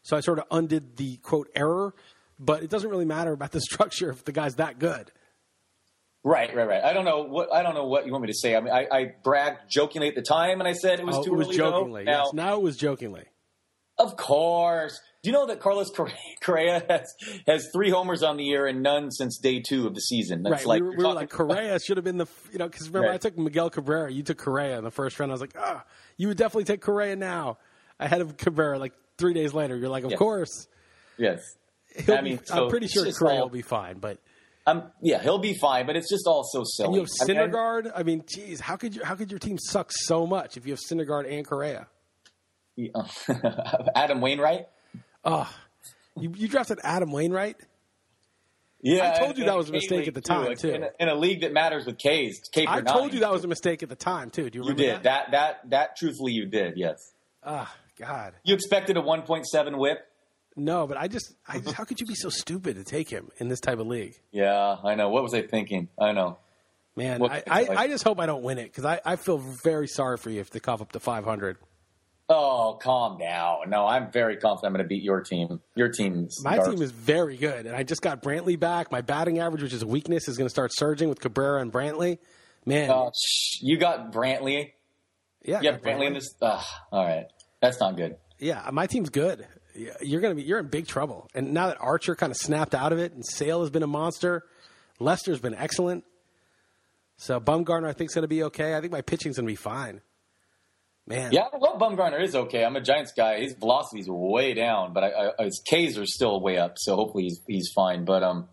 So 0.02 0.16
I 0.16 0.20
sort 0.20 0.38
of 0.38 0.44
undid 0.50 0.96
the 0.96 1.16
quote 1.18 1.48
error, 1.54 1.94
but 2.38 2.62
it 2.62 2.70
doesn't 2.70 2.88
really 2.90 3.04
matter 3.04 3.32
about 3.32 3.52
the 3.52 3.60
structure 3.70 4.10
if 4.10 4.24
the 4.24 4.32
guy's 4.32 4.56
that 4.56 4.78
good. 4.78 5.12
Right, 6.22 6.54
right, 6.54 6.68
right. 6.68 6.84
I 6.84 6.92
don't 6.92 7.06
know 7.06 7.22
what 7.22 7.50
I 7.52 7.62
don't 7.62 7.74
know 7.74 7.86
what 7.86 8.04
you 8.04 8.12
want 8.12 8.22
me 8.22 8.28
to 8.28 8.34
say. 8.36 8.54
I 8.54 8.60
mean, 8.60 8.74
I, 8.74 8.86
I 8.92 9.14
bragged 9.24 9.60
jokingly 9.70 10.08
at 10.08 10.14
the 10.14 10.22
time, 10.22 10.60
and 10.60 10.68
I 10.68 10.72
said 10.74 11.00
it 11.00 11.06
was 11.06 11.16
Oh, 11.16 11.22
too 11.24 11.34
it 11.34 11.36
was 11.38 11.46
early. 11.48 11.56
though. 11.56 11.70
jokingly. 11.70 12.04
Now, 12.04 12.24
yes, 12.24 12.32
now 12.34 12.56
it 12.56 12.62
was 12.62 12.76
jokingly. 12.76 13.24
Of 14.00 14.16
course. 14.16 14.98
Do 15.22 15.28
you 15.28 15.34
know 15.34 15.46
that 15.46 15.60
Carlos 15.60 15.90
Correa- 16.42 16.82
has, 16.88 17.14
has 17.46 17.68
three 17.74 17.90
homers 17.90 18.22
on 18.22 18.38
the 18.38 18.44
year 18.44 18.66
and 18.66 18.82
none 18.82 19.10
since 19.10 19.38
day 19.38 19.60
two 19.60 19.86
of 19.86 19.94
the 19.94 20.00
season? 20.00 20.42
That's 20.42 20.64
right, 20.64 20.66
like 20.66 20.80
we 20.82 20.88
were, 20.88 20.96
we 20.96 21.04
were 21.04 21.12
like 21.12 21.28
Correa 21.30 21.78
should 21.78 21.98
have 21.98 22.04
been 22.04 22.16
the 22.16 22.26
you 22.52 22.58
know 22.58 22.66
because 22.68 22.88
remember 22.88 23.08
Right. 23.08 23.14
I 23.14 23.18
took 23.18 23.36
Miguel 23.36 23.68
Cabrera, 23.70 24.10
you 24.10 24.22
took 24.22 24.38
Correa 24.38 24.78
in 24.78 24.84
the 24.84 24.90
first 24.90 25.20
round. 25.20 25.30
I 25.30 25.34
was 25.34 25.40
like, 25.42 25.54
ah, 25.58 25.84
you 26.16 26.28
would 26.28 26.38
definitely 26.38 26.64
take 26.64 26.80
Correa 26.80 27.16
now 27.16 27.58
ahead 27.98 28.22
of 28.22 28.36
Cabrera. 28.38 28.78
Like 28.78 28.94
three 29.18 29.34
days 29.34 29.52
later, 29.52 29.76
you're 29.76 29.90
like, 29.90 30.04
of 30.04 30.10
Yes. 30.12 30.18
course. 30.18 30.66
yes. 31.18 31.40
He'll 31.94 32.14
I 32.14 32.20
be- 32.22 32.30
mean, 32.30 32.40
so 32.44 32.64
I'm 32.64 32.70
pretty 32.70 32.86
sure 32.88 33.04
Correa 33.12 33.36
all- 33.36 33.42
will 33.42 33.48
be 33.50 33.62
fine, 33.62 33.98
but 33.98 34.18
Um, 34.66 34.84
yeah, 35.02 35.20
he'll 35.20 35.38
be 35.38 35.52
fine, 35.54 35.84
but 35.86 35.96
it's 35.96 36.08
just 36.08 36.26
all 36.26 36.44
so 36.44 36.62
silly. 36.64 36.86
And 36.86 36.94
you 36.94 37.00
have 37.02 37.08
I 37.20 37.26
mean, 37.26 37.36
I- 37.36 37.46
Syndergaard. 37.48 37.92
I 37.94 38.02
mean, 38.04 38.24
geez, 38.26 38.60
how 38.60 38.76
could 38.76 38.94
you, 38.96 39.04
how 39.04 39.16
could 39.16 39.30
your 39.30 39.38
team 39.40 39.58
suck 39.58 39.90
so 39.92 40.26
much 40.26 40.56
if 40.56 40.64
you 40.66 40.72
have 40.72 40.80
Syndergaard 40.80 41.30
and 41.30 41.46
Correa? 41.46 41.88
Adam 43.94 44.20
Wainwright. 44.20 44.66
Oh, 45.24 45.48
you, 46.18 46.32
you 46.36 46.48
drafted 46.48 46.78
Adam 46.82 47.12
Wainwright. 47.12 47.56
Yeah, 48.82 49.12
I 49.14 49.18
told 49.18 49.36
you 49.36 49.44
that 49.44 49.56
was 49.56 49.68
a 49.68 49.72
mistake 49.72 50.08
at 50.08 50.14
the 50.14 50.22
time, 50.22 50.56
too. 50.56 50.70
In 50.70 50.82
a, 50.84 50.88
in 50.98 51.08
a 51.08 51.14
league 51.14 51.42
that 51.42 51.52
matters 51.52 51.84
with 51.84 51.98
K's, 51.98 52.40
K 52.50 52.64
I 52.66 52.80
told 52.80 53.06
nine. 53.08 53.14
you 53.14 53.20
that 53.20 53.30
was 53.32 53.44
a 53.44 53.48
mistake 53.48 53.82
at 53.82 53.90
the 53.90 53.96
time 53.96 54.30
too. 54.30 54.48
Do 54.48 54.58
you 54.60 54.64
You 54.68 54.74
did 54.74 55.02
that? 55.02 55.32
That 55.32 55.68
that 55.68 55.96
truthfully 55.98 56.32
you 56.32 56.46
did. 56.46 56.74
Yes. 56.76 57.12
Ah, 57.44 57.70
God, 57.98 58.32
You 58.42 58.54
expected 58.54 58.96
a 58.96 59.02
1.7 59.02 59.76
whip. 59.78 59.98
no. 60.56 60.86
But 60.86 60.96
I 60.96 61.08
just, 61.08 61.34
I 61.46 61.58
just, 61.58 61.74
how 61.74 61.84
could 61.84 62.00
you 62.00 62.06
be 62.06 62.14
so 62.14 62.30
stupid 62.30 62.76
to 62.76 62.84
take 62.84 63.10
him 63.10 63.28
in 63.38 63.48
this 63.48 63.60
type 63.60 63.78
of 63.78 63.86
league? 63.86 64.14
Yeah, 64.32 64.76
I 64.82 64.94
know. 64.94 65.10
What 65.10 65.22
was 65.22 65.34
I 65.34 65.42
thinking? 65.42 65.88
I 65.98 66.12
know. 66.12 66.38
Man, 66.96 67.20
What- 67.20 67.32
I, 67.32 67.42
I, 67.46 67.66
I 67.84 67.88
just 67.88 68.02
hope 68.04 68.18
I 68.18 68.24
don't 68.26 68.42
win 68.42 68.56
it 68.58 68.64
because 68.64 68.84
I, 68.86 69.00
I 69.04 69.16
feel 69.16 69.38
very 69.62 69.86
sorry 69.88 70.16
for 70.16 70.30
you 70.30 70.40
if 70.40 70.48
they 70.50 70.60
cough 70.60 70.80
up 70.80 70.92
to 70.92 71.00
500. 71.00 71.58
Oh, 72.32 72.78
calm 72.80 73.18
down. 73.18 73.68
No, 73.68 73.86
I'm 73.86 74.12
very 74.12 74.36
confident 74.36 74.66
I'm 74.68 74.72
going 74.74 74.84
to 74.84 74.88
beat 74.88 75.02
your 75.02 75.20
team. 75.20 75.60
Your 75.74 75.88
team's 75.88 76.42
My 76.44 76.56
garbage. 76.56 76.76
team 76.76 76.82
is 76.82 76.92
very 76.92 77.36
good, 77.36 77.66
and 77.66 77.74
I 77.74 77.82
just 77.82 78.02
got 78.02 78.22
Brantley 78.22 78.58
back. 78.58 78.92
My 78.92 79.00
batting 79.00 79.40
average, 79.40 79.62
which 79.64 79.72
is 79.72 79.82
a 79.82 79.86
weakness, 79.86 80.28
is 80.28 80.36
going 80.38 80.46
to 80.46 80.50
start 80.50 80.70
surging 80.72 81.08
with 81.08 81.18
Cabrera 81.20 81.60
and 81.60 81.72
Brantley. 81.72 82.18
Man, 82.64 82.88
Oh, 82.88 83.10
shh. 83.20 83.58
you 83.62 83.78
got 83.78 84.12
Brantley. 84.12 84.72
yeah, 85.42 85.60
have 85.62 85.82
Brantley 85.82 86.06
in 86.06 86.14
this. 86.14 86.32
Ugh, 86.40 86.64
all 86.92 87.04
right, 87.04 87.26
that's 87.60 87.80
not 87.80 87.96
good. 87.96 88.16
Yeah, 88.38 88.68
my 88.72 88.86
team's 88.86 89.10
good. 89.10 89.44
You're 90.00 90.20
gonna 90.20 90.34
be 90.36 90.42
you're 90.42 90.58
in 90.60 90.68
big 90.68 90.86
trouble. 90.86 91.28
And 91.34 91.52
now 91.52 91.66
that 91.68 91.78
Archer 91.80 92.14
kind 92.14 92.30
of 92.30 92.36
snapped 92.36 92.74
out 92.74 92.92
of 92.92 92.98
it, 92.98 93.12
and 93.12 93.24
Sale 93.26 93.60
has 93.62 93.70
been 93.70 93.82
a 93.82 93.86
monster, 93.88 94.44
Lester's 95.00 95.40
been 95.40 95.54
excellent. 95.54 96.04
So 97.16 97.40
Bumgarner, 97.40 97.88
I 97.88 97.92
think, 97.92 98.10
is 98.10 98.14
going 98.14 98.22
to 98.22 98.28
be 98.28 98.42
okay. 98.44 98.74
I 98.76 98.80
think 98.80 98.92
my 98.92 99.02
pitching's 99.02 99.36
going 99.36 99.46
to 99.46 99.50
be 99.52 99.56
fine. 99.56 100.00
Man, 101.10 101.32
Yeah, 101.32 101.48
well, 101.58 101.76
Bumgarner 101.76 102.22
is 102.22 102.34
okay. 102.34 102.64
I'm 102.64 102.76
a 102.76 102.80
Giants 102.80 103.12
guy. 103.12 103.40
His 103.40 103.54
velocity's 103.54 104.08
way 104.08 104.54
down, 104.54 104.92
but 104.92 105.04
I, 105.04 105.32
I, 105.38 105.44
his 105.44 105.60
Ks 105.66 105.98
are 105.98 106.06
still 106.06 106.40
way 106.40 106.56
up. 106.56 106.74
So 106.78 106.94
hopefully 106.94 107.24
he's 107.24 107.40
he's 107.46 107.70
fine. 107.74 108.04
But 108.04 108.22
um, 108.22 108.48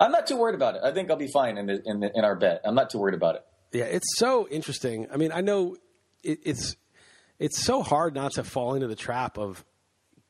I'm 0.00 0.12
not 0.12 0.26
too 0.26 0.36
worried 0.36 0.54
about 0.54 0.76
it. 0.76 0.82
I 0.84 0.92
think 0.92 1.10
I'll 1.10 1.16
be 1.16 1.28
fine 1.28 1.58
in 1.58 1.66
the, 1.66 1.82
in 1.84 2.00
the, 2.00 2.10
in 2.14 2.24
our 2.24 2.36
bet. 2.36 2.60
I'm 2.64 2.76
not 2.76 2.90
too 2.90 2.98
worried 2.98 3.14
about 3.14 3.34
it. 3.34 3.44
yeah, 3.72 3.84
it's 3.84 4.16
so 4.16 4.46
interesting. 4.48 5.08
I 5.12 5.16
mean, 5.16 5.32
I 5.32 5.40
know 5.40 5.76
it, 6.22 6.38
it's 6.44 6.76
it's 7.38 7.62
so 7.62 7.82
hard 7.82 8.14
not 8.14 8.32
to 8.32 8.44
fall 8.44 8.74
into 8.74 8.86
the 8.86 8.96
trap 8.96 9.36
of 9.36 9.64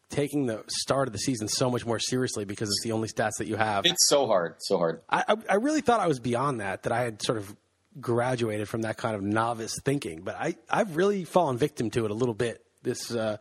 taking 0.08 0.46
the 0.46 0.64
start 0.68 1.08
of 1.08 1.12
the 1.12 1.18
season 1.18 1.48
so 1.48 1.70
much 1.70 1.84
more 1.84 1.98
seriously 1.98 2.44
because 2.44 2.68
it's 2.68 2.82
the 2.82 2.92
only 2.92 3.08
stats 3.08 3.38
that 3.38 3.46
you 3.46 3.56
have. 3.56 3.84
It's 3.84 4.08
so 4.08 4.26
hard, 4.26 4.54
so 4.60 4.78
hard. 4.78 5.02
I, 5.10 5.24
I, 5.28 5.36
I 5.50 5.54
really 5.56 5.80
thought 5.80 6.00
I 6.00 6.06
was 6.06 6.20
beyond 6.20 6.60
that, 6.60 6.84
that 6.84 6.92
I 6.92 7.02
had 7.02 7.20
sort 7.22 7.38
of 7.38 7.54
graduated 8.00 8.68
from 8.68 8.82
that 8.82 8.96
kind 8.96 9.14
of 9.14 9.22
novice 9.22 9.78
thinking, 9.84 10.22
but 10.22 10.36
I, 10.38 10.56
I've 10.70 10.96
really 10.96 11.24
fallen 11.24 11.56
victim 11.56 11.90
to 11.90 12.04
it 12.04 12.10
a 12.10 12.14
little 12.14 12.34
bit 12.34 12.64
this 12.82 13.10
uh, 13.10 13.38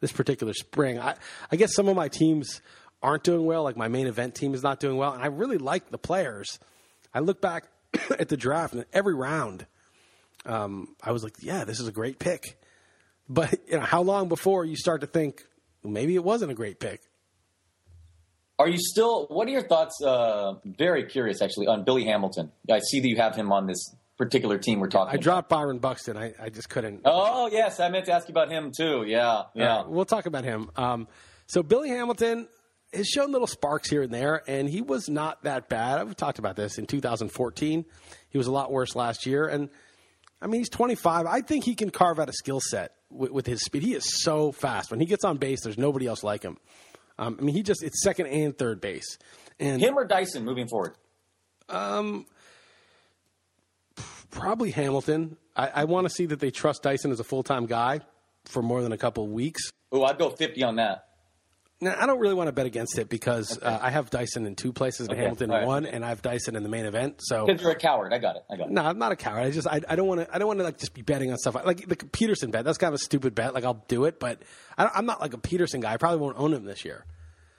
this 0.00 0.12
particular 0.12 0.52
spring. 0.54 0.98
I, 0.98 1.14
I 1.50 1.56
guess 1.56 1.74
some 1.74 1.88
of 1.88 1.96
my 1.96 2.08
teams 2.08 2.60
aren't 3.02 3.22
doing 3.22 3.44
well, 3.44 3.62
like 3.62 3.76
my 3.76 3.88
main 3.88 4.06
event 4.06 4.34
team 4.34 4.54
is 4.54 4.62
not 4.62 4.80
doing 4.80 4.96
well, 4.96 5.12
and 5.12 5.22
I 5.22 5.26
really 5.26 5.58
like 5.58 5.90
the 5.90 5.98
players. 5.98 6.58
I 7.14 7.20
look 7.20 7.40
back 7.40 7.64
at 8.18 8.28
the 8.28 8.36
draft 8.36 8.74
and 8.74 8.84
every 8.92 9.14
round, 9.14 9.66
um, 10.46 10.94
I 11.02 11.12
was 11.12 11.22
like, 11.22 11.34
yeah, 11.40 11.64
this 11.64 11.80
is 11.80 11.88
a 11.88 11.92
great 11.92 12.18
pick. 12.18 12.58
But 13.28 13.58
you 13.68 13.76
know, 13.76 13.84
how 13.84 14.02
long 14.02 14.28
before 14.28 14.64
you 14.64 14.76
start 14.76 15.02
to 15.02 15.06
think 15.06 15.44
maybe 15.84 16.14
it 16.14 16.24
wasn't 16.24 16.50
a 16.50 16.54
great 16.54 16.80
pick? 16.80 17.02
Are 18.58 18.68
you 18.68 18.78
still? 18.78 19.26
What 19.28 19.46
are 19.46 19.52
your 19.52 19.66
thoughts? 19.66 20.02
Uh, 20.02 20.54
very 20.64 21.04
curious, 21.04 21.40
actually, 21.40 21.68
on 21.68 21.84
Billy 21.84 22.04
Hamilton. 22.04 22.50
I 22.70 22.80
see 22.80 23.00
that 23.00 23.08
you 23.08 23.16
have 23.16 23.36
him 23.36 23.52
on 23.52 23.66
this 23.66 23.94
particular 24.16 24.58
team 24.58 24.80
we're 24.80 24.88
talking. 24.88 25.14
I 25.14 25.22
dropped 25.22 25.48
Byron 25.48 25.78
Buxton. 25.78 26.16
I, 26.16 26.34
I 26.40 26.50
just 26.50 26.68
couldn't. 26.68 27.02
Oh 27.04 27.48
yes, 27.50 27.78
I 27.80 27.88
meant 27.88 28.06
to 28.06 28.12
ask 28.12 28.28
you 28.28 28.32
about 28.32 28.50
him 28.50 28.72
too. 28.76 29.04
Yeah, 29.06 29.44
yeah. 29.54 29.78
Uh, 29.78 29.88
we'll 29.88 30.04
talk 30.04 30.26
about 30.26 30.44
him. 30.44 30.70
Um, 30.76 31.08
so 31.46 31.62
Billy 31.62 31.90
Hamilton 31.90 32.48
has 32.92 33.06
shown 33.06 33.30
little 33.30 33.46
sparks 33.46 33.88
here 33.88 34.02
and 34.02 34.12
there, 34.12 34.42
and 34.48 34.68
he 34.68 34.82
was 34.82 35.08
not 35.08 35.44
that 35.44 35.68
bad. 35.68 36.00
I've 36.00 36.16
talked 36.16 36.40
about 36.40 36.56
this 36.56 36.78
in 36.78 36.86
2014. 36.86 37.84
He 38.28 38.38
was 38.38 38.48
a 38.48 38.52
lot 38.52 38.72
worse 38.72 38.96
last 38.96 39.24
year, 39.24 39.46
and 39.46 39.70
I 40.42 40.48
mean 40.48 40.60
he's 40.60 40.68
25. 40.68 41.26
I 41.26 41.40
think 41.42 41.64
he 41.64 41.76
can 41.76 41.90
carve 41.90 42.18
out 42.18 42.28
a 42.28 42.32
skill 42.32 42.60
set 42.60 42.92
with, 43.10 43.30
with 43.30 43.46
his 43.46 43.60
speed. 43.60 43.84
He 43.84 43.94
is 43.94 44.20
so 44.22 44.50
fast. 44.50 44.90
When 44.90 44.98
he 44.98 45.06
gets 45.06 45.24
on 45.24 45.36
base, 45.36 45.62
there's 45.62 45.78
nobody 45.78 46.08
else 46.08 46.24
like 46.24 46.42
him. 46.42 46.58
Um, 47.18 47.36
I 47.38 47.42
mean, 47.42 47.54
he 47.54 47.62
just 47.62 47.82
it's 47.82 48.02
second 48.02 48.26
and 48.26 48.56
third 48.56 48.80
base. 48.80 49.18
And 49.58 49.80
him 49.80 49.98
or 49.98 50.04
Dyson 50.04 50.44
moving 50.44 50.68
forward. 50.68 50.94
Um, 51.68 52.26
probably 54.30 54.70
Hamilton. 54.70 55.36
I, 55.56 55.68
I 55.68 55.84
want 55.84 56.06
to 56.06 56.10
see 56.10 56.26
that 56.26 56.40
they 56.40 56.50
trust 56.50 56.82
Dyson 56.82 57.10
as 57.10 57.20
a 57.20 57.24
full 57.24 57.42
time 57.42 57.66
guy 57.66 58.00
for 58.44 58.62
more 58.62 58.82
than 58.82 58.92
a 58.92 58.98
couple 58.98 59.24
of 59.24 59.30
weeks. 59.30 59.62
Oh, 59.90 60.04
I'd 60.04 60.18
go 60.18 60.30
fifty 60.30 60.62
on 60.62 60.76
that. 60.76 61.07
Now, 61.80 61.94
I 61.96 62.06
don't 62.06 62.18
really 62.18 62.34
want 62.34 62.48
to 62.48 62.52
bet 62.52 62.66
against 62.66 62.98
it 62.98 63.08
because 63.08 63.56
okay. 63.56 63.66
uh, 63.66 63.78
I 63.80 63.90
have 63.90 64.10
Dyson 64.10 64.46
in 64.46 64.56
two 64.56 64.72
places 64.72 65.06
and 65.06 65.12
okay. 65.12 65.22
Hamilton 65.22 65.52
in 65.52 65.64
one, 65.64 65.86
and 65.86 66.04
I 66.04 66.08
have 66.08 66.22
Dyson 66.22 66.56
in 66.56 66.64
the 66.64 66.68
main 66.68 66.86
event. 66.86 67.20
So 67.22 67.46
because 67.46 67.62
you're 67.62 67.70
a 67.70 67.76
coward, 67.76 68.12
I 68.12 68.18
got 68.18 68.34
it. 68.34 68.44
I 68.50 68.56
got 68.56 68.66
it. 68.66 68.72
No, 68.72 68.82
I'm 68.84 68.98
not 68.98 69.12
a 69.12 69.16
coward. 69.16 69.44
I 69.44 69.50
just 69.52 69.68
I, 69.68 69.80
I 69.88 69.94
don't 69.94 70.08
want 70.08 70.22
to 70.22 70.34
I 70.34 70.38
don't 70.38 70.48
want 70.48 70.58
to 70.58 70.64
like 70.64 70.78
just 70.78 70.92
be 70.92 71.02
betting 71.02 71.30
on 71.30 71.38
stuff 71.38 71.54
like 71.54 71.86
the 71.86 71.94
Peterson 71.94 72.50
bet. 72.50 72.64
That's 72.64 72.78
kind 72.78 72.88
of 72.88 73.00
a 73.00 73.04
stupid 73.04 73.36
bet. 73.36 73.54
Like 73.54 73.64
I'll 73.64 73.84
do 73.86 74.06
it, 74.06 74.18
but 74.18 74.42
I, 74.76 74.90
am 74.98 75.06
not 75.06 75.20
like 75.20 75.34
a 75.34 75.38
Peterson 75.38 75.80
guy. 75.80 75.92
I 75.92 75.98
probably 75.98 76.18
won't 76.18 76.36
own 76.36 76.52
him 76.52 76.64
this 76.64 76.84
year. 76.84 77.04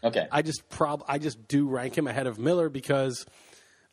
Okay. 0.04 0.28
I 0.30 0.42
just 0.42 0.68
prob 0.70 1.04
I 1.08 1.18
just 1.18 1.48
do 1.48 1.70
rank 1.70 1.98
him 1.98 2.08
ahead 2.08 2.28
of 2.28 2.40
Miller 2.40 2.68
because 2.68 3.26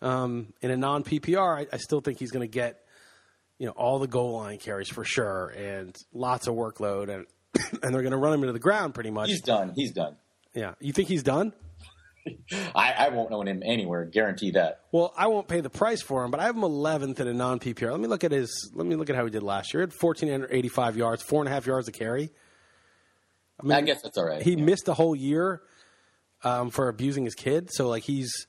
um, 0.03 0.53
in 0.61 0.73
a 0.73 0.77
non 0.77 1.05
PPR, 1.05 1.61
I, 1.61 1.67
I 1.73 1.77
still 1.77 2.01
think 2.01 2.19
he's 2.19 2.33
going 2.33 2.47
to 2.47 2.53
get 2.53 2.81
you 3.59 3.67
know 3.67 3.73
all 3.73 4.01
the 4.01 4.09
goal 4.09 4.33
line 4.37 4.59
carries 4.59 4.89
for 4.89 5.05
sure 5.05 5.49
and 5.57 5.97
lots 6.13 6.47
of 6.47 6.55
workload 6.55 7.09
and 7.09 7.27
and 7.83 7.95
they're 7.95 8.03
going 8.03 8.13
to 8.13 8.19
run 8.19 8.35
him 8.35 8.41
into 8.41 8.53
the 8.53 8.59
ground 8.59 8.95
pretty 8.95 9.11
much. 9.11 9.29
He's 9.29 9.43
done. 9.43 9.73
He's 9.75 9.93
done. 9.93 10.17
Yeah, 10.55 10.75
you 10.81 10.93
think 10.93 11.09
he's 11.09 11.23
done? 11.23 11.53
I, 12.75 12.93
I, 12.93 13.09
won't 13.11 13.31
own 13.33 13.47
him 13.47 13.63
anywhere. 13.65 14.05
Guarantee 14.05 14.53
that. 14.53 14.81
Well, 14.91 15.13
I 15.17 15.29
won't 15.29 15.49
pay 15.49 15.61
the 15.61 15.71
price 15.71 16.03
for 16.03 16.25
him, 16.25 16.31
but 16.31 16.41
I 16.41 16.45
have 16.45 16.57
him 16.57 16.63
11th 16.63 17.21
in 17.21 17.29
a 17.29 17.35
non 17.35 17.61
PPR. 17.61 17.91
Let 17.91 18.01
me 18.01 18.09
look 18.09 18.25
at 18.25 18.33
his. 18.33 18.71
Let 18.75 18.87
me 18.87 18.97
look 18.97 19.11
at 19.11 19.17
how 19.17 19.25
he 19.25 19.31
did 19.31 19.43
last 19.43 19.73
year. 19.73 19.83
He 19.83 19.85
had 19.85 19.93
1,485 19.93 20.97
yards, 20.97 21.23
four 21.23 21.41
and 21.41 21.49
a 21.49 21.53
half 21.53 21.67
yards 21.67 21.89
a 21.89 21.93
carry. 21.93 22.31
I, 23.61 23.63
mean, 23.63 23.73
I 23.73 23.81
guess 23.83 24.03
that's 24.03 24.19
all 24.19 24.27
right. 24.27 24.43
He 24.43 24.53
yeah. 24.53 24.65
missed 24.65 24.89
a 24.89 24.95
whole 24.95 25.15
year 25.15 25.63
um, 26.45 26.71
for 26.71 26.89
abusing 26.89 27.25
his 27.25 27.35
kid, 27.35 27.71
so 27.73 27.89
like 27.89 28.03
he's 28.03 28.47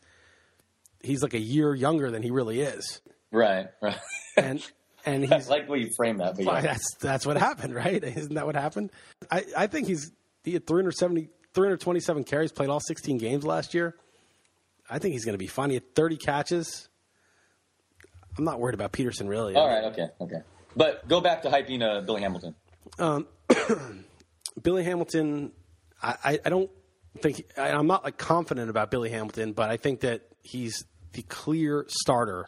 he's 1.01 1.21
like 1.21 1.33
a 1.33 1.39
year 1.39 1.73
younger 1.73 2.11
than 2.11 2.23
he 2.23 2.31
really 2.31 2.61
is. 2.61 3.01
Right. 3.31 3.67
Right. 3.81 3.97
And 4.37 4.61
and 5.07 5.23
he's 5.23 5.49
I 5.49 5.51
like 5.51 5.67
you 5.69 5.89
frame 5.95 6.17
that. 6.17 6.35
But 6.35 6.45
yeah. 6.45 6.61
that's 6.61 6.95
that's 6.95 7.25
what 7.25 7.37
happened, 7.37 7.73
right? 7.73 8.03
Isn't 8.03 8.33
that 8.35 8.45
what 8.45 8.55
happened? 8.55 8.91
I 9.31 9.45
I 9.55 9.67
think 9.67 9.87
he's 9.87 10.11
he 10.43 10.53
had 10.53 10.67
370 10.67 11.29
327 11.53 12.23
carries, 12.23 12.51
played 12.51 12.69
all 12.69 12.79
16 12.79 13.17
games 13.17 13.43
last 13.43 13.73
year. 13.73 13.95
I 14.89 14.99
think 14.99 15.13
he's 15.13 15.25
going 15.25 15.33
to 15.33 15.39
be 15.39 15.47
fine. 15.47 15.69
He 15.69 15.75
had 15.75 15.95
30 15.95 16.17
catches. 16.17 16.87
I'm 18.37 18.43
not 18.43 18.59
worried 18.59 18.75
about 18.75 18.91
Peterson 18.91 19.27
really. 19.27 19.55
All 19.55 19.67
right, 19.67 19.85
okay, 19.85 20.07
okay. 20.21 20.41
But 20.75 21.07
go 21.07 21.19
back 21.21 21.41
to 21.41 21.49
hyping 21.49 21.81
uh, 21.81 22.01
Billy 22.01 22.21
Hamilton. 22.21 22.53
Um, 22.99 23.27
Billy 24.61 24.83
Hamilton, 24.83 25.51
I, 26.01 26.39
I 26.45 26.49
don't 26.49 26.69
think 27.21 27.43
I, 27.57 27.71
I'm 27.71 27.87
not 27.87 28.03
like 28.03 28.17
confident 28.17 28.69
about 28.69 28.91
Billy 28.91 29.09
Hamilton, 29.09 29.53
but 29.53 29.71
I 29.71 29.77
think 29.77 30.01
that 30.01 30.21
he's 30.43 30.85
the 31.13 31.23
clear 31.23 31.85
starter 31.87 32.45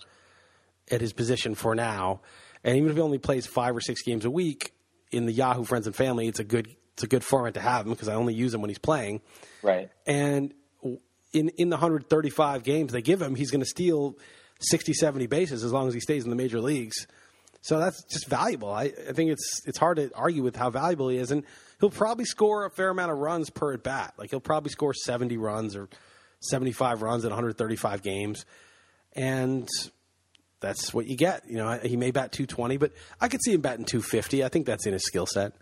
at 0.91 1.01
his 1.01 1.13
position 1.13 1.55
for 1.55 1.75
now. 1.75 2.21
And 2.63 2.77
even 2.77 2.89
if 2.89 2.95
he 2.95 3.01
only 3.01 3.17
plays 3.17 3.45
five 3.45 3.75
or 3.75 3.81
six 3.81 4.01
games 4.01 4.25
a 4.25 4.29
week 4.29 4.73
in 5.11 5.25
the 5.25 5.31
Yahoo 5.31 5.63
Friends 5.63 5.87
and 5.87 5.95
Family, 5.95 6.27
it's 6.27 6.39
a 6.39 6.43
good 6.43 6.75
it's 6.93 7.03
a 7.03 7.07
good 7.07 7.23
format 7.23 7.53
to 7.53 7.61
have 7.61 7.85
him 7.85 7.93
because 7.93 8.09
I 8.09 8.15
only 8.15 8.33
use 8.33 8.53
him 8.53 8.61
when 8.61 8.69
he's 8.69 8.77
playing. 8.77 9.21
Right. 9.61 9.89
And 10.05 10.53
in 11.31 11.49
in 11.57 11.69
the 11.69 11.75
135 11.75 12.63
games 12.63 12.91
they 12.91 13.01
give 13.01 13.21
him, 13.21 13.35
he's 13.35 13.51
going 13.51 13.61
to 13.61 13.69
steal 13.69 14.17
60, 14.59 14.93
70 14.93 15.27
bases 15.27 15.63
as 15.63 15.71
long 15.71 15.87
as 15.87 15.93
he 15.93 15.99
stays 15.99 16.23
in 16.23 16.29
the 16.29 16.35
major 16.35 16.59
leagues. 16.59 17.07
So 17.61 17.79
that's 17.79 18.03
just 18.03 18.27
valuable. 18.27 18.71
I, 18.71 18.83
I 18.83 19.13
think 19.13 19.31
it's 19.31 19.61
it's 19.65 19.77
hard 19.77 19.97
to 19.97 20.11
argue 20.15 20.43
with 20.43 20.55
how 20.55 20.69
valuable 20.69 21.09
he 21.09 21.17
is, 21.17 21.31
and 21.31 21.43
he'll 21.79 21.89
probably 21.89 22.25
score 22.25 22.65
a 22.65 22.69
fair 22.69 22.89
amount 22.89 23.11
of 23.11 23.17
runs 23.17 23.49
per 23.49 23.73
at 23.73 23.83
bat. 23.83 24.13
Like 24.17 24.29
he'll 24.29 24.39
probably 24.39 24.69
score 24.69 24.93
70 24.93 25.37
runs 25.37 25.75
or 25.75 25.89
75 26.41 27.01
runs 27.01 27.25
in 27.25 27.29
135 27.29 28.01
games, 28.01 28.45
and 29.13 29.67
that's 30.59 30.93
what 30.93 31.07
you 31.07 31.15
get. 31.15 31.43
You 31.49 31.57
know, 31.57 31.79
he 31.83 31.97
may 31.97 32.11
bat 32.11 32.31
220, 32.31 32.77
but 32.77 32.91
I 33.19 33.27
could 33.27 33.41
see 33.43 33.53
him 33.53 33.61
batting 33.61 33.85
250. 33.85 34.43
I 34.43 34.49
think 34.49 34.65
that's 34.65 34.85
in 34.85 34.93
his 34.93 35.05
skill 35.05 35.25
set. 35.25 35.53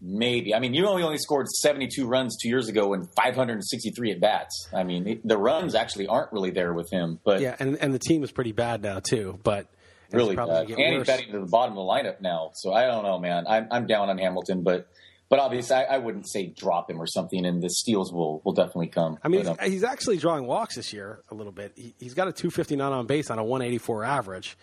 Maybe. 0.00 0.54
I 0.54 0.60
mean, 0.60 0.74
you 0.74 0.86
only 0.86 1.02
only 1.02 1.18
scored 1.18 1.48
72 1.48 2.06
runs 2.06 2.36
two 2.40 2.48
years 2.48 2.68
ago 2.68 2.92
and 2.92 3.08
563 3.16 4.12
at 4.12 4.20
bats. 4.20 4.68
I 4.74 4.84
mean, 4.84 5.08
it, 5.08 5.26
the 5.26 5.38
runs 5.38 5.74
actually 5.74 6.06
aren't 6.06 6.32
really 6.32 6.50
there 6.50 6.74
with 6.74 6.90
him. 6.90 7.18
But 7.24 7.40
yeah, 7.40 7.56
and 7.58 7.76
and 7.78 7.94
the 7.94 7.98
team 7.98 8.22
is 8.22 8.30
pretty 8.30 8.52
bad 8.52 8.82
now 8.82 9.00
too. 9.00 9.38
But 9.42 9.68
really 10.12 10.36
bad. 10.36 10.70
And 10.70 10.96
he's 10.96 11.06
batting 11.06 11.32
to 11.32 11.40
the 11.40 11.46
bottom 11.46 11.76
of 11.78 11.86
the 11.86 11.90
lineup 11.90 12.20
now. 12.20 12.50
So 12.54 12.72
I 12.72 12.86
don't 12.86 13.04
know, 13.04 13.18
man. 13.18 13.46
I'm 13.48 13.68
I'm 13.70 13.86
down 13.86 14.10
on 14.10 14.18
Hamilton, 14.18 14.62
but 14.62 14.86
but 15.28 15.38
obviously 15.38 15.76
I, 15.76 15.96
I 15.96 15.98
wouldn't 15.98 16.28
say 16.28 16.46
drop 16.46 16.90
him 16.90 17.00
or 17.00 17.06
something. 17.06 17.44
And 17.44 17.62
the 17.62 17.70
steals 17.70 18.12
will 18.12 18.40
will 18.44 18.52
definitely 18.52 18.88
come. 18.88 19.18
I 19.22 19.28
mean, 19.28 19.46
um, 19.46 19.56
he's 19.62 19.84
actually 19.84 20.18
drawing 20.18 20.46
walks 20.46 20.76
this 20.76 20.92
year 20.92 21.22
a 21.30 21.34
little 21.34 21.52
bit. 21.52 21.72
He, 21.76 21.94
he's 21.98 22.14
got 22.14 22.28
a 22.28 22.32
259 22.32 22.92
on 22.92 23.06
base 23.06 23.30
on 23.30 23.38
a 23.38 23.44
184 23.44 24.04
average 24.04 24.56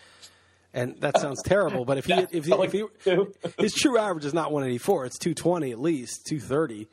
and 0.74 1.00
that 1.02 1.20
sounds 1.20 1.42
terrible. 1.46 1.86
But 1.86 2.00
if 2.00 2.06
he 2.06 2.14
if 2.14 2.46
he, 2.46 2.54
if 2.54 2.72
he 2.72 2.84
his 3.62 3.74
true 3.74 3.98
average 3.98 4.26
is 4.26 4.34
not 4.34 4.52
184, 4.52 5.06
it's 5.06 5.18
220 5.20 5.72
at 5.72 5.80
least, 5.80 6.26
230. 6.28 6.88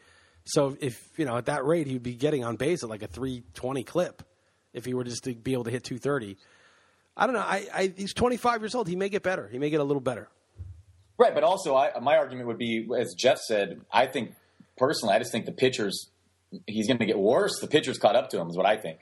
So 0.45 0.77
if 0.81 1.09
you 1.17 1.25
know 1.25 1.37
at 1.37 1.47
that 1.47 1.65
rate, 1.65 1.87
he'd 1.87 2.03
be 2.03 2.15
getting 2.15 2.45
on 2.45 2.57
base 2.57 2.83
at 2.83 2.89
like 2.89 3.03
a 3.03 3.07
320 3.07 3.83
clip 3.85 4.23
if 4.73 4.85
he 4.85 4.95
were 4.95 5.05
just 5.05 5.25
to 5.25 5.35
be 5.35 5.53
able 5.53 5.65
to 5.65 5.71
hit 5.71 5.85
230. 5.85 6.37
I 7.17 7.27
don't 7.27 7.35
know. 7.35 7.41
I, 7.41 7.67
I 7.75 7.93
he's 7.97 8.15
25 8.15 8.63
years 8.63 8.75
old. 8.75 8.89
He 8.89 8.97
may 8.97 9.09
get 9.09 9.23
better. 9.23 9.49
He 9.49 9.59
may 9.59 9.71
get 9.71 9.81
a 9.81 9.85
little 9.85 10.01
better. 10.01 10.29
Right, 11.21 11.35
but 11.35 11.45
also 11.45 11.77
I, 11.77 12.01
my 12.01 12.17
argument 12.17 12.49
would 12.49 12.57
be, 12.57 12.89
as 12.99 13.13
Jeff 13.13 13.37
said, 13.41 13.83
I 13.93 14.07
think 14.07 14.33
personally, 14.79 15.15
I 15.15 15.19
just 15.19 15.31
think 15.31 15.45
the 15.45 15.53
pitchers 15.53 16.09
he's 16.67 16.87
going 16.87 16.99
to 16.99 17.05
get 17.05 17.19
worse. 17.19 17.61
The 17.61 17.67
pitchers 17.67 17.99
caught 17.99 18.17
up 18.17 18.31
to 18.31 18.41
him, 18.41 18.49
is 18.49 18.57
what 18.57 18.65
I 18.65 18.79
think. 18.79 19.01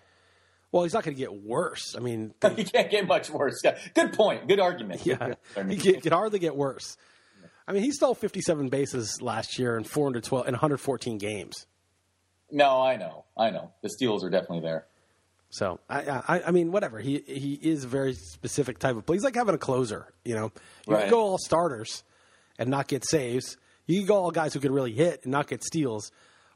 Well, 0.72 0.83
he's 0.83 0.94
not 0.94 1.04
going 1.04 1.14
to 1.14 1.18
get 1.18 1.33
worse. 1.33 1.94
I 1.96 2.00
mean, 2.00 2.35
he 2.57 2.64
can't 2.64 2.90
get 2.90 3.07
much 3.07 3.31
worse. 3.31 3.62
Good 3.94 4.14
point. 4.14 4.48
Good 4.48 4.59
argument. 4.59 5.07
Yeah, 5.07 5.35
he 5.68 5.76
can, 5.76 6.00
can 6.00 6.12
hardly 6.12 6.40
get 6.40 6.57
worse. 6.57 6.96
I 7.68 7.72
mean, 7.72 7.85
he 7.85 7.92
stole 7.92 8.16
57 8.16 8.68
bases 8.68 9.22
last 9.22 9.57
year 9.57 9.76
in 9.76 9.85
412 9.85 10.48
in 10.48 10.54
114 10.54 11.18
games. 11.18 11.66
No, 12.50 12.83
I 12.83 12.96
know, 12.96 13.26
I 13.37 13.50
know. 13.50 13.70
The 13.83 13.90
steals 13.90 14.24
are 14.24 14.31
definitely 14.31 14.61
there. 14.61 14.88
So 15.50 15.80
I, 15.88 16.00
I, 16.28 16.42
I 16.48 16.50
mean, 16.50 16.72
whatever. 16.72 16.98
He 16.98 17.22
he 17.26 17.54
is 17.54 17.84
a 17.84 17.88
very 17.88 18.14
specific 18.14 18.78
type 18.78 18.96
of 18.96 19.06
player. 19.06 19.16
He's 19.16 19.24
like 19.24 19.34
having 19.34 19.54
a 19.54 19.58
closer. 19.58 20.12
You 20.24 20.34
know, 20.34 20.52
you 20.87 20.94
right. 20.94 21.02
can 21.02 21.11
go 21.11 21.20
all 21.20 21.38
starters 21.38 22.04
and 22.58 22.68
not 22.68 22.87
get 22.88 23.06
saves. 23.06 23.56
You 23.87 24.00
can 24.00 24.06
go 24.06 24.16
all 24.16 24.30
guys 24.30 24.52
who 24.52 24.61
can 24.61 24.72
really 24.72 24.92
hit 24.92 25.20
and 25.22 25.32
not 25.32 25.48
get 25.48 25.64
steals, 25.64 26.12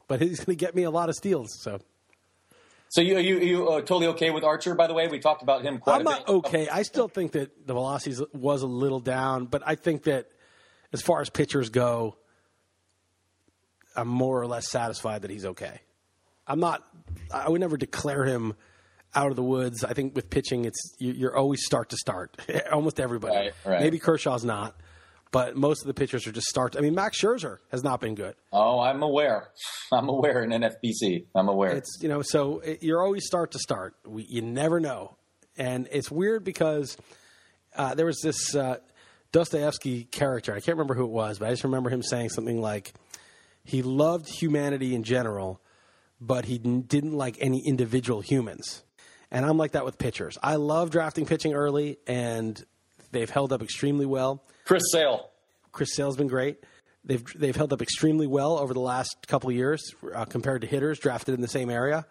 but 0.07 0.21
he's 0.21 0.39
going 0.45 0.55
to 0.57 0.65
get 0.65 0.75
me 0.75 0.83
a 0.83 0.91
lot 0.91 1.09
of 1.09 1.15
steals. 1.15 1.49
So 1.61 1.79
so 2.93 3.01
you 3.01 3.17
you 3.17 3.39
you 3.39 3.69
uh, 3.69 3.79
totally 3.79 4.05
okay 4.09 4.29
with 4.29 4.43
Archer? 4.43 4.75
By 4.75 4.85
the 4.85 4.93
way, 4.93 5.07
we 5.07 5.17
talked 5.17 5.41
about 5.41 5.63
him 5.63 5.79
quite. 5.79 5.95
I'm 5.95 6.03
not 6.03 6.29
okay. 6.29 6.69
I 6.69 6.83
still 6.83 7.07
think 7.07 7.31
that 7.31 7.65
the 7.65 7.73
velocity 7.73 8.23
was 8.33 8.61
a 8.61 8.67
little 8.67 8.99
down, 8.99 9.45
but 9.45 9.63
I 9.65 9.73
think 9.73 10.03
that 10.03 10.27
as 10.93 11.01
far 11.01 11.19
as 11.19 11.31
pitchers 11.31 11.69
go, 11.69 12.17
I'm 13.95 14.07
more 14.07 14.39
or 14.39 14.45
less 14.45 14.69
satisfied 14.69 15.23
that 15.23 15.31
he's 15.31 15.43
okay. 15.43 15.81
I'm 16.45 16.59
not. 16.59 16.83
I 17.33 17.49
would 17.49 17.61
never 17.61 17.77
declare 17.77 18.25
him 18.25 18.53
out 19.15 19.29
of 19.29 19.35
the 19.35 19.43
woods. 19.43 19.83
I 19.83 19.93
think 19.93 20.15
with 20.15 20.29
pitching, 20.29 20.65
it's 20.65 20.95
you're 20.99 21.35
always 21.35 21.63
start 21.65 21.89
to 21.89 21.97
start. 21.97 22.37
Almost 22.71 22.99
everybody. 22.99 23.35
Right, 23.35 23.53
right. 23.65 23.81
Maybe 23.81 23.99
Kershaw's 23.99 24.43
not, 24.43 24.75
but 25.31 25.55
most 25.55 25.81
of 25.81 25.87
the 25.87 25.93
pitchers 25.93 26.27
are 26.27 26.31
just 26.31 26.47
start. 26.47 26.75
I 26.77 26.81
mean, 26.81 26.95
Max 26.95 27.19
Scherzer 27.19 27.57
has 27.71 27.83
not 27.83 27.99
been 27.99 28.15
good. 28.15 28.35
Oh, 28.51 28.79
I'm 28.79 29.03
aware. 29.03 29.49
I'm 29.91 30.09
aware 30.09 30.43
in 30.43 30.49
NFBC. 30.51 31.25
I'm 31.35 31.49
aware. 31.49 31.71
It's 31.71 31.99
you 32.01 32.09
know, 32.09 32.21
so 32.21 32.59
it, 32.59 32.83
you're 32.83 33.03
always 33.03 33.25
start 33.25 33.51
to 33.51 33.59
start. 33.59 33.95
We, 34.05 34.25
you 34.29 34.41
never 34.41 34.79
know, 34.79 35.17
and 35.57 35.87
it's 35.91 36.09
weird 36.09 36.43
because 36.43 36.97
uh, 37.75 37.95
there 37.95 38.05
was 38.05 38.19
this 38.21 38.55
uh, 38.55 38.77
Dostoevsky 39.31 40.05
character. 40.05 40.51
I 40.51 40.59
can't 40.59 40.77
remember 40.77 40.93
who 40.93 41.05
it 41.05 41.11
was, 41.11 41.39
but 41.39 41.47
I 41.47 41.51
just 41.51 41.63
remember 41.63 41.89
him 41.89 42.03
saying 42.03 42.29
something 42.29 42.61
like 42.61 42.93
he 43.63 43.81
loved 43.81 44.29
humanity 44.29 44.93
in 44.93 45.03
general, 45.03 45.61
but 46.19 46.45
he 46.45 46.57
didn't 46.57 47.13
like 47.13 47.37
any 47.39 47.65
individual 47.65 48.21
humans. 48.21 48.83
And 49.33 49.45
I'm 49.45 49.57
like 49.57 49.71
that 49.71 49.83
with 49.83 49.97
pitchers. 49.97 50.37
I 50.41 50.55
love 50.55 50.91
drafting 50.91 51.25
pitching 51.25 51.53
early, 51.55 51.97
and 52.05 52.63
they've 53.11 53.29
held 53.29 53.51
up 53.51 53.63
extremely 53.63 54.05
well. 54.05 54.43
Chris 54.63 54.83
Sale. 54.91 55.27
Chris 55.71 55.95
Sale's 55.95 56.15
been 56.15 56.27
great. 56.27 56.63
They've 57.03 57.23
they've 57.35 57.55
held 57.55 57.73
up 57.73 57.81
extremely 57.81 58.27
well 58.27 58.57
over 58.59 58.73
the 58.73 58.79
last 58.79 59.27
couple 59.27 59.49
of 59.49 59.55
years 59.55 59.93
uh, 60.15 60.25
compared 60.25 60.61
to 60.61 60.67
hitters 60.67 60.99
drafted 60.99 61.33
in 61.33 61.41
the 61.41 61.47
same 61.47 61.69
area. 61.69 62.05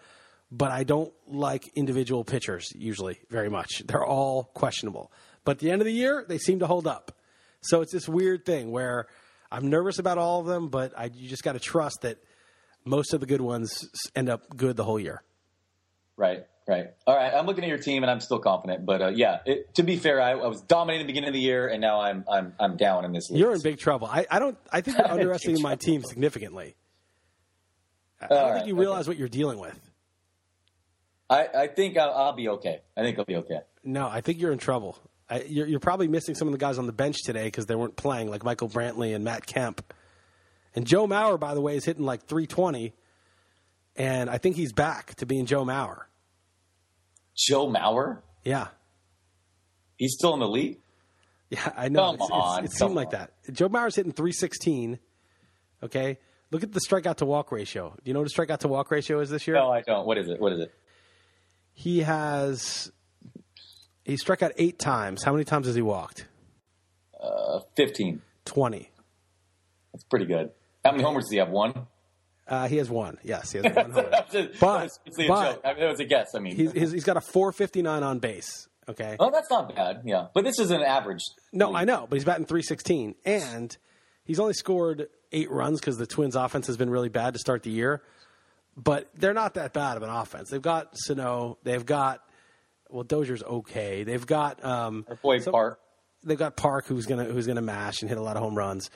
But 0.51 0.71
I 0.71 0.85
don't 0.85 1.13
like 1.27 1.71
individual 1.77 2.25
pitchers 2.25 2.71
usually 2.75 3.21
very 3.31 3.49
much. 3.49 3.83
They're 3.87 4.05
all 4.05 4.51
questionable. 4.53 5.11
But 5.45 5.53
at 5.53 5.59
the 5.61 5.71
end 5.71 5.81
of 5.81 5.87
the 5.87 5.93
year, 5.93 6.27
they 6.29 6.39
seem 6.39 6.59
to 6.59 6.67
hold 6.67 6.87
up. 6.87 7.17
So 7.63 7.81
it's 7.81 7.93
this 7.93 8.09
weird 8.09 8.45
thing 8.45 8.71
where 8.71 9.07
I'm 9.51 9.71
nervous 9.71 9.99
about 9.99 10.19
all 10.19 10.41
of 10.41 10.47
them, 10.47 10.69
but 10.69 10.93
I, 10.99 11.05
you 11.15 11.29
just 11.29 11.43
got 11.43 11.53
to 11.53 11.61
trust 11.61 12.03
that 12.03 12.19
most 12.85 13.15
of 13.15 13.21
the 13.21 13.27
good 13.27 13.41
ones 13.41 13.73
end 14.15 14.29
up 14.29 14.57
good 14.57 14.77
the 14.77 14.85
whole 14.85 14.99
year. 15.01 15.23
Right, 16.17 16.45
right. 16.69 16.89
All 17.07 17.17
right. 17.17 17.33
I'm 17.33 17.47
looking 17.47 17.65
at 17.65 17.69
your 17.69 17.79
team, 17.79 18.03
and 18.03 18.11
I'm 18.11 18.21
still 18.21 18.39
confident. 18.39 18.85
But 18.85 19.03
uh, 19.03 19.09
yeah, 19.09 19.41
it, 19.47 19.75
to 19.75 19.83
be 19.83 19.97
fair, 19.97 20.21
I, 20.21 20.33
I 20.33 20.47
was 20.47 20.61
dominating 20.61 21.07
the 21.07 21.11
beginning 21.13 21.29
of 21.29 21.35
the 21.35 21.41
year, 21.41 21.69
and 21.69 21.81
now 21.81 22.01
I'm 22.01 22.25
I'm 22.31 22.55
I'm 22.61 22.77
down 22.77 23.05
in 23.05 23.13
this. 23.13 23.31
League. 23.31 23.41
You're 23.41 23.55
in 23.55 23.61
big 23.61 23.79
trouble. 23.79 24.07
I, 24.07 24.27
I 24.31 24.39
don't. 24.39 24.59
I 24.71 24.81
think 24.81 24.99
you're 24.99 25.07
underestimating 25.11 25.63
my 25.63 25.77
team 25.77 26.03
significantly. 26.03 26.77
I 28.21 28.27
don't 28.29 28.39
All 28.39 28.55
think 28.55 28.67
you 28.67 28.77
realize 28.77 29.09
what 29.09 29.17
you're 29.17 29.29
dealing 29.29 29.59
with. 29.59 29.79
I, 31.29 31.49
I 31.55 31.67
think 31.67 31.97
I'll, 31.97 32.13
I'll 32.13 32.33
be 32.35 32.49
okay. 32.51 32.81
I 32.97 33.03
think 33.03 33.19
I'll 33.19 33.25
be 33.25 33.37
okay. 33.37 33.61
No, 33.85 34.07
I 34.07 34.21
think 34.21 34.39
you're 34.39 34.53
in 34.53 34.59
trouble. 34.59 34.99
I, 35.31 35.43
you're, 35.43 35.67
you're 35.67 35.81
probably 35.81 36.07
missing 36.07 36.35
some 36.35 36.47
of 36.47 36.53
the 36.53 36.59
guys 36.59 36.79
on 36.79 36.87
the 36.87 36.93
bench 36.93 37.23
today 37.25 37.45
because 37.45 37.65
they 37.67 37.75
weren't 37.75 37.97
playing, 37.97 38.29
like 38.29 38.45
Michael 38.45 38.69
Brantley 38.69 39.15
and 39.15 39.25
Matt 39.25 39.47
Kemp. 39.47 39.95
And 40.75 40.87
Joe 40.87 41.07
Mauer, 41.07 41.41
by 41.41 41.55
the 41.55 41.61
way, 41.61 41.77
is 41.77 41.85
hitting 41.85 42.05
like 42.05 42.25
320, 42.25 42.93
and 43.97 44.29
I 44.31 44.39
think 44.39 44.57
he's 44.57 44.73
back 44.73 45.15
to 45.17 45.27
being 45.27 45.47
Joe 45.47 45.65
Mauer. 45.65 46.03
Joe 47.37 47.69
Mauer, 47.69 48.21
Yeah, 48.45 48.69
he's 49.97 50.15
still 50.19 50.35
in 50.35 50.41
the 50.41 50.49
league. 50.49 50.79
yeah, 51.51 51.73
I 51.77 51.89
know. 51.89 52.05
Come 52.07 52.15
It's- 52.17 52.29
it's- 52.31 52.43
on, 52.59 52.65
it 52.65 52.71
seemed 52.73 52.79
come 52.91 52.95
like 52.95 53.11
that. 53.11 53.33
Joe 53.53 53.69
Mauer's 53.69 53.97
hitting 53.97 54.13
316. 54.13 54.99
Okay, 55.83 56.19
look 56.51 56.63
at 56.63 56.73
the 56.73 56.81
strikeout 56.81 57.17
to 57.17 57.27
walk 57.27 57.51
ratio. 57.53 57.91
Do 57.91 58.03
you 58.05 58.13
know 58.15 58.21
what 58.21 58.25
his 58.31 58.35
strikeout 58.37 58.59
to 58.61 58.69
walk 58.69 58.91
ratio 58.91 59.21
is 59.21 59.31
this 59.31 59.47
year? 59.47 59.57
No, 59.57 59.71
I 59.71 59.81
don't. 59.83 60.07
What 60.07 60.19
is 60.19 60.29
it? 60.29 60.41
What 60.41 60.53
is 60.53 60.61
it? 60.61 60.75
He 61.75 62.01
has 62.01 62.93
he 64.05 64.17
struck 64.17 64.43
out 64.43 64.53
eight 64.59 64.79
times. 64.79 65.25
How 65.25 65.33
many 65.33 65.45
times 65.45 65.67
has 65.67 65.75
he 65.75 65.83
walked? 65.83 66.27
Uh, 67.21 67.61
Fifteen. 67.77 68.21
20. 68.45 68.91
That's 69.93 70.05
pretty 70.05 70.27
good. 70.27 70.51
How 70.85 70.91
many 70.91 71.03
homers 71.05 71.25
does 71.25 71.31
he 71.31 71.37
have? 71.39 71.49
One. 71.51 71.87
Uh, 72.53 72.69
he 72.69 72.77
has 72.77 72.91
one. 72.91 73.17
Yes, 73.25 73.51
he 73.53 73.59
has 73.59 73.65
one. 73.75 73.91
homer. 73.93 74.09
A- 74.35 74.49
But- 74.61 74.81
basically 74.83 75.25
a 75.25 75.29
but- 75.29 75.53
joke. 75.55 75.61
I 75.65 75.73
mean, 75.75 75.83
it 75.85 75.89
was 75.89 76.01
a 76.01 76.05
guess. 76.05 76.35
I 76.35 76.39
mean, 76.39 76.55
he's, 76.55 76.73
he's, 76.73 76.93
he's 76.93 77.05
got 77.05 77.17
a 77.17 77.21
459 77.23 78.03
on 78.03 78.19
base. 78.19 78.69
Okay. 78.89 79.17
oh, 79.21 79.31
that's 79.31 79.49
not 79.49 79.75
bad. 79.75 80.03
Yeah, 80.05 80.27
but 80.35 80.43
this 80.45 80.59
is 80.59 80.71
an 80.73 80.83
average. 80.83 81.21
No, 81.53 81.75
I 81.75 81.85
know, 81.85 82.07
but 82.11 82.17
he's 82.17 82.25
batting 82.25 82.47
316. 82.47 83.15
And 83.25 83.75
he's 84.25 84.41
only 84.41 84.55
scored 84.55 85.07
eight 85.31 85.51
runs 85.53 85.79
because 85.81 85.97
the 85.99 86.07
Twins' 86.07 86.35
offense 86.37 86.67
has 86.67 86.77
been 86.77 86.91
really 86.91 87.09
bad 87.09 87.33
to 87.35 87.39
start 87.39 87.63
the 87.63 87.71
year. 87.71 88.03
But 88.77 89.09
they're 89.15 89.35
not 89.35 89.55
that 89.55 89.73
bad 89.73 89.97
of 89.97 90.03
an 90.03 90.11
offense. 90.11 90.51
They've 90.51 90.61
got 90.61 90.99
Sano. 90.99 91.59
They've 91.63 91.87
got, 91.87 92.21
well, 92.91 93.05
Dozier's 93.05 93.43
okay. 93.43 94.03
They've 94.03 94.27
got, 94.27 94.63
um, 94.65 95.07
boy 95.23 95.39
some- 95.39 95.53
Park. 95.53 95.79
they've 96.25 96.39
got 96.39 96.57
Park 96.57 96.87
who's 96.87 97.07
gonna 97.07 97.25
who's 97.25 97.47
gonna 97.47 97.63
mash 97.63 98.01
and 98.03 98.09
hit 98.09 98.19
a 98.19 98.23
lot 98.23 98.37
of 98.37 98.43
home 98.43 98.57
runs. 98.57 98.91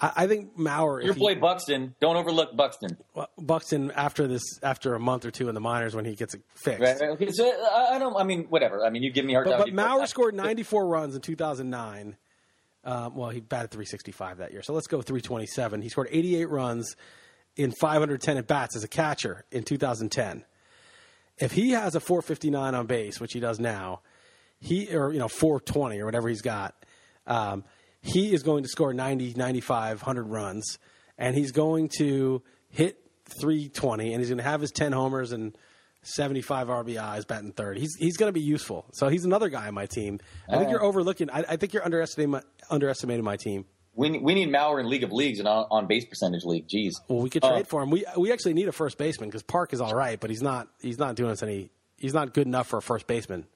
I, 0.00 0.12
I 0.16 0.26
think 0.26 0.56
Mauer. 0.58 0.98
if 1.00 1.04
Your 1.06 1.14
he- 1.14 1.20
boy 1.20 1.34
Buxton. 1.40 1.94
Don't 2.00 2.16
overlook 2.16 2.56
Buxton. 2.56 2.96
Buxton 3.38 3.90
after 3.92 4.26
this 4.26 4.42
after 4.62 4.94
a 4.94 5.00
month 5.00 5.24
or 5.24 5.30
two 5.30 5.48
in 5.48 5.54
the 5.54 5.60
minors 5.60 5.94
when 5.94 6.04
he 6.04 6.14
gets 6.14 6.34
it 6.34 6.42
fixed. 6.54 6.80
Right, 6.80 7.00
right. 7.00 7.10
Okay, 7.10 7.30
so 7.30 7.44
I 7.46 7.94
I 7.94 7.98
don't. 7.98 8.16
I 8.16 8.24
mean, 8.24 8.44
whatever. 8.48 8.84
I 8.84 8.90
mean, 8.90 9.02
you 9.02 9.12
give 9.12 9.24
me 9.24 9.34
a 9.34 9.36
hard 9.36 9.46
But, 9.46 9.64
time. 9.66 9.74
but 9.76 9.84
Mauer 10.00 10.06
scored 10.08 10.34
94 10.34 10.86
runs 10.86 11.14
in 11.14 11.20
2009. 11.20 12.16
Um, 12.86 13.14
well, 13.16 13.30
he 13.30 13.40
batted 13.40 13.70
365 13.70 14.38
that 14.38 14.52
year. 14.52 14.62
So 14.62 14.74
let's 14.74 14.86
go 14.88 15.00
327. 15.00 15.80
He 15.80 15.88
scored 15.88 16.08
88 16.10 16.50
runs 16.50 16.96
in 17.56 17.72
510 17.80 18.36
at 18.36 18.46
bats 18.46 18.76
as 18.76 18.84
a 18.84 18.88
catcher 18.88 19.44
in 19.50 19.62
2010. 19.62 20.44
If 21.38 21.52
he 21.52 21.70
has 21.70 21.94
a 21.94 22.00
459 22.00 22.74
on 22.74 22.86
base, 22.86 23.20
which 23.20 23.32
he 23.32 23.40
does 23.40 23.58
now, 23.58 24.00
he 24.60 24.94
or 24.94 25.12
you 25.12 25.18
know 25.18 25.28
420 25.28 26.00
or 26.00 26.04
whatever 26.04 26.28
he's 26.28 26.42
got, 26.42 26.74
um, 27.26 27.64
he 28.04 28.34
is 28.34 28.42
going 28.42 28.62
to 28.62 28.68
score 28.68 28.92
90, 28.92 29.32
95, 29.34 30.02
100 30.02 30.24
runs, 30.24 30.78
and 31.16 31.34
he's 31.34 31.52
going 31.52 31.88
to 31.98 32.42
hit 32.68 32.98
320, 33.40 34.12
and 34.12 34.20
he's 34.20 34.28
going 34.28 34.38
to 34.38 34.44
have 34.44 34.60
his 34.60 34.70
10 34.70 34.92
homers 34.92 35.32
and 35.32 35.56
75 36.02 36.68
RBIs, 36.68 37.26
batting 37.26 37.52
third. 37.52 37.78
He's 37.78 37.96
he's 37.98 38.18
going 38.18 38.28
to 38.28 38.32
be 38.38 38.44
useful. 38.44 38.84
So 38.92 39.08
he's 39.08 39.24
another 39.24 39.48
guy 39.48 39.68
on 39.68 39.74
my 39.74 39.86
team. 39.86 40.20
I 40.50 40.58
think 40.58 40.70
you're 40.70 40.82
overlooking. 40.82 41.30
I, 41.30 41.44
I 41.48 41.56
think 41.56 41.72
you're 41.72 41.84
underestimating 41.84 42.32
my, 42.32 42.42
underestimating 42.68 43.24
my 43.24 43.36
team. 43.36 43.64
we 43.94 44.10
need, 44.10 44.22
we 44.22 44.34
need 44.34 44.50
Mauer 44.50 44.80
in 44.80 44.90
League 44.90 45.02
of 45.02 45.12
Leagues 45.12 45.38
and 45.38 45.48
on, 45.48 45.66
on 45.70 45.86
base 45.86 46.04
percentage 46.04 46.44
league. 46.44 46.68
Jeez. 46.68 46.92
Well, 47.08 47.22
we 47.22 47.30
could 47.30 47.42
uh, 47.42 47.52
trade 47.52 47.68
for 47.68 47.82
him. 47.82 47.90
We 47.90 48.04
we 48.18 48.32
actually 48.32 48.52
need 48.52 48.68
a 48.68 48.72
first 48.72 48.98
baseman 48.98 49.30
because 49.30 49.42
Park 49.42 49.72
is 49.72 49.80
all 49.80 49.94
right, 49.94 50.20
but 50.20 50.28
he's 50.28 50.42
not 50.42 50.68
he's 50.78 50.98
not 50.98 51.16
doing 51.16 51.30
us 51.30 51.42
any. 51.42 51.70
He's 51.96 52.12
not 52.12 52.34
good 52.34 52.46
enough 52.46 52.66
for 52.66 52.76
a 52.76 52.82
first 52.82 53.06
baseman. 53.06 53.46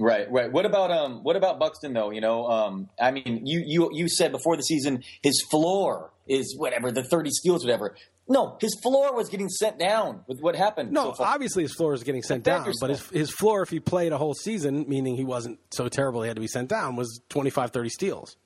Right, 0.00 0.32
right. 0.32 0.50
What 0.50 0.64
about 0.64 0.90
um? 0.90 1.22
What 1.22 1.36
about 1.36 1.58
Buxton 1.58 1.92
though? 1.92 2.10
You 2.10 2.22
know, 2.22 2.46
um, 2.46 2.88
I 2.98 3.10
mean, 3.10 3.42
you 3.44 3.62
you 3.66 3.90
you 3.92 4.08
said 4.08 4.32
before 4.32 4.56
the 4.56 4.62
season 4.62 5.04
his 5.22 5.42
floor 5.50 6.10
is 6.26 6.56
whatever 6.56 6.90
the 6.90 7.04
thirty 7.04 7.28
steals, 7.30 7.64
whatever. 7.64 7.94
No, 8.26 8.56
his 8.60 8.74
floor 8.82 9.14
was 9.14 9.28
getting 9.28 9.50
sent 9.50 9.78
down 9.78 10.22
with 10.26 10.40
what 10.40 10.56
happened. 10.56 10.92
No, 10.92 11.12
so 11.12 11.22
obviously 11.22 11.64
his 11.64 11.74
floor 11.74 11.92
is 11.92 12.02
getting 12.02 12.22
sent 12.22 12.44
down, 12.44 12.72
but 12.80 12.90
his, 12.90 13.08
his 13.10 13.30
floor, 13.30 13.60
if 13.62 13.68
he 13.68 13.78
played 13.80 14.12
a 14.12 14.18
whole 14.18 14.34
season, 14.34 14.86
meaning 14.88 15.16
he 15.16 15.24
wasn't 15.24 15.58
so 15.70 15.88
terrible 15.88 16.22
he 16.22 16.28
had 16.28 16.36
to 16.36 16.40
be 16.40 16.46
sent 16.46 16.68
down, 16.68 16.96
was 16.96 17.20
25, 17.28 17.72
30 17.72 17.88
steals. 17.90 18.36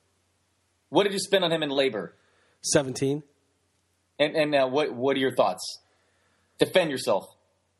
what 0.89 1.03
did 1.03 1.13
you 1.13 1.19
spend 1.19 1.43
on 1.45 1.51
him 1.51 1.61
in 1.63 1.69
LABR? 1.69 2.09
17. 2.63 3.23
And 4.19 4.35
and 4.35 4.55
uh, 4.55 4.67
what 4.67 4.93
what 4.93 5.15
are 5.15 5.19
your 5.19 5.35
thoughts? 5.35 5.79
Defend 6.57 6.89
yourself. 6.89 7.27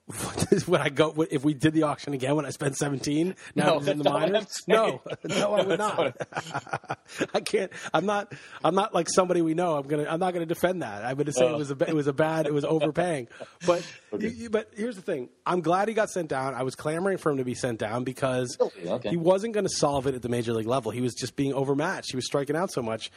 would 0.67 0.81
I 0.81 0.89
go 0.89 1.13
if 1.31 1.43
we 1.43 1.53
did 1.55 1.73
the 1.73 1.83
auction 1.83 2.13
again? 2.13 2.35
Would 2.35 2.45
I 2.45 2.51
spend 2.51 2.75
seventeen? 2.75 3.35
Now 3.55 3.65
No, 3.65 3.77
in 3.79 3.83
the 3.85 3.93
that's 3.93 4.03
not 4.03 4.13
what 4.13 4.21
minors. 4.21 4.63
No, 4.67 5.01
no, 5.23 5.53
I 5.55 5.63
would 5.65 5.79
not. 5.79 6.27
I 7.33 7.39
can't. 7.39 7.71
I'm 7.93 8.05
not. 8.05 8.31
I'm 8.63 8.75
not 8.75 8.93
like 8.93 9.09
somebody 9.09 9.41
we 9.41 9.55
know. 9.55 9.75
I'm 9.75 9.87
gonna. 9.87 10.05
I'm 10.07 10.19
not 10.19 10.33
gonna 10.33 10.45
defend 10.45 10.83
that. 10.83 11.03
I'm 11.03 11.17
gonna 11.17 11.31
say 11.31 11.47
it 11.47 11.53
uh. 11.53 11.57
was 11.57 11.71
a. 11.71 11.77
It 11.89 11.95
was 11.95 12.05
a 12.07 12.13
bad. 12.13 12.45
It 12.45 12.53
was 12.53 12.65
overpaying. 12.65 13.27
But. 13.65 13.83
you- 14.19 14.49
but 14.49 14.71
here's 14.75 14.95
the 14.95 15.01
thing. 15.01 15.29
I'm 15.45 15.61
glad 15.61 15.87
he 15.87 15.93
got 15.93 16.09
sent 16.09 16.29
down. 16.29 16.53
I 16.53 16.63
was 16.63 16.75
clamoring 16.75 17.17
for 17.17 17.31
him 17.31 17.37
to 17.37 17.43
be 17.43 17.55
sent 17.55 17.79
down 17.79 18.03
because 18.03 18.55
oh, 18.59 18.71
Okay. 18.85 19.09
he 19.09 19.17
wasn't 19.17 19.53
going 19.53 19.65
to 19.65 19.73
solve 19.73 20.07
it 20.07 20.15
at 20.15 20.21
the 20.21 20.29
major 20.29 20.53
league 20.53 20.67
level. 20.67 20.91
He 20.91 21.01
was 21.01 21.13
just 21.13 21.35
being 21.35 21.53
overmatched. 21.53 22.11
He 22.11 22.15
was 22.15 22.25
striking 22.25 22.55
out 22.55 22.71
so 22.71 22.81
much. 22.81 23.11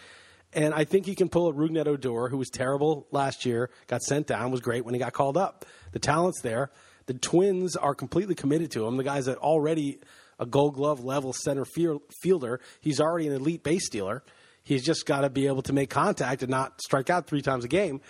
And 0.53 0.73
I 0.73 0.85
think 0.85 1.05
he 1.05 1.15
can 1.15 1.29
pull 1.29 1.49
a 1.49 1.53
Rougned 1.53 1.87
Odor, 1.87 2.29
who 2.29 2.39
was 2.39 2.49
terrible 2.49 3.07
last 3.11 3.45
year, 3.45 3.71
got 3.87 4.03
sent 4.03 4.27
down, 4.27 4.51
was 4.51 4.61
great 4.61 4.85
when 4.85 4.95
he 4.95 5.01
got 5.01 5.13
called 5.13 5.37
up. 5.37 5.67
The 5.93 5.99
talent's 5.99 6.41
there. 6.41 6.71
The 7.07 7.15
Twins 7.15 7.77
are 7.77 7.95
completely 7.95 8.35
committed 8.35 8.71
to 8.73 8.87
him. 8.87 8.97
The 8.97 9.05
guy's 9.05 9.29
already 9.29 10.01
a 10.39 10.47
gold 10.47 10.75
glove 10.75 11.05
level 11.05 11.33
center 11.33 11.65
fielder. 11.65 12.61
He's 12.81 13.01
already 13.01 13.27
an 13.29 13.35
elite 13.35 13.63
base 13.63 13.87
stealer. 13.87 14.23
He's 14.63 14.85
just 14.85 15.07
got 15.07 15.23
to 15.23 15.31
be 15.31 15.47
able 15.47 15.63
to 15.63 15.73
make 15.73 15.91
contact 15.91 16.43
and 16.43 16.51
not 16.51 16.81
strike 16.83 17.11
out 17.11 17.27
three 17.27 17.43
times 17.43 17.65
a 17.65 17.69
game. 17.69 18.01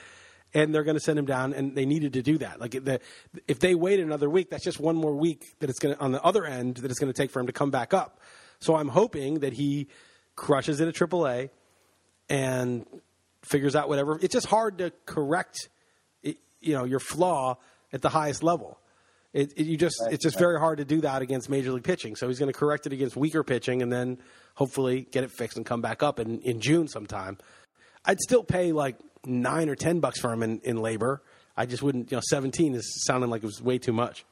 And 0.54 0.74
they're 0.74 0.82
going 0.82 0.96
to 0.96 1.00
send 1.00 1.18
him 1.18 1.26
down, 1.26 1.52
and 1.52 1.74
they 1.74 1.84
needed 1.84 2.14
to 2.14 2.22
do 2.22 2.38
that. 2.38 2.58
Like 2.58 2.72
the, 2.72 3.00
if 3.46 3.58
they 3.58 3.74
wait 3.74 4.00
another 4.00 4.30
week, 4.30 4.50
that's 4.50 4.64
just 4.64 4.80
one 4.80 4.96
more 4.96 5.14
week 5.14 5.54
that 5.60 5.68
it's 5.68 5.78
going 5.78 5.94
to 5.94 6.00
on 6.00 6.12
the 6.12 6.22
other 6.22 6.46
end 6.46 6.78
that 6.78 6.90
it's 6.90 6.98
going 6.98 7.12
to 7.12 7.16
take 7.16 7.30
for 7.30 7.40
him 7.40 7.46
to 7.46 7.52
come 7.52 7.70
back 7.70 7.92
up. 7.92 8.20
So 8.58 8.74
I'm 8.74 8.88
hoping 8.88 9.40
that 9.40 9.52
he 9.52 9.88
crushes 10.36 10.80
it 10.80 10.88
at 10.88 10.94
AAA 10.94 11.50
and 12.28 12.86
figures 13.42 13.74
out 13.76 13.88
whatever. 13.88 14.18
It's 14.20 14.32
just 14.32 14.46
hard 14.46 14.78
to 14.78 14.92
correct, 15.06 15.68
it, 16.22 16.36
you 16.60 16.74
know, 16.74 16.84
your 16.84 17.00
flaw 17.00 17.58
at 17.92 18.02
the 18.02 18.08
highest 18.08 18.42
level. 18.42 18.78
It, 19.32 19.52
it, 19.56 19.66
you 19.66 19.76
just 19.76 19.96
it's 20.10 20.22
just 20.22 20.38
very 20.38 20.58
hard 20.58 20.78
to 20.78 20.84
do 20.84 21.02
that 21.02 21.20
against 21.20 21.50
major 21.50 21.70
league 21.72 21.84
pitching. 21.84 22.16
So 22.16 22.28
he's 22.28 22.38
going 22.38 22.50
to 22.50 22.58
correct 22.58 22.86
it 22.86 22.92
against 22.92 23.14
weaker 23.14 23.44
pitching, 23.44 23.82
and 23.82 23.92
then 23.92 24.18
hopefully 24.54 25.06
get 25.10 25.22
it 25.22 25.30
fixed 25.30 25.56
and 25.56 25.66
come 25.66 25.82
back 25.82 26.02
up 26.02 26.18
in, 26.18 26.40
in 26.40 26.60
June 26.60 26.88
sometime. 26.88 27.36
I'd 28.04 28.20
still 28.20 28.42
pay 28.42 28.72
like 28.72 28.96
nine 29.26 29.68
or 29.68 29.74
ten 29.74 30.00
bucks 30.00 30.18
for 30.18 30.32
him 30.32 30.42
in, 30.42 30.60
in 30.60 30.76
LABR. 30.78 31.18
I 31.56 31.66
just 31.66 31.82
wouldn't. 31.82 32.10
You 32.10 32.16
know, 32.16 32.22
seventeen 32.24 32.74
is 32.74 33.04
sounding 33.06 33.28
like 33.28 33.42
it 33.42 33.46
was 33.46 33.60
way 33.60 33.78
too 33.78 33.92
much. 33.92 34.24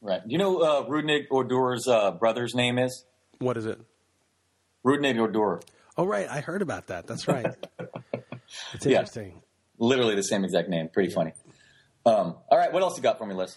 Right. 0.00 0.22
Do 0.22 0.30
you 0.30 0.38
know 0.38 0.60
uh, 0.60 0.84
Rougned 0.86 1.26
Odor's 1.30 1.88
uh, 1.88 2.12
brother's 2.12 2.54
name 2.54 2.78
is? 2.78 3.04
What 3.38 3.56
is 3.56 3.66
it? 3.66 3.80
Rougned 4.84 5.18
Odor. 5.18 5.60
Oh, 5.96 6.04
right. 6.04 6.28
I 6.28 6.40
heard 6.40 6.62
about 6.62 6.88
that. 6.88 7.06
That's 7.06 7.26
right. 7.28 7.46
It's 8.74 8.86
Yeah. 8.86 8.98
interesting. 9.00 9.42
Literally 9.78 10.14
the 10.14 10.22
same 10.22 10.44
exact 10.44 10.68
name. 10.68 10.88
Pretty 10.92 11.12
funny. 11.12 11.32
Um, 12.06 12.36
all 12.48 12.56
right, 12.56 12.72
what 12.72 12.82
else 12.82 12.96
you 12.96 13.02
got 13.02 13.18
for 13.18 13.26
me, 13.26 13.34
Liss? 13.34 13.56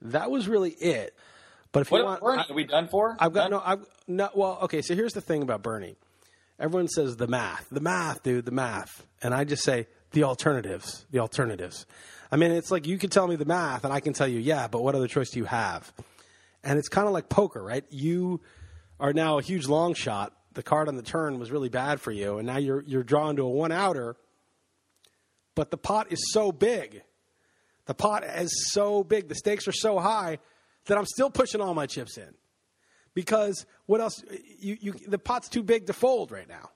That 0.00 0.30
was 0.30 0.48
really 0.48 0.70
it. 0.70 1.14
But 1.72 1.80
if 1.80 1.90
you 1.90 2.02
want, 2.02 2.22
Bernie, 2.22 2.42
I- 2.48 2.50
are 2.50 2.54
we 2.54 2.64
done 2.64 2.88
for? 2.88 3.16
I've 3.20 3.34
got 3.34 3.50
Done? 3.50 3.50
no. 3.50 3.62
I've 3.64 3.84
no. 4.06 4.30
Well, 4.34 4.58
okay. 4.62 4.80
So 4.80 4.94
here's 4.94 5.12
the 5.12 5.20
thing 5.20 5.42
about 5.42 5.62
Bernie. 5.62 5.96
Everyone 6.58 6.88
says 6.88 7.16
the 7.16 7.26
math, 7.28 7.66
the 7.70 7.80
math, 7.80 8.22
dude, 8.22 8.46
the 8.46 8.50
math, 8.50 9.06
and 9.22 9.34
I 9.34 9.44
just 9.44 9.62
say 9.62 9.86
the 10.12 10.24
alternatives, 10.24 11.04
the 11.10 11.18
alternatives. 11.18 11.84
I 12.32 12.36
mean, 12.36 12.50
it's 12.52 12.70
like 12.70 12.86
you 12.86 12.96
can 12.96 13.10
tell 13.10 13.28
me 13.28 13.36
the 13.36 13.44
math, 13.44 13.84
and 13.84 13.92
I 13.92 14.00
can 14.00 14.14
tell 14.14 14.26
you, 14.26 14.40
yeah, 14.40 14.66
but 14.68 14.82
what 14.82 14.94
other 14.94 15.06
choice 15.06 15.28
do 15.30 15.38
you 15.38 15.44
have? 15.44 15.92
And 16.64 16.78
it's 16.78 16.88
kind 16.88 17.06
of 17.06 17.12
like 17.12 17.28
poker, 17.28 17.62
right? 17.62 17.84
You 17.90 18.40
are 18.98 19.12
now 19.12 19.38
a 19.38 19.42
huge 19.42 19.66
long 19.68 19.92
shot. 19.94 20.32
The 20.58 20.64
card 20.64 20.88
on 20.88 20.96
the 20.96 21.02
turn 21.02 21.38
was 21.38 21.52
really 21.52 21.68
bad 21.68 22.00
for 22.00 22.10
you, 22.10 22.38
and 22.38 22.46
now 22.48 22.56
you're 22.56 22.82
you're 22.82 23.04
drawn 23.04 23.36
to 23.36 23.42
a 23.42 23.48
one 23.48 23.70
outer. 23.70 24.16
But 25.54 25.70
the 25.70 25.76
pot 25.76 26.10
is 26.10 26.32
so 26.32 26.50
big. 26.50 27.04
The 27.86 27.94
pot 27.94 28.24
is 28.24 28.72
so 28.72 29.04
big. 29.04 29.28
The 29.28 29.36
stakes 29.36 29.68
are 29.68 29.72
so 29.72 30.00
high 30.00 30.38
that 30.86 30.98
I'm 30.98 31.06
still 31.06 31.30
pushing 31.30 31.60
all 31.60 31.74
my 31.74 31.86
chips 31.86 32.18
in 32.18 32.34
because 33.14 33.66
what 33.86 34.00
else? 34.00 34.20
You, 34.58 34.76
you, 34.80 34.94
the 35.06 35.16
pot's 35.16 35.48
too 35.48 35.62
big 35.62 35.86
to 35.86 35.92
fold 35.92 36.32
right 36.32 36.48
now. 36.48 36.70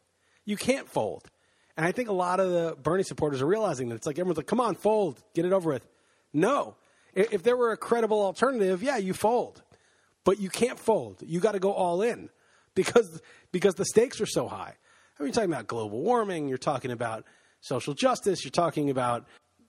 You 0.45 0.57
can't 0.57 0.89
fold. 0.89 1.28
And 1.76 1.85
I 1.85 1.91
think 1.91 2.09
a 2.09 2.12
lot 2.12 2.39
of 2.39 2.53
the 2.53 2.76
Bernie 2.80 3.03
supporters 3.03 3.43
are 3.43 3.47
realizing 3.47 3.89
that 3.89 3.97
it's 3.97 4.07
like 4.07 4.16
everyone's 4.16 4.37
like, 4.37 4.47
come 4.47 4.61
on, 4.61 4.76
fold, 4.76 5.20
get 5.35 5.45
it 5.45 5.53
over 5.53 5.72
with. 5.72 5.85
No. 6.33 6.76
If 7.14 7.43
there 7.43 7.57
were 7.57 7.72
a 7.72 7.76
credible 7.76 8.22
alternative, 8.22 8.80
yeah, 8.80 8.99
you 8.99 9.12
fold. 9.12 9.61
But 10.22 10.39
you 10.39 10.51
can't 10.51 10.78
fold. 10.78 11.16
You 11.26 11.41
got 11.41 11.55
to 11.55 11.59
go 11.59 11.72
all 11.72 12.01
in 12.03 12.30
because, 12.75 13.20
because 13.51 13.75
the 13.75 13.85
stakes 13.85 14.20
are 14.20 14.27
so 14.27 14.49
high. 14.49 14.75
I 15.18 15.23
mean, 15.23 15.29
you're 15.29 15.33
talking 15.33 15.53
about 15.53 15.66
global 15.66 16.01
warming, 16.01 16.49
you're 16.49 16.59
talking 16.59 16.91
about 16.91 17.25
social 17.61 17.95
justice, 17.95 18.45
you're 18.45 18.51
talking 18.51 18.91
about 18.91 19.27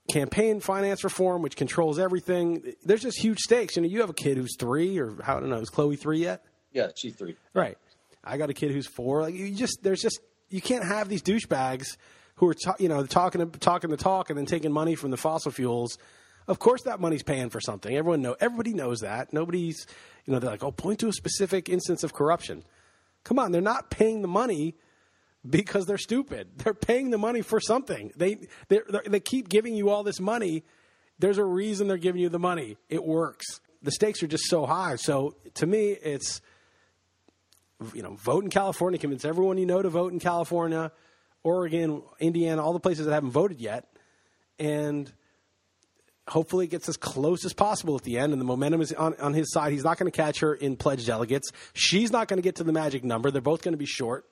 campaign 0.10 0.60
finance 0.60 1.04
reform, 1.04 1.42
which 1.42 1.56
controls 1.56 2.00
everything. 2.00 2.74
There's 2.84 3.02
just 3.02 3.20
huge 3.20 3.40
stakes. 3.40 3.76
You 3.76 3.84
know, 3.84 3.88
you 3.88 4.02
have 4.02 4.10
a 4.10 4.14
kid 4.16 4.38
who's 4.38 4.56
three, 4.58 5.00
or 5.00 5.16
I 5.26 5.34
don't 5.34 5.50
know, 5.50 5.60
is 5.60 5.70
Chloe 5.70 5.96
three 5.96 6.20
yet? 6.20 6.44
Yeah, 6.72 6.90
she's 6.96 7.16
three. 7.16 7.36
Right. 7.54 7.78
I 8.24 8.38
got 8.38 8.50
a 8.50 8.54
kid 8.54 8.72
who's 8.72 8.88
four. 8.88 9.22
Like 9.22 9.36
you 9.36 9.52
just 9.52 9.80
there's 9.84 10.02
just 10.02 10.20
you 10.50 10.62
can't 10.62 10.86
have 10.86 11.10
these 11.10 11.22
douchebags 11.22 11.98
who 12.36 12.48
are 12.48 12.54
ta- 12.54 12.76
you 12.80 12.90
know 12.90 13.06
talking 13.06 13.50
talking 13.52 13.90
the 13.90 13.98
talk 13.98 14.30
and 14.30 14.38
then 14.38 14.46
taking 14.46 14.72
money 14.72 14.96
from 14.96 15.12
the 15.12 15.18
fossil 15.18 15.52
fuels. 15.52 15.98
Of 16.48 16.60
course, 16.60 16.84
that 16.84 17.00
money's 17.00 17.24
paying 17.24 17.50
for 17.50 17.62
something. 17.62 17.96
Everyone 17.96 18.22
know 18.22 18.36
everybody 18.40 18.74
knows 18.74 19.02
that. 19.02 19.34
Nobody's 19.34 19.86
you 20.26 20.34
know 20.34 20.40
they're 20.40 20.52
like 20.52 20.64
oh 20.64 20.72
point 20.72 21.00
to 21.00 21.08
a 21.10 21.14
specific 21.14 21.70
instance 21.70 22.04
of 22.04 22.14
corruption. 22.14 22.64
Come 23.24 23.40
on, 23.40 23.52
they're 23.52 23.62
not 23.62 23.90
paying 23.90 24.22
the 24.22 24.28
money 24.28 24.76
because 25.48 25.86
they're 25.86 25.98
stupid. 25.98 26.50
They're 26.58 26.74
paying 26.74 27.10
the 27.10 27.18
money 27.18 27.42
for 27.42 27.60
something. 27.60 28.12
They 28.16 28.48
they 28.68 28.82
they 29.06 29.20
keep 29.20 29.50
giving 29.50 29.76
you 29.76 29.90
all 29.90 30.04
this 30.04 30.20
money. 30.20 30.64
There's 31.20 31.38
a 31.38 31.44
reason 31.44 31.88
they're 31.88 31.98
giving 31.98 32.22
you 32.22 32.30
the 32.30 32.40
money. 32.40 32.78
It 32.90 33.04
works. 33.04 33.46
The 33.82 33.92
stakes 33.92 34.24
are 34.24 34.28
just 34.28 34.46
so 34.46 34.66
high. 34.66 34.96
So 34.96 35.36
to 35.56 35.66
me, 35.66 35.92
it's 35.92 36.42
you 37.94 38.02
know, 38.02 38.16
vote 38.16 38.44
in 38.44 38.50
California, 38.50 38.98
convince 38.98 39.26
everyone 39.26 39.58
you 39.58 39.66
know 39.66 39.82
to 39.82 39.90
vote 39.90 40.14
in 40.14 40.20
California, 40.20 40.92
Oregon, 41.44 42.02
Indiana, 42.20 42.64
all 42.64 42.74
the 42.74 42.80
places 42.80 43.06
that 43.06 43.14
haven't 43.14 43.32
voted 43.32 43.60
yet, 43.60 43.88
and 44.60 45.12
hopefully 46.28 46.66
it 46.66 46.70
gets 46.70 46.88
as 46.88 46.98
close 46.98 47.46
as 47.46 47.54
possible 47.54 47.96
at 47.96 48.04
the 48.04 48.18
end. 48.18 48.32
And 48.32 48.42
the 48.42 48.46
momentum 48.46 48.82
is 48.82 48.94
on, 48.94 49.16
on 49.20 49.34
his 49.34 49.52
side. 49.52 49.72
He's 49.72 49.84
not 49.84 49.98
going 49.98 50.12
to 50.12 50.16
catch 50.16 50.40
her 50.40 50.54
in 50.54 50.76
pledged 50.78 51.08
delegates. 51.08 51.52
She's 51.74 52.12
not 52.12 52.28
going 52.28 52.38
to 52.38 52.44
get 52.44 52.56
to 52.56 52.64
the 52.64 52.72
magic 52.74 53.04
number. 53.04 53.32
They're 53.32 53.42
both 53.42 53.62
going 53.62 53.74
to 53.74 53.78
be 53.78 53.86
short. 53.86 54.26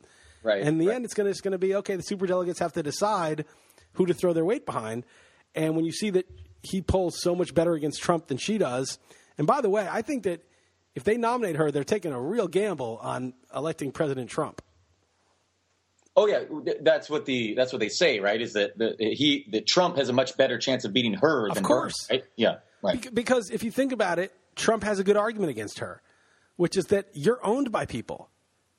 Right, 0.44 0.60
And 0.60 0.70
in 0.70 0.78
the 0.80 0.88
right. 0.88 0.96
end, 0.96 1.06
it's 1.06 1.14
going 1.14 1.26
to 1.26 1.32
it's 1.32 1.42
going 1.42 1.52
to 1.52 1.58
be 1.60 1.76
okay. 1.76 1.96
The 1.96 2.04
super 2.04 2.26
delegates 2.26 2.60
have 2.60 2.74
to 2.74 2.84
decide 2.84 3.46
who 3.94 4.06
to 4.06 4.14
throw 4.14 4.34
their 4.34 4.46
weight 4.46 4.66
behind. 4.66 5.06
And 5.54 5.76
when 5.76 5.86
you 5.86 5.92
see 5.92 6.10
that 6.12 6.28
he 6.64 6.82
polls 6.82 7.20
so 7.22 7.36
much 7.36 7.54
better 7.54 7.74
against 7.74 8.02
Trump 8.02 8.28
than 8.28 8.38
she 8.38 8.58
does, 8.58 8.98
and 9.38 9.46
by 9.46 9.62
the 9.62 9.70
way, 9.70 9.88
I 9.90 10.02
think 10.02 10.24
that 10.24 10.44
if 10.96 11.04
they 11.04 11.18
nominate 11.18 11.58
her, 11.58 11.72
they're 11.72 11.84
taking 11.84 12.12
a 12.12 12.20
real 12.20 12.48
gamble 12.48 13.00
on 13.02 13.34
electing 13.56 13.92
President 13.92 14.30
Trump. 14.30 14.62
Oh 16.16 16.28
yeah, 16.28 16.42
that's 16.82 17.10
what 17.10 17.26
the 17.26 17.54
that's 17.56 17.72
what 17.72 17.80
they 17.80 17.88
say, 17.90 18.20
right? 18.20 18.42
Is 18.42 18.54
that 18.54 18.78
the, 18.78 18.96
he 19.00 19.48
that 19.52 19.66
Trump 19.66 19.96
has 19.98 20.10
a 20.10 20.14
much 20.14 20.36
better 20.36 20.58
chance 20.58 20.84
of 20.84 20.92
beating 20.94 21.14
her 21.14 21.48
Of 21.48 21.56
than 21.56 21.64
course. 21.64 21.94
Bernie, 22.08 22.20
right? 22.22 22.30
Yeah, 22.36 22.56
right. 22.82 23.02
Bec- 23.02 23.14
Because 23.14 23.50
if 23.50 23.64
you 23.64 23.72
think 23.72 23.92
about 23.94 24.20
it, 24.20 24.34
Trump 24.56 24.84
has 24.84 25.00
a 25.00 25.04
good 25.06 25.16
argument 25.16 25.52
against 25.52 25.80
her, 25.80 26.02
which 26.58 26.76
is 26.76 26.86
that 26.88 27.08
you're 27.14 27.40
owned 27.46 27.72
by 27.72 27.86
people. 27.86 28.30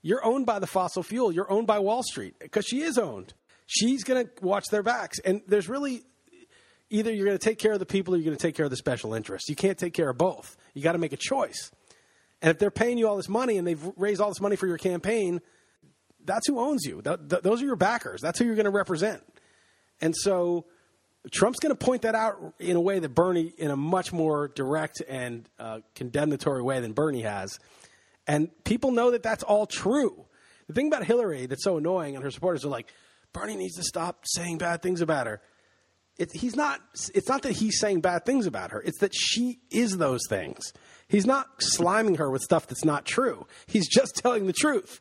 You're 0.03 0.25
owned 0.25 0.45
by 0.47 0.59
the 0.59 0.67
fossil 0.67 1.03
fuel. 1.03 1.33
You're 1.33 1.51
owned 1.51 1.67
by 1.67 1.79
Wall 1.79 2.03
Street 2.03 2.35
because 2.39 2.67
she 2.67 2.83
is 2.83 2.99
owned. 2.99 3.33
She's 3.67 4.05
going 4.05 4.27
to 4.27 4.45
watch 4.45 4.67
their 4.71 4.83
backs. 4.83 5.19
And 5.21 5.41
there's 5.47 5.69
really 5.69 6.03
either 6.91 7.11
you're 7.13 7.25
going 7.25 7.39
to 7.39 7.43
take 7.45 7.59
care 7.59 7.73
of 7.73 7.79
the 7.79 7.87
people 7.87 8.13
or 8.13 8.19
you're 8.19 8.25
going 8.27 8.37
to 8.37 8.43
take 8.43 8.57
care 8.57 8.65
of 8.65 8.71
the 8.71 8.77
special 8.77 9.15
interests. 9.15 9.49
You 9.49 9.55
can't 9.57 9.79
take 9.79 9.95
care 9.95 10.11
of 10.11 10.19
both. 10.19 10.57
You 10.75 10.83
got 10.83 10.93
to 10.93 10.99
make 10.99 11.13
a 11.13 11.17
choice. 11.17 11.71
And 12.43 12.51
if 12.51 12.59
they're 12.59 12.73
paying 12.73 12.99
you 12.99 13.09
all 13.09 13.17
this 13.17 13.29
money 13.29 13.57
and 13.57 13.67
they've 13.67 13.83
raised 13.97 14.21
all 14.21 14.29
this 14.29 14.41
money 14.41 14.57
for 14.57 14.67
your 14.67 14.77
campaign, 14.77 15.41
that's 16.25 16.47
who 16.47 16.59
owns 16.61 16.85
you. 16.85 17.03
Th- 17.03 17.19
th- 17.29 17.43
those 17.43 17.63
are 17.63 17.67
your 17.67 17.77
backers. 17.77 18.21
That's 18.21 18.39
who 18.39 18.45
you're 18.45 18.55
going 18.55 18.65
to 18.65 18.71
represent. 18.71 19.23
And 20.01 20.15
so 20.17 20.67
Trump's 21.31 21.61
going 21.61 21.75
to 21.75 21.85
point 21.85 22.03
that 22.03 22.15
out 22.15 22.55
in 22.59 22.77
a 22.77 22.81
way 22.81 22.99
that 22.99 23.11
Bernie, 23.11 23.53
in 23.57 23.71
a 23.71 23.77
much 23.77 24.13
more 24.13 24.49
direct 24.49 25.03
and 25.09 25.49
uh, 25.59 25.81
condemnatory 25.95 26.63
way 26.63 26.81
than 26.81 26.93
Bernie 26.93 27.23
has. 27.23 27.59
And 28.27 28.51
people 28.65 28.91
know 28.91 29.13
that 29.13 29.23
that's 29.23 29.43
all 29.43 29.67
true. 29.67 30.25
The 30.67 30.75
thing 30.75 30.89
about 30.89 31.05
Hillary 31.05 31.47
that's 31.47 31.65
so 31.65 31.77
annoying, 31.77 32.15
and 32.15 32.25
her 32.25 32.31
supporters 32.31 32.65
are 32.65 32.69
like, 32.69 32.93
Bernie 33.33 33.57
needs 33.57 33.77
to 33.77 33.83
stop 33.83 34.25
saying 34.25 34.59
bad 34.59 34.83
things 34.83 35.01
about 35.01 35.27
her. 35.27 35.41
It, 36.19 36.31
he's 36.35 36.55
not. 36.55 36.81
It's 37.15 37.29
not 37.29 37.43
that 37.43 37.53
he's 37.53 37.79
saying 37.79 38.03
bad 38.03 38.27
things 38.27 38.47
about 38.47 38.73
her. 38.73 38.83
It's 38.83 38.99
that 38.99 39.13
she 39.15 39.61
is 39.71 39.97
those 39.97 40.21
things. 40.29 40.73
He's 41.09 41.27
not 41.27 41.61
sliming 41.61 42.19
her 42.19 42.31
with 42.31 42.43
stuff 42.43 42.67
that's 42.67 42.85
not 42.85 43.07
true. 43.07 43.47
He's 43.67 43.89
just 43.89 44.17
telling 44.23 44.47
the 44.47 44.53
truth. 44.53 45.01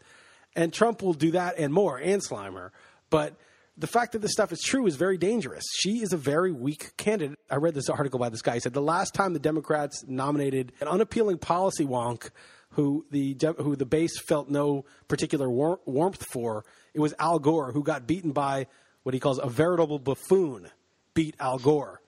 And 0.55 0.73
Trump 0.73 1.01
will 1.01 1.13
do 1.13 1.31
that 1.31 1.57
and 1.57 1.73
more, 1.73 1.97
and 1.97 2.21
Slimer. 2.21 2.71
But 3.09 3.35
the 3.77 3.87
fact 3.87 4.11
that 4.11 4.19
this 4.19 4.33
stuff 4.33 4.51
is 4.51 4.61
true 4.61 4.85
is 4.85 4.95
very 4.95 5.17
dangerous. 5.17 5.63
She 5.79 6.01
is 6.01 6.13
a 6.13 6.17
very 6.17 6.51
weak 6.51 6.95
candidate. 6.97 7.39
I 7.49 7.55
read 7.55 7.73
this 7.73 7.89
article 7.89 8.19
by 8.19 8.29
this 8.29 8.41
guy. 8.41 8.55
He 8.55 8.59
said 8.59 8.73
the 8.73 8.81
last 8.81 9.13
time 9.13 9.33
the 9.33 9.39
Democrats 9.39 10.03
nominated 10.07 10.73
an 10.81 10.87
unappealing 10.87 11.37
policy 11.37 11.85
wonk 11.85 12.29
who 12.71 13.05
the 13.11 13.37
who 13.57 13.75
the 13.75 13.85
base 13.85 14.19
felt 14.19 14.49
no 14.49 14.85
particular 15.07 15.49
war- 15.49 15.79
warmth 15.85 16.25
for, 16.31 16.63
it 16.93 16.99
was 16.99 17.13
Al 17.19 17.39
Gore, 17.39 17.71
who 17.71 17.83
got 17.83 18.07
beaten 18.07 18.31
by 18.31 18.67
what 19.03 19.13
he 19.13 19.19
calls 19.19 19.39
a 19.39 19.49
veritable 19.49 19.99
buffoon, 19.99 20.69
beat 21.13 21.35
Al 21.39 21.57
Gore. 21.57 22.01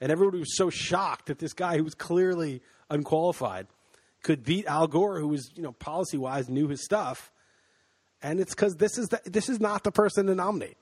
And 0.00 0.12
everybody 0.12 0.40
was 0.40 0.56
so 0.56 0.70
shocked 0.70 1.26
that 1.26 1.38
this 1.38 1.52
guy 1.52 1.76
who 1.76 1.84
was 1.84 1.94
clearly 1.94 2.60
unqualified 2.90 3.66
could 4.22 4.44
beat 4.44 4.66
Al 4.66 4.86
Gore, 4.86 5.18
who 5.18 5.28
was, 5.28 5.50
you 5.54 5.62
know, 5.62 5.72
policy 5.72 6.18
wise 6.18 6.48
knew 6.48 6.68
his 6.68 6.84
stuff. 6.84 7.32
And 8.24 8.40
it's 8.40 8.54
because 8.54 8.76
this 8.76 8.96
is 8.96 9.10
the, 9.10 9.20
this 9.26 9.50
is 9.50 9.60
not 9.60 9.84
the 9.84 9.92
person 9.92 10.26
to 10.26 10.34
nominate. 10.34 10.78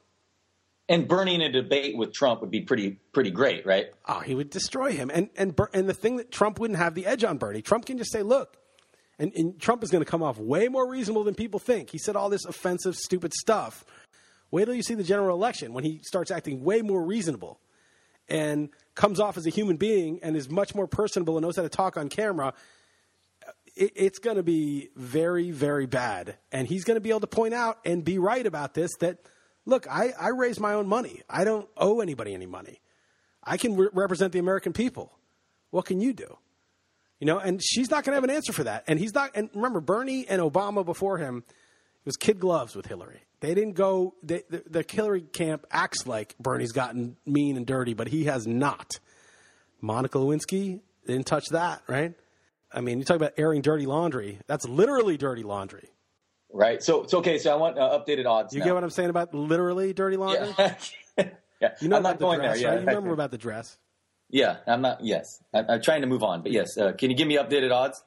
And 0.88 1.08
Bernie 1.08 1.34
in 1.34 1.42
a 1.42 1.50
debate 1.50 1.96
with 1.96 2.12
Trump 2.12 2.40
would 2.40 2.50
be 2.50 2.60
pretty 2.60 3.00
pretty 3.12 3.30
great, 3.30 3.66
right? 3.66 3.86
Oh, 4.06 4.20
he 4.20 4.34
would 4.34 4.48
destroy 4.48 4.92
him. 4.92 5.10
And 5.12 5.28
and 5.36 5.58
and 5.74 5.88
the 5.88 5.94
thing 5.94 6.16
that 6.16 6.30
Trump 6.30 6.60
wouldn't 6.60 6.78
have 6.78 6.94
the 6.94 7.04
edge 7.04 7.24
on 7.24 7.38
Bernie. 7.38 7.60
Trump 7.60 7.84
can 7.86 7.98
just 7.98 8.12
say, 8.12 8.22
look, 8.22 8.56
and, 9.18 9.32
and 9.34 9.60
Trump 9.60 9.82
is 9.82 9.90
going 9.90 10.04
to 10.04 10.10
come 10.10 10.22
off 10.22 10.38
way 10.38 10.68
more 10.68 10.88
reasonable 10.88 11.24
than 11.24 11.34
people 11.34 11.58
think. 11.58 11.90
He 11.90 11.98
said 11.98 12.14
all 12.14 12.30
this 12.30 12.44
offensive, 12.44 12.94
stupid 12.94 13.34
stuff. 13.34 13.84
Wait 14.52 14.66
till 14.66 14.74
you 14.74 14.82
see 14.82 14.94
the 14.94 15.02
general 15.02 15.36
election 15.36 15.72
when 15.72 15.82
he 15.82 16.00
starts 16.04 16.30
acting 16.30 16.62
way 16.62 16.80
more 16.80 17.04
reasonable 17.04 17.58
and 18.28 18.68
comes 18.94 19.18
off 19.18 19.36
as 19.36 19.46
a 19.46 19.50
human 19.50 19.76
being 19.76 20.20
and 20.22 20.36
is 20.36 20.48
much 20.48 20.74
more 20.74 20.86
personable 20.86 21.36
and 21.36 21.44
knows 21.44 21.56
how 21.56 21.62
to 21.62 21.68
talk 21.68 21.96
on 21.96 22.08
camera. 22.08 22.54
It, 23.74 23.92
it's 23.94 24.18
going 24.18 24.36
to 24.36 24.42
be 24.42 24.90
very, 24.96 25.50
very 25.50 25.86
bad. 25.86 26.36
And 26.50 26.66
he's 26.66 26.84
going 26.84 26.96
to 26.96 27.00
be 27.00 27.10
able 27.10 27.20
to 27.20 27.26
point 27.26 27.54
out 27.54 27.78
and 27.84 28.04
be 28.04 28.18
right 28.18 28.46
about 28.46 28.74
this 28.74 28.90
that, 29.00 29.18
look, 29.64 29.86
I, 29.88 30.12
I 30.18 30.28
raise 30.28 30.60
my 30.60 30.74
own 30.74 30.88
money. 30.88 31.22
I 31.28 31.44
don't 31.44 31.68
owe 31.76 32.00
anybody 32.00 32.34
any 32.34 32.46
money. 32.46 32.80
I 33.44 33.56
can 33.56 33.76
re- 33.76 33.88
represent 33.92 34.32
the 34.32 34.38
American 34.38 34.72
people. 34.72 35.12
What 35.70 35.86
can 35.86 36.00
you 36.00 36.12
do? 36.12 36.38
You 37.18 37.26
know, 37.26 37.38
and 37.38 37.62
she's 37.62 37.90
not 37.90 38.04
going 38.04 38.12
to 38.12 38.16
have 38.16 38.24
an 38.24 38.30
answer 38.30 38.52
for 38.52 38.64
that. 38.64 38.84
And 38.88 38.98
he's 38.98 39.14
not. 39.14 39.30
And 39.34 39.48
remember, 39.54 39.80
Bernie 39.80 40.26
and 40.28 40.42
Obama 40.42 40.84
before 40.84 41.18
him 41.18 41.44
it 42.02 42.06
was 42.06 42.16
kid 42.16 42.40
gloves 42.40 42.74
with 42.74 42.86
Hillary. 42.86 43.22
They 43.38 43.54
didn't 43.54 43.74
go. 43.74 44.14
They, 44.24 44.42
the, 44.50 44.64
the 44.68 44.84
Hillary 44.88 45.20
camp 45.20 45.66
acts 45.70 46.04
like 46.04 46.36
Bernie's 46.38 46.72
gotten 46.72 47.16
mean 47.24 47.56
and 47.56 47.64
dirty, 47.64 47.94
but 47.94 48.08
he 48.08 48.24
has 48.24 48.44
not. 48.44 48.98
Monica 49.80 50.18
Lewinsky 50.18 50.80
didn't 51.06 51.26
touch 51.26 51.44
that, 51.50 51.82
right? 51.86 52.14
I 52.74 52.80
mean, 52.80 52.98
you 52.98 53.04
talk 53.04 53.16
about 53.16 53.32
airing 53.36 53.62
dirty 53.62 53.86
laundry. 53.86 54.38
That's 54.46 54.66
literally 54.66 55.16
dirty 55.16 55.42
laundry. 55.42 55.88
Right. 56.52 56.82
So 56.82 57.02
it's 57.04 57.14
okay. 57.14 57.38
So 57.38 57.52
I 57.52 57.56
want 57.56 57.78
uh, 57.78 57.98
updated 57.98 58.26
odds. 58.26 58.52
You 58.52 58.60
now. 58.60 58.66
get 58.66 58.74
what 58.74 58.84
I'm 58.84 58.90
saying 58.90 59.10
about 59.10 59.34
literally 59.34 59.92
dirty 59.92 60.16
laundry? 60.16 60.54
Yeah. 60.58 60.74
yeah. 61.60 61.74
You 61.80 61.88
know 61.88 61.96
I'm 61.96 62.02
about 62.02 62.10
not 62.10 62.18
the 62.18 62.24
going 62.24 62.38
dress, 62.40 62.60
there. 62.60 62.68
right? 62.68 62.74
Yeah. 62.74 62.80
You 62.80 62.86
remember 62.86 63.12
about 63.12 63.30
the 63.30 63.38
dress? 63.38 63.78
Yeah. 64.28 64.58
I'm 64.66 64.82
not. 64.82 65.02
Yes. 65.02 65.26
I, 65.54 65.64
I'm 65.68 65.82
trying 65.82 66.02
to 66.02 66.06
move 66.06 66.22
on, 66.22 66.42
but 66.42 66.52
yes. 66.52 66.76
Uh, 66.76 66.92
can 66.92 67.10
you 67.10 67.16
give 67.16 67.26
me 67.26 67.36
updated 67.36 67.72
odds? 67.72 68.02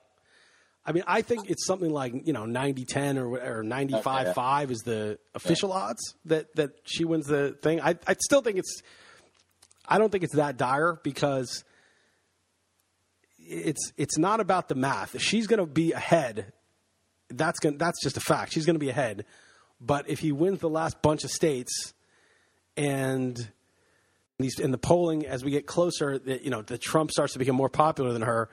I 0.86 0.92
mean, 0.92 1.04
I 1.08 1.24
think 1.24 1.50
it's 1.50 1.66
something 1.66 1.90
like 1.90 2.28
you 2.28 2.34
know 2.34 2.44
90-10 2.44 3.18
or 3.18 3.60
or 3.60 3.64
95-5 3.64 4.70
is 4.70 4.80
the 4.82 5.18
official 5.34 5.74
odds 5.74 6.02
that 6.26 6.54
that 6.56 6.72
she 6.84 7.06
wins 7.06 7.26
the 7.26 7.58
thing. 7.62 7.82
I 7.82 7.96
I 8.06 8.16
still 8.24 8.42
think 8.42 8.60
it's 8.60 8.84
I 9.88 9.98
don't 9.98 10.12
think 10.12 10.24
it's 10.24 10.36
that 10.36 10.58
dire 10.58 11.00
because 11.04 11.64
it's 13.48 13.92
it's 13.98 14.18
not 14.18 14.40
about 14.40 14.68
the 14.70 14.76
math. 14.76 15.16
If 15.16 15.22
she's 15.22 15.48
going 15.48 15.60
to 15.60 15.66
be 15.66 15.92
ahead, 15.92 16.52
that's 17.30 17.60
going 17.60 17.78
that's 17.78 18.02
just 18.04 18.18
a 18.18 18.22
fact. 18.22 18.54
She's 18.54 18.66
going 18.66 18.76
to 18.76 18.80
be 18.80 18.90
ahead. 18.90 19.26
But 19.82 20.10
if 20.10 20.20
he 20.20 20.32
wins 20.32 20.60
the 20.60 20.70
last 20.70 21.02
bunch 21.02 21.24
of 21.24 21.32
states 21.32 21.94
and 22.78 23.50
these 24.40 24.60
in 24.60 24.72
the 24.72 24.78
polling 24.78 25.26
as 25.26 25.44
we 25.44 25.52
get 25.52 25.66
closer, 25.66 26.18
that 26.20 26.44
you 26.44 26.50
know, 26.50 26.62
the 26.62 26.78
Trump 26.78 27.12
starts 27.12 27.34
to 27.34 27.40
become 27.40 27.56
more 27.56 27.70
popular 27.70 28.12
than 28.14 28.22
her, 28.22 28.50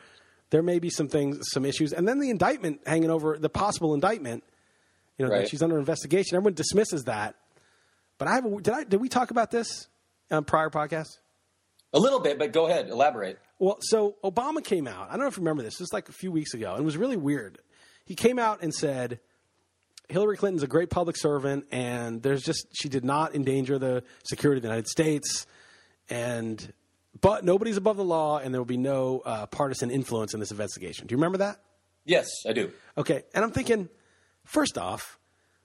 there 0.50 0.62
may 0.62 0.78
be 0.78 0.90
some 0.90 1.08
things, 1.08 1.38
some 1.52 1.64
issues, 1.64 1.92
and 1.92 2.06
then 2.06 2.18
the 2.20 2.30
indictment 2.30 2.80
hanging 2.86 3.10
over 3.10 3.38
the 3.38 3.48
possible 3.48 3.94
indictment. 3.94 4.44
You 5.18 5.26
know, 5.26 5.32
Right. 5.32 5.40
that 5.42 5.50
she's 5.50 5.62
under 5.62 5.78
investigation. 5.78 6.36
Everyone 6.36 6.54
dismisses 6.54 7.04
that. 7.04 7.36
But 8.18 8.28
I 8.28 8.34
have 8.34 8.44
a, 8.46 8.60
did 8.60 8.74
I 8.74 8.84
did 8.84 9.00
we 9.00 9.08
talk 9.08 9.30
about 9.30 9.50
this 9.50 9.88
on 10.30 10.44
prior 10.44 10.70
podcasts? 10.70 11.18
A 11.94 11.98
little 11.98 12.20
bit, 12.20 12.38
but 12.38 12.52
go 12.52 12.66
ahead, 12.68 12.88
elaborate. 12.88 13.38
Well, 13.58 13.78
so 13.80 14.16
Obama 14.24 14.64
came 14.64 14.88
out. 14.88 15.08
I 15.08 15.12
don't 15.12 15.20
know 15.20 15.26
if 15.26 15.36
you 15.36 15.42
remember 15.42 15.62
this. 15.62 15.74
This 15.74 15.80
was 15.80 15.92
like 15.92 16.08
a 16.08 16.12
few 16.12 16.32
weeks 16.32 16.54
ago. 16.54 16.72
and 16.72 16.80
It 16.80 16.84
was 16.84 16.96
really 16.96 17.16
weird. 17.16 17.58
He 18.06 18.14
came 18.14 18.38
out 18.38 18.62
and 18.62 18.72
said 18.74 19.20
Hillary 20.08 20.36
Clinton's 20.36 20.62
a 20.62 20.66
great 20.66 20.90
public 20.90 21.16
servant, 21.16 21.66
and 21.70 22.22
there's 22.22 22.42
just 22.42 22.66
she 22.72 22.88
did 22.88 23.04
not 23.04 23.34
endanger 23.34 23.78
the 23.78 24.04
security 24.24 24.58
of 24.58 24.62
the 24.62 24.68
United 24.68 24.88
States, 24.88 25.46
and 26.08 26.72
but 27.20 27.44
nobody's 27.44 27.76
above 27.76 27.96
the 27.96 28.04
law, 28.04 28.38
and 28.38 28.52
there 28.54 28.60
will 28.60 28.64
be 28.66 28.76
no 28.76 29.20
uh, 29.24 29.46
partisan 29.46 29.90
influence 29.90 30.34
in 30.34 30.40
this 30.40 30.50
investigation. 30.50 31.06
Do 31.06 31.12
you 31.12 31.18
remember 31.18 31.38
that? 31.38 31.60
Yes, 32.04 32.28
I 32.48 32.52
do. 32.52 32.72
Okay, 32.98 33.22
and 33.34 33.44
I'm 33.44 33.52
thinking, 33.52 33.88
first 34.44 34.76
off, 34.76 35.18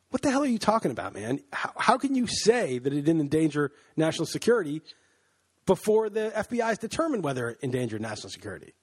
what 0.10 0.22
the 0.22 0.30
hell 0.30 0.44
are 0.44 0.48
you 0.48 0.60
talking 0.60 0.92
about, 0.92 1.14
man? 1.14 1.40
How, 1.52 1.72
how 1.78 1.98
can 1.98 2.16
you 2.16 2.28
say 2.28 2.78
that 2.80 2.94
it 2.94 3.02
didn't 3.02 3.22
endanger 3.22 3.72
national 3.96 4.28
security 4.28 4.82
before 5.68 6.10
the 6.10 6.32
FBI 6.36 6.66
has 6.66 6.80
determined 6.80 7.24
whether 7.24 7.50
it 7.50 7.60
endangered 7.62 8.02
national 8.02 8.30
security? 8.30 8.74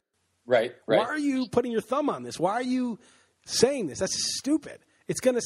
Right, 0.47 0.75
right. 0.87 1.01
Why 1.01 1.07
are 1.07 1.19
you 1.19 1.47
putting 1.51 1.73
your 1.73 1.81
thumb 1.81 2.09
on 2.09 2.23
this? 2.23 2.39
Why 2.39 2.53
are 2.53 2.63
you 2.63 3.01
saying 3.47 3.89
this? 3.89 3.99
That's 3.99 4.37
stupid. 4.39 4.79
It's 5.09 5.21
going 5.21 5.35
to, 5.35 5.43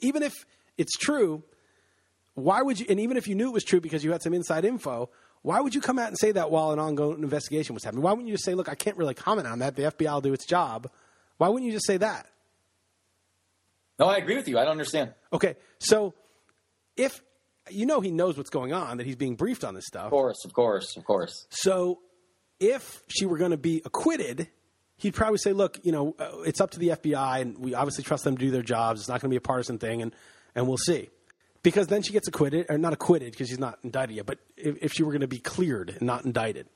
even 0.00 0.22
if 0.22 0.34
it's 0.76 0.96
true, 0.98 1.42
why 2.34 2.60
would 2.60 2.78
you, 2.78 2.86
and 2.90 3.00
even 3.00 3.16
if 3.16 3.26
you 3.26 3.34
knew 3.34 3.48
it 3.48 3.54
was 3.54 3.64
true 3.64 3.80
because 3.80 4.04
you 4.04 4.12
had 4.12 4.22
some 4.22 4.34
inside 4.34 4.64
info, 4.64 5.08
why 5.42 5.60
would 5.60 5.74
you 5.74 5.80
come 5.80 5.98
out 5.98 6.08
and 6.08 6.18
say 6.18 6.32
that 6.32 6.50
while 6.50 6.72
an 6.72 6.78
ongoing 6.78 7.22
investigation 7.22 7.74
was 7.74 7.84
happening? 7.84 8.02
Why 8.02 8.10
wouldn't 8.10 8.28
you 8.28 8.34
just 8.34 8.44
say, 8.44 8.54
look, 8.54 8.68
I 8.68 8.74
can't 8.74 8.96
really 8.96 9.14
comment 9.14 9.46
on 9.46 9.60
that. 9.60 9.76
The 9.76 9.84
FBI 9.84 10.12
will 10.12 10.20
do 10.20 10.32
its 10.32 10.44
job. 10.44 10.90
Why 11.38 11.48
wouldn't 11.48 11.66
you 11.66 11.72
just 11.72 11.86
say 11.86 11.96
that? 11.96 12.26
no, 13.98 14.06
I 14.06 14.16
agree 14.16 14.36
with 14.36 14.48
you. 14.48 14.58
I 14.58 14.62
don't 14.62 14.72
understand. 14.72 15.12
Okay, 15.32 15.56
so 15.78 16.14
if 16.96 17.22
you 17.68 17.86
know 17.86 18.00
he 18.00 18.10
knows 18.10 18.36
what's 18.36 18.50
going 18.50 18.72
on, 18.72 18.96
that 18.98 19.06
he's 19.06 19.16
being 19.16 19.36
briefed 19.36 19.64
on 19.64 19.74
this 19.74 19.86
stuff. 19.86 20.06
Of 20.06 20.10
course, 20.10 20.44
of 20.44 20.52
course, 20.52 20.96
of 20.96 21.04
course. 21.04 21.46
So 21.50 22.00
if 22.58 23.02
she 23.08 23.26
were 23.26 23.38
going 23.38 23.50
to 23.50 23.56
be 23.56 23.82
acquitted, 23.84 24.48
he'd 24.96 25.14
probably 25.14 25.38
say, 25.38 25.52
look, 25.52 25.78
you 25.82 25.92
know, 25.92 26.14
uh, 26.18 26.40
it's 26.42 26.60
up 26.60 26.70
to 26.72 26.78
the 26.78 26.88
FBI, 26.88 27.40
and 27.40 27.58
we 27.58 27.74
obviously 27.74 28.04
trust 28.04 28.24
them 28.24 28.36
to 28.36 28.44
do 28.44 28.50
their 28.50 28.62
jobs. 28.62 29.00
It's 29.00 29.08
not 29.08 29.20
going 29.20 29.30
to 29.30 29.32
be 29.32 29.36
a 29.36 29.40
partisan 29.40 29.78
thing, 29.78 30.02
and, 30.02 30.14
and 30.54 30.66
we'll 30.68 30.76
see. 30.78 31.08
Because 31.62 31.88
then 31.88 32.02
she 32.02 32.12
gets 32.12 32.26
acquitted, 32.28 32.66
or 32.70 32.78
not 32.78 32.92
acquitted 32.92 33.32
because 33.32 33.48
she's 33.48 33.58
not 33.58 33.78
indicted 33.84 34.16
yet, 34.16 34.26
but 34.26 34.38
if, 34.56 34.76
if 34.80 34.92
she 34.92 35.02
were 35.02 35.12
going 35.12 35.20
to 35.20 35.28
be 35.28 35.38
cleared 35.38 35.90
and 35.90 36.02
not 36.02 36.24
indicted, 36.24 36.66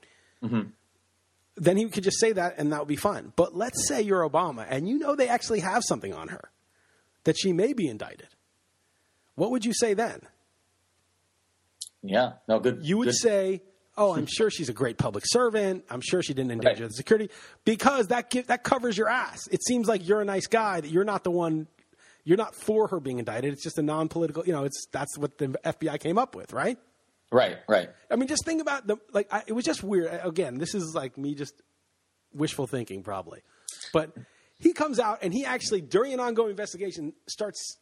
then 1.56 1.76
he 1.76 1.88
could 1.88 2.04
just 2.04 2.20
say 2.20 2.32
that 2.32 2.56
and 2.58 2.72
that 2.72 2.80
would 2.80 2.88
be 2.88 2.96
fine. 2.96 3.32
But 3.34 3.56
let's 3.56 3.88
say 3.88 4.02
you're 4.02 4.28
Obama 4.28 4.66
and 4.68 4.86
you 4.88 4.98
know 4.98 5.14
they 5.16 5.28
actually 5.28 5.60
have 5.60 5.82
something 5.86 6.12
on 6.12 6.28
her 6.28 6.50
that 7.24 7.38
she 7.38 7.52
may 7.52 7.72
be 7.72 7.88
indicted. 7.88 8.28
What 9.36 9.50
would 9.52 9.64
you 9.64 9.72
say 9.72 9.94
then? 9.94 10.20
Yeah, 12.06 12.32
no, 12.46 12.60
good. 12.60 12.80
You 12.84 12.98
would 12.98 13.06
good. 13.06 13.14
say, 13.16 13.62
"Oh, 13.96 14.14
I'm 14.14 14.26
sure 14.26 14.50
she's 14.50 14.68
a 14.68 14.72
great 14.74 14.98
public 14.98 15.24
servant. 15.26 15.84
I'm 15.88 16.02
sure 16.02 16.22
she 16.22 16.34
didn't 16.34 16.52
endanger 16.52 16.82
Right. 16.82 16.90
the 16.90 16.94
security," 16.94 17.30
because 17.64 18.08
that 18.08 18.30
gi- 18.30 18.42
that 18.42 18.62
covers 18.62 18.96
your 18.98 19.08
ass. 19.08 19.46
It 19.50 19.64
seems 19.64 19.88
like 19.88 20.06
you're 20.06 20.20
a 20.20 20.24
nice 20.26 20.46
guy. 20.46 20.80
That 20.82 20.90
you're 20.90 21.04
not 21.04 21.24
the 21.24 21.30
one. 21.30 21.66
You're 22.24 22.36
not 22.38 22.54
for 22.54 22.88
her 22.88 23.00
being 23.00 23.18
indicted. 23.18 23.52
It's 23.54 23.62
just 23.62 23.78
a 23.78 23.82
non-political. 23.82 24.44
You 24.46 24.52
know, 24.52 24.64
it's 24.64 24.86
that's 24.92 25.16
what 25.16 25.38
the 25.38 25.48
FBI 25.64 25.98
came 25.98 26.18
up 26.18 26.34
with, 26.36 26.52
right? 26.52 26.78
right, 27.32 27.58
right. 27.68 27.88
I 28.10 28.16
mean, 28.16 28.28
just 28.28 28.44
think 28.44 28.60
about 28.60 28.86
the 28.86 28.96
like. 29.12 29.32
I, 29.32 29.42
it 29.46 29.52
was 29.54 29.64
just 29.64 29.82
weird. 29.82 30.20
Again, 30.22 30.58
this 30.58 30.74
is 30.74 30.94
like 30.94 31.16
me 31.18 31.34
just 31.34 31.54
wishful 32.34 32.66
thinking, 32.66 33.02
probably. 33.02 33.40
But 33.92 34.12
he 34.58 34.72
comes 34.72 34.98
out 35.00 35.20
and 35.22 35.32
he 35.32 35.44
actually, 35.44 35.80
during 35.80 36.12
an 36.12 36.20
ongoing 36.20 36.50
investigation, 36.50 37.12
starts 37.26 37.78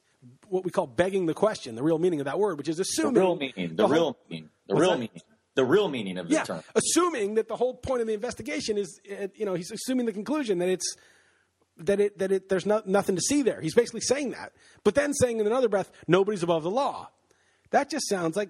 what 0.48 0.64
we 0.64 0.70
call 0.70 0.86
begging 0.86 1.26
the 1.26 1.34
question, 1.34 1.74
the 1.74 1.82
real 1.82 1.98
meaning 1.98 2.20
of 2.20 2.26
that 2.26 2.38
word, 2.38 2.58
which 2.58 2.68
is 2.68 2.76
The 2.76 2.82
assuming 2.82 3.14
real 3.22 3.36
meaning. 3.36 3.76
The, 3.76 3.86
whole- 3.86 3.92
real 3.94 4.18
meaning. 4.28 4.48
The 4.68 4.74
real 4.74 4.90
that? 4.90 4.98
meaning. 4.98 5.20
The 5.54 5.64
real 5.64 5.88
meaning 5.88 6.16
of 6.18 6.28
the 6.28 6.34
yeah, 6.34 6.44
term. 6.44 6.62
assuming 6.74 7.34
that 7.34 7.46
the 7.46 7.56
whole 7.56 7.74
point 7.74 8.00
of 8.00 8.06
the 8.06 8.14
investigation 8.14 8.78
is, 8.78 8.98
uh, 9.10 9.28
you 9.34 9.44
know, 9.44 9.52
he's 9.52 9.70
assuming 9.70 10.06
the 10.06 10.12
conclusion 10.12 10.58
that 10.60 10.68
it's 10.70 10.96
that 11.76 12.00
it 12.00 12.18
that 12.18 12.32
it 12.32 12.48
there's 12.48 12.64
not, 12.64 12.86
nothing 12.88 13.16
to 13.16 13.20
see 13.20 13.42
there. 13.42 13.60
He's 13.60 13.74
basically 13.74 14.00
saying 14.00 14.30
that, 14.30 14.52
but 14.82 14.94
then 14.94 15.12
saying 15.12 15.40
in 15.40 15.46
another 15.46 15.68
breath, 15.68 15.90
nobody's 16.08 16.42
above 16.42 16.62
the 16.62 16.70
law. 16.70 17.10
That 17.70 17.90
just 17.90 18.08
sounds 18.08 18.34
like 18.34 18.48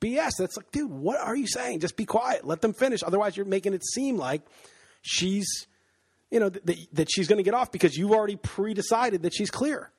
BS. 0.00 0.32
That's 0.38 0.56
like, 0.56 0.70
dude, 0.70 0.90
what 0.90 1.20
are 1.20 1.36
you 1.36 1.46
saying? 1.46 1.80
Just 1.80 1.96
be 1.96 2.06
quiet. 2.06 2.46
Let 2.46 2.62
them 2.62 2.72
finish. 2.72 3.02
Otherwise, 3.02 3.36
you're 3.36 3.44
making 3.46 3.74
it 3.74 3.84
seem 3.84 4.16
like 4.16 4.40
she's, 5.02 5.66
you 6.30 6.40
know, 6.40 6.48
that, 6.48 6.78
that 6.94 7.08
she's 7.10 7.28
going 7.28 7.36
to 7.38 7.42
get 7.42 7.52
off 7.54 7.70
because 7.70 7.96
you've 7.98 8.12
already 8.12 8.36
pre-decided 8.36 9.22
that 9.24 9.34
she's 9.34 9.50
clear. 9.50 9.90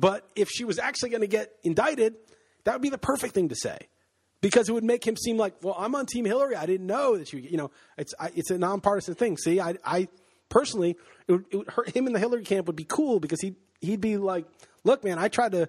But 0.00 0.26
if 0.34 0.48
she 0.48 0.64
was 0.64 0.78
actually 0.78 1.10
going 1.10 1.20
to 1.20 1.26
get 1.26 1.52
indicted, 1.62 2.14
that 2.64 2.72
would 2.72 2.80
be 2.80 2.88
the 2.88 2.98
perfect 2.98 3.34
thing 3.34 3.50
to 3.50 3.54
say, 3.54 3.78
because 4.40 4.68
it 4.68 4.72
would 4.72 4.84
make 4.84 5.06
him 5.06 5.14
seem 5.14 5.36
like, 5.36 5.54
well, 5.62 5.76
I'm 5.78 5.94
on 5.94 6.06
Team 6.06 6.24
Hillary. 6.24 6.56
I 6.56 6.64
didn't 6.64 6.86
know 6.86 7.18
that 7.18 7.32
you, 7.34 7.40
you 7.40 7.58
know, 7.58 7.70
it's 7.98 8.14
I, 8.18 8.30
it's 8.34 8.50
a 8.50 8.56
nonpartisan 8.56 9.14
thing. 9.14 9.36
See, 9.36 9.60
I, 9.60 9.74
I 9.84 10.08
personally, 10.48 10.96
it 11.28 11.32
would, 11.32 11.44
it 11.50 11.56
would 11.56 11.68
hurt 11.68 11.90
him 11.90 12.06
in 12.06 12.14
the 12.14 12.18
Hillary 12.18 12.44
camp 12.44 12.66
would 12.66 12.76
be 12.76 12.86
cool 12.88 13.20
because 13.20 13.42
he 13.42 13.56
he'd 13.82 14.00
be 14.00 14.16
like, 14.16 14.46
look, 14.84 15.04
man, 15.04 15.18
I 15.18 15.28
tried 15.28 15.52
to 15.52 15.68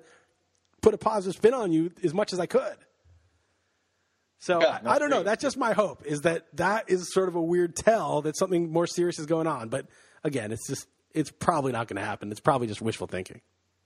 put 0.81 0.93
a 0.93 0.97
positive 0.97 1.35
spin 1.35 1.53
on 1.53 1.73
you 1.73 1.91
as 2.01 2.13
much 2.13 2.31
as 2.31 2.39
I 2.39 2.45
could. 2.45 2.77
So 4.39 4.61
Yeah, 4.61 4.79
I, 4.85 4.95
I 4.95 4.99
don't 4.99 5.09
know. 5.09 5.23
That's 5.23 5.41
just 5.41 5.57
my 5.57 5.73
hope. 5.73 6.05
Is 6.05 6.21
that 6.21 6.47
that 6.55 6.89
is 6.89 7.13
sort 7.13 7.27
of 7.27 7.35
a 7.35 7.41
weird 7.41 7.75
tell 7.75 8.21
that 8.21 8.37
something 8.37 8.71
more 8.71 8.87
serious 8.87 9.19
is 9.19 9.25
going 9.25 9.47
on. 9.47 9.67
But 9.67 9.87
again, 10.23 10.53
it's 10.53 10.67
just 10.67 10.87
it's 11.13 11.31
probably 11.31 11.73
not 11.73 11.89
going 11.89 11.97
to 11.97 12.05
happen. 12.05 12.31
It's 12.31 12.39
probably 12.39 12.67
just 12.67 12.81
wishful 12.81 13.07
thinking. 13.07 13.41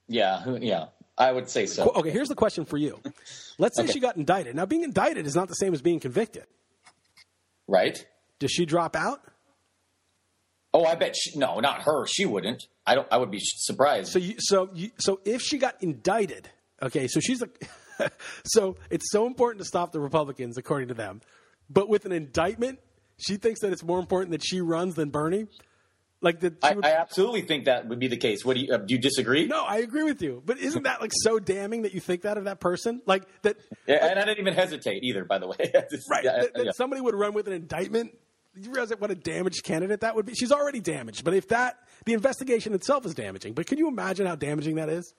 Yeah, 0.08 0.58
yeah. 0.62 0.86
I 1.18 1.32
would 1.32 1.50
say 1.50 1.66
so. 1.66 1.92
Okay, 1.96 2.10
here's 2.12 2.28
the 2.28 2.36
question 2.36 2.66
for 2.66 2.78
you. 2.78 3.00
Let's 3.58 3.78
say 3.78 3.84
Okay. 3.84 3.94
she 3.94 4.00
got 4.00 4.18
indicted. 4.18 4.56
Now, 4.56 4.66
being 4.66 4.84
indicted 4.84 5.26
is 5.26 5.34
not 5.36 5.48
the 5.48 5.54
same 5.54 5.74
as 5.74 5.82
being 5.82 6.00
convicted. 6.00 6.46
Right? 7.68 8.06
Does 8.40 8.52
she 8.52 8.66
drop 8.66 8.96
out? 8.96 9.22
Oh, 10.74 10.84
I 10.84 10.96
bet 10.96 11.16
she, 11.16 11.38
no, 11.40 11.62
not 11.62 11.84
her. 11.84 12.06
She 12.06 12.26
wouldn't. 12.26 12.68
I 12.86 12.96
don't. 12.96 13.08
I 13.10 13.18
would 13.18 13.32
be 13.32 13.40
surprised. 13.42 14.12
So, 14.12 14.20
you, 14.20 14.36
so, 14.40 14.70
you, 14.74 14.92
so 15.00 15.22
if 15.24 15.42
she 15.42 15.58
got 15.58 15.82
indicted, 15.82 16.50
okay, 16.82 17.08
so 17.08 17.22
she's 17.22 17.42
a, 17.42 17.50
so 18.46 18.76
it's 18.90 19.10
so 19.10 19.26
important 19.26 19.60
to 19.62 19.66
stop 19.66 19.94
the 19.94 20.02
Republicans, 20.02 20.58
according 20.58 20.90
to 20.90 20.94
them. 20.94 21.22
But 21.70 21.88
with 21.88 22.06
an 22.06 22.12
indictment, 22.12 22.80
she 23.18 23.38
thinks 23.38 23.62
that 23.62 23.72
it's 23.72 23.84
more 23.84 24.00
important 24.00 24.32
that 24.32 24.44
she 24.46 24.60
runs 24.60 24.96
than 24.96 25.10
Bernie. 25.10 25.48
Like 26.26 26.44
I, 26.64 26.74
would, 26.74 26.84
I 26.84 26.90
absolutely 26.94 27.44
think 27.44 27.66
that 27.66 27.88
would 27.88 28.00
be 28.00 28.08
the 28.08 28.18
case. 28.18 28.44
What 28.44 28.58
do 28.58 28.64
you? 28.64 28.74
Uh, 28.74 28.78
do 28.78 28.94
you 28.96 29.00
disagree? 29.00 29.46
no, 29.46 29.64
I 29.64 29.78
agree 29.78 30.04
with 30.04 30.22
you. 30.22 30.42
But 30.46 30.58
isn't 30.58 30.84
that 30.84 31.00
like 31.00 31.12
so 31.14 31.38
damning 31.40 31.84
that 31.84 31.94
you 31.94 32.00
think 32.02 32.24
that 32.24 32.38
of 32.38 32.46
that 32.46 32.60
person? 32.60 33.02
Like 33.06 33.24
that, 33.44 33.58
Yeah, 33.88 34.06
and 34.08 34.20
I 34.20 34.26
didn't 34.26 34.40
even 34.40 34.56
hesitate 34.56 35.04
either. 35.04 35.24
By 35.24 35.38
the 35.38 35.48
way, 35.48 35.56
Just- 35.92 36.10
right? 36.10 36.24
yeah, 36.24 36.42
that, 36.42 36.54
that 36.56 36.66
yeah. 36.66 36.72
somebody 36.72 37.02
would 37.02 37.16
run 37.16 37.34
with 37.34 37.48
an 37.48 37.54
indictment. 37.54 38.18
You 38.58 38.72
realize 38.72 38.90
what 38.98 39.12
a 39.12 39.16
damaged 39.16 39.64
candidate 39.64 40.00
that 40.02 40.16
would 40.16 40.26
be? 40.26 40.34
She's 40.34 40.52
already 40.52 40.80
damaged. 40.80 41.24
But 41.24 41.34
if 41.36 41.50
that, 41.50 41.78
the 42.06 42.14
investigation 42.14 42.74
itself 42.74 43.06
is 43.06 43.14
damaging. 43.14 43.54
But 43.54 43.68
can 43.68 43.78
you 43.78 43.88
imagine 43.88 44.26
how 44.26 44.36
damaging 44.36 44.76
that 44.76 44.90
is? 44.90 45.14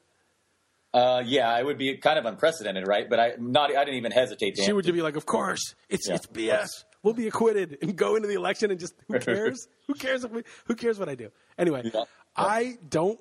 Uh, 0.97 1.23
yeah, 1.27 1.59
it 1.59 1.67
would 1.67 1.77
be 1.77 1.99
kind 1.99 2.19
of 2.19 2.25
unprecedented, 2.25 2.87
right? 2.89 3.09
But 3.11 3.21
I 3.21 3.33
not. 3.39 3.69
I 3.77 3.85
didn't 3.85 3.99
even 3.99 4.13
hesitate. 4.13 4.55
To 4.57 4.63
She 4.63 4.73
would 4.73 4.85
just 4.87 4.95
be 4.95 5.03
like, 5.03 5.17
"Of 5.17 5.27
course, 5.27 5.75
it's 5.91 6.09
Yeah. 6.09 6.15
it's 6.15 6.27
BS. 6.27 6.69
We'll 7.03 7.13
be 7.13 7.29
acquitted 7.29 7.77
and 7.83 7.95
go 7.95 8.17
into 8.17 8.27
the 8.29 8.35
election 8.35 8.71
and 8.71 8.81
just 8.81 8.95
who 9.07 9.19
cares? 9.21 9.69
who 9.87 9.93
cares 9.95 10.25
if 10.25 10.31
we? 10.31 10.43
Who 10.65 10.75
cares 10.75 10.99
what 10.99 11.11
I 11.11 11.15
do? 11.15 11.31
Anyway, 11.59 11.83
Yeah. 11.93 12.05
I 12.35 12.79
don't. 12.89 13.21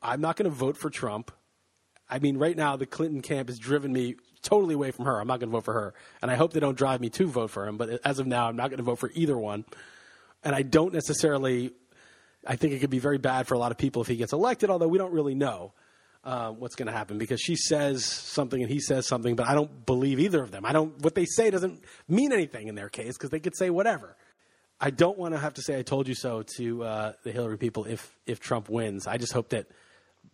I'm 0.00 0.20
not 0.22 0.36
going 0.36 0.50
to 0.50 0.56
vote 0.56 0.76
for 0.78 0.88
Trump. 0.88 1.30
I 2.08 2.18
mean, 2.18 2.38
right 2.38 2.56
now 2.56 2.76
the 2.76 2.86
Clinton 2.86 3.20
camp 3.20 3.48
has 3.50 3.58
driven 3.58 3.92
me 3.92 4.16
totally 4.42 4.74
away 4.74 4.90
from 4.90 5.04
her. 5.04 5.20
I'm 5.20 5.26
not 5.26 5.38
going 5.40 5.50
to 5.50 5.56
vote 5.56 5.64
for 5.64 5.74
her, 5.74 5.94
and 6.22 6.30
I 6.30 6.34
hope 6.36 6.54
they 6.54 6.60
don't 6.60 6.78
drive 6.78 7.00
me 7.02 7.10
to 7.10 7.26
vote 7.26 7.50
for 7.50 7.66
him. 7.68 7.76
But 7.76 8.00
as 8.06 8.18
of 8.20 8.26
now, 8.26 8.48
I'm 8.48 8.56
not 8.56 8.70
going 8.70 8.78
to 8.78 8.84
vote 8.84 8.98
for 8.98 9.10
either 9.14 9.36
one. 9.36 9.66
And 10.44 10.54
I 10.54 10.62
don't 10.62 10.94
necessarily. 10.94 11.72
I 12.46 12.56
think 12.56 12.72
it 12.72 12.78
could 12.80 12.90
be 12.90 12.98
very 13.00 13.18
bad 13.18 13.46
for 13.46 13.54
a 13.54 13.58
lot 13.58 13.70
of 13.70 13.76
people 13.76 14.00
if 14.02 14.08
he 14.08 14.16
gets 14.16 14.32
elected. 14.32 14.70
Although 14.70 14.88
we 14.88 14.96
don't 14.98 15.12
really 15.12 15.34
know 15.34 15.74
uh, 16.24 16.50
what's 16.50 16.74
going 16.76 16.86
to 16.86 16.92
happen 16.92 17.18
because 17.18 17.40
she 17.40 17.56
says 17.56 18.04
something 18.04 18.62
and 18.62 18.70
he 18.70 18.78
says 18.80 19.06
something, 19.06 19.34
but 19.34 19.48
I 19.48 19.54
don't 19.54 19.84
believe 19.86 20.20
either 20.20 20.42
of 20.42 20.50
them. 20.50 20.64
I 20.64 20.72
don't. 20.72 21.00
What 21.02 21.14
they 21.14 21.24
say 21.26 21.50
doesn't 21.50 21.82
mean 22.08 22.32
anything 22.32 22.68
in 22.68 22.74
their 22.74 22.88
case 22.88 23.16
because 23.16 23.30
they 23.30 23.40
could 23.40 23.56
say 23.56 23.70
whatever. 23.70 24.16
I 24.80 24.90
don't 24.90 25.16
want 25.18 25.34
to 25.34 25.38
have 25.38 25.54
to 25.54 25.62
say 25.62 25.78
I 25.78 25.82
told 25.82 26.08
you 26.08 26.14
so 26.14 26.42
to 26.56 26.82
uh, 26.84 27.12
the 27.24 27.32
Hillary 27.32 27.58
people 27.58 27.84
if 27.84 28.16
if 28.26 28.40
Trump 28.40 28.68
wins. 28.68 29.06
I 29.06 29.16
just 29.16 29.32
hope 29.32 29.50
that 29.50 29.66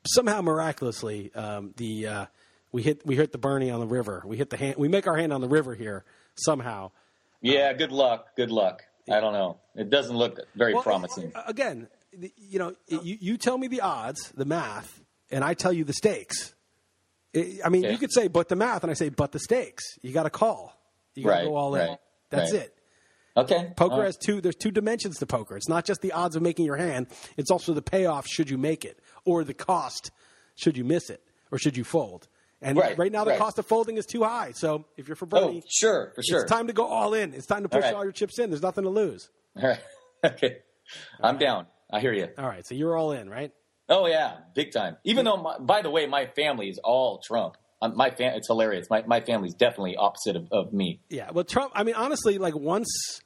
somehow 0.07 0.41
miraculously 0.43 1.33
um, 1.35 1.73
the 1.77 2.07
uh, 2.07 2.27
we 2.73 2.83
hit 2.83 3.05
we 3.07 3.17
hit 3.17 3.33
the 3.33 3.39
Bernie 3.39 3.71
on 3.71 3.81
the 3.81 3.87
river. 3.87 4.23
We 4.27 4.37
hit 4.37 4.51
the 4.51 4.57
hand. 4.57 4.77
We 4.79 4.89
make 4.89 5.07
our 5.07 5.17
hand 5.17 5.33
on 5.33 5.41
the 5.41 5.49
river 5.49 5.75
here 5.75 6.05
somehow. 6.35 6.91
Yeah, 7.41 7.73
good 7.73 7.93
luck. 7.93 8.37
Good 8.37 8.51
luck. 8.51 8.83
I 9.11 9.21
don't 9.21 9.33
know. 9.33 9.59
It 9.75 9.91
doesn't 9.91 10.17
look 10.17 10.39
very 10.55 10.75
Well, 10.75 10.83
promising. 10.83 11.33
Again, 11.47 11.89
you 12.37 12.59
know, 12.59 12.75
you, 12.89 13.17
you 13.21 13.37
tell 13.39 13.57
me 13.57 13.69
the 13.69 13.81
odds, 13.81 14.33
the 14.37 14.45
math, 14.45 15.03
and 15.31 15.45
I 15.45 15.55
tell 15.55 15.73
you 15.73 15.85
the 15.85 15.93
stakes. 15.93 16.55
I 17.35 17.59
I 17.65 17.69
mean, 17.69 17.85
Okay. 17.85 17.93
you 17.93 17.99
could 17.99 18.13
say, 18.13 18.29
but 18.29 18.49
the 18.49 18.57
math, 18.57 18.83
and 18.83 18.91
I 18.91 18.95
say, 18.95 19.09
but 19.11 19.33
the 19.33 19.39
stakes. 19.39 19.85
You 20.03 20.13
got 20.13 20.23
to 20.25 20.31
call. 20.31 20.73
You 21.15 21.25
got 21.25 21.31
to 21.31 21.37
Right, 21.37 21.45
go 21.47 21.57
all 21.57 21.75
in. 21.75 21.89
right, 21.89 21.99
That's 22.31 22.53
right. 22.53 22.63
it. 22.63 22.75
Okay. 23.37 23.73
Poker 23.77 23.95
All 23.95 24.01
has 24.03 24.17
two. 24.17 24.41
There's 24.41 24.57
two 24.57 24.71
dimensions 24.73 25.19
to 25.19 25.27
poker. 25.27 25.57
It's 25.57 25.69
not 25.69 25.85
just 25.85 26.01
the 26.01 26.11
odds 26.13 26.35
of 26.35 26.43
making 26.43 26.65
your 26.67 26.77
hand. 26.77 27.07
It's 27.37 27.51
also 27.53 27.73
the 27.73 27.83
payoff 27.83 28.27
should 28.27 28.51
you 28.51 28.59
make 28.59 28.85
it, 28.85 28.99
or 29.25 29.45
the 29.45 29.55
cost 29.55 30.11
should 30.57 30.77
you 30.77 30.83
miss 30.85 31.09
it, 31.09 31.23
or 31.53 31.59
should 31.59 31.77
you 31.77 31.85
fold. 31.85 32.27
And 32.61 32.77
right, 32.77 32.99
Right, 32.99 33.13
now, 33.13 33.23
the 33.23 33.37
cost 33.37 33.57
of 33.61 33.67
folding 33.67 33.97
is 33.97 34.07
too 34.07 34.25
high. 34.25 34.51
So 34.53 34.87
if 34.97 35.07
you're 35.07 35.15
for 35.15 35.27
oh, 35.27 35.29
Bernie, 35.47 35.63
Oh, 35.65 35.69
sure, 35.69 36.13
for 36.17 36.23
sure. 36.25 36.41
it's 36.43 36.51
time 36.51 36.67
to 36.67 36.73
go 36.73 36.85
all 36.87 37.15
in. 37.15 37.33
It's 37.33 37.47
time 37.47 37.63
to 37.63 37.69
push 37.69 37.85
right. 37.85 37.95
all 37.95 38.03
your 38.03 38.11
chips 38.13 38.41
in. 38.41 38.51
There's 38.51 38.63
nothing 38.63 38.83
to 38.83 38.91
lose. 38.91 39.29
All 39.63 39.69
right. 39.69 39.81
Okay. 40.25 40.59
I'm 41.23 41.39
down. 41.39 41.67
I 41.93 42.01
hear 42.01 42.13
you. 42.13 42.29
All 42.37 42.47
right, 42.49 42.67
so 42.67 42.75
you're 42.75 42.97
all 42.97 43.13
in, 43.13 43.31
right? 43.31 43.53
Oh 43.89 44.07
yeah, 44.07 44.37
big 44.55 44.73
time. 44.73 44.97
Even 45.05 45.25
though, 45.25 45.37
my, 45.37 45.59
by 45.59 45.83
the 45.83 45.91
way, 45.91 46.07
my 46.07 46.27
family 46.27 46.69
is 46.69 46.79
all 46.83 47.21
Trump. 47.25 47.57
Um, 47.81 47.97
my 47.97 48.11
fam- 48.11 48.35
it's 48.35 48.49
hilarious. 48.49 48.89
My 48.91 49.03
my 49.07 49.21
family's 49.21 49.55
definitely 49.55 49.97
opposite 49.97 50.37
of, 50.37 50.49
of 50.51 50.73
me. 50.73 51.01
Yeah. 51.09 51.31
Well, 51.31 51.45
Trump. 51.45 51.73
I 51.75 51.85
mean, 51.85 51.95
honestly, 51.95 52.39
like 52.39 52.55
once 52.55 53.21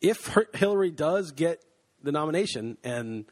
if 0.00 0.34
Hillary 0.54 0.90
does 0.90 1.32
get 1.32 1.64
the 2.02 2.12
nomination, 2.12 2.78
and 2.84 3.24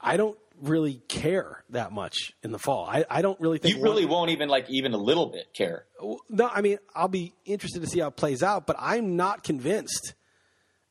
I 0.00 0.16
don't 0.16 0.38
really 0.62 1.02
care 1.08 1.64
that 1.70 1.92
much 1.92 2.32
in 2.42 2.52
the 2.52 2.58
fall. 2.58 2.86
I, 2.88 3.04
I 3.10 3.22
don't 3.22 3.38
really 3.40 3.58
think 3.58 3.76
You 3.76 3.82
really 3.82 4.06
won't 4.06 4.30
even 4.30 4.48
like 4.48 4.66
even 4.70 4.94
a 4.94 4.98
little 4.98 5.26
bit 5.26 5.52
care. 5.52 5.86
No, 6.28 6.48
I 6.48 6.60
mean, 6.60 6.78
I'll 6.94 7.08
be 7.08 7.34
interested 7.44 7.82
to 7.82 7.88
see 7.88 8.00
how 8.00 8.08
it 8.08 8.16
plays 8.16 8.42
out, 8.42 8.66
but 8.66 8.76
I'm 8.78 9.16
not 9.16 9.42
convinced 9.42 10.14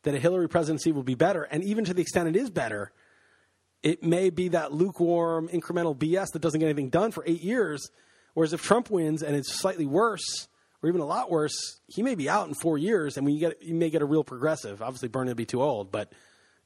that 0.04 0.14
a 0.14 0.20
Hillary 0.20 0.50
presidency 0.50 0.91
will 0.91 1.04
be 1.04 1.16
better. 1.16 1.44
And 1.44 1.64
even 1.64 1.86
to 1.86 1.94
the 1.94 2.02
extent 2.02 2.28
it 2.28 2.36
is 2.36 2.50
better, 2.50 2.91
it 3.84 4.02
may 4.02 4.30
be 4.30 4.48
that 4.50 4.72
lukewarm, 4.72 5.50
incremental 5.50 5.96
BS 5.96 6.32
that 6.32 6.42
doesn't 6.42 6.60
get 6.60 6.68
anything 6.68 6.90
done 6.90 7.12
for 7.12 7.24
eight 7.28 7.42
years. 7.42 7.90
Whereas 8.34 8.54
if 8.54 8.62
Trump 8.64 8.90
wins 8.90 9.22
and 9.22 9.36
it's 9.36 9.52
slightly 9.54 9.86
worse, 9.86 10.48
or 10.82 10.90
even 10.90 11.02
a 11.02 11.06
lot 11.06 11.30
worse, 11.30 11.80
he 11.88 12.02
may 12.02 12.16
be 12.16 12.30
out 12.30 12.48
in 12.48 12.54
four 12.54 12.78
years, 12.78 13.16
and 13.16 13.26
when 13.26 13.36
you 13.36 13.40
get, 13.40 13.62
you 13.62 13.76
may 13.76 13.90
get 13.90 14.02
a 14.02 14.06
real 14.06 14.24
progressive. 14.24 14.82
Obviously, 14.82 15.08
Bernie 15.08 15.30
will 15.30 15.36
be 15.36 15.46
too 15.46 15.62
old, 15.62 15.92
but 15.92 16.12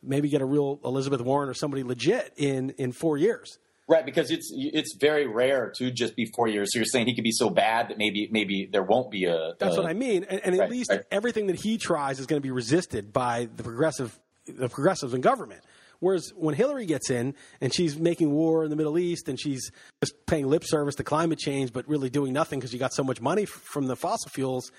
maybe 0.01 0.29
get 0.29 0.41
a 0.41 0.45
real 0.45 0.79
Elizabeth 0.83 1.21
Warren 1.21 1.49
or 1.49 1.53
somebody 1.53 1.83
legit 1.83 2.33
in 2.37 2.71
in 2.71 2.91
four 2.91 3.17
years. 3.17 3.59
Right, 3.89 4.05
because 4.05 4.31
it's 4.31 4.51
it's 4.53 4.97
very 4.99 5.27
rare 5.27 5.71
to 5.77 5.91
just 5.91 6.15
be 6.15 6.25
four 6.35 6.47
years. 6.47 6.73
So 6.73 6.79
you're 6.79 6.85
saying 6.85 7.05
he 7.05 7.15
could 7.15 7.23
be 7.23 7.31
so 7.31 7.49
bad 7.49 7.89
that 7.89 7.97
maybe 7.97 8.27
maybe 8.31 8.67
there 8.69 8.83
won't 8.83 9.11
be 9.11 9.25
a. 9.25 9.53
That's 9.59 9.75
a- 9.75 9.81
what 9.81 9.89
I 9.89 9.93
mean. 9.93 10.25
And, 10.29 10.41
and 10.43 10.55
at 10.55 10.61
right, 10.61 10.69
least 10.69 10.89
right. 10.89 11.03
everything 11.11 11.47
that 11.47 11.55
he 11.55 11.77
tries 11.77 12.19
is 12.19 12.25
going 12.25 12.41
to 12.41 12.43
be 12.45 12.51
resisted 12.51 13.13
by 13.13 13.47
the 13.55 13.63
progressive, 13.63 14.19
the 14.45 14.67
progressives 14.67 15.13
in 15.13 15.21
government. 15.21 15.61
Whereas 15.99 16.31
when 16.35 16.53
Hillary 16.55 16.85
gets 16.85 17.09
in 17.09 17.33
and 17.61 17.73
she's 17.73 17.97
making 17.97 18.31
war 18.31 18.63
in 18.63 18.69
the 18.69 18.75
Middle 18.75 18.97
East 18.99 19.27
and 19.27 19.39
she's 19.39 19.71
just 20.01 20.13
paying 20.25 20.47
lip 20.47 20.63
service 20.65 20.95
to 20.95 21.03
climate 21.03 21.39
change, 21.39 21.73
but 21.73 21.87
really 21.87 22.09
doing 22.09 22.33
nothing 22.33 22.59
because 22.59 22.71
you 22.73 22.79
got 22.79 22.93
so 22.93 23.03
much 23.03 23.19
money 23.21 23.43
f- 23.43 23.49
from 23.49 23.87
the 23.87 23.95
fossil 23.95 24.29
fuels, 24.29 24.71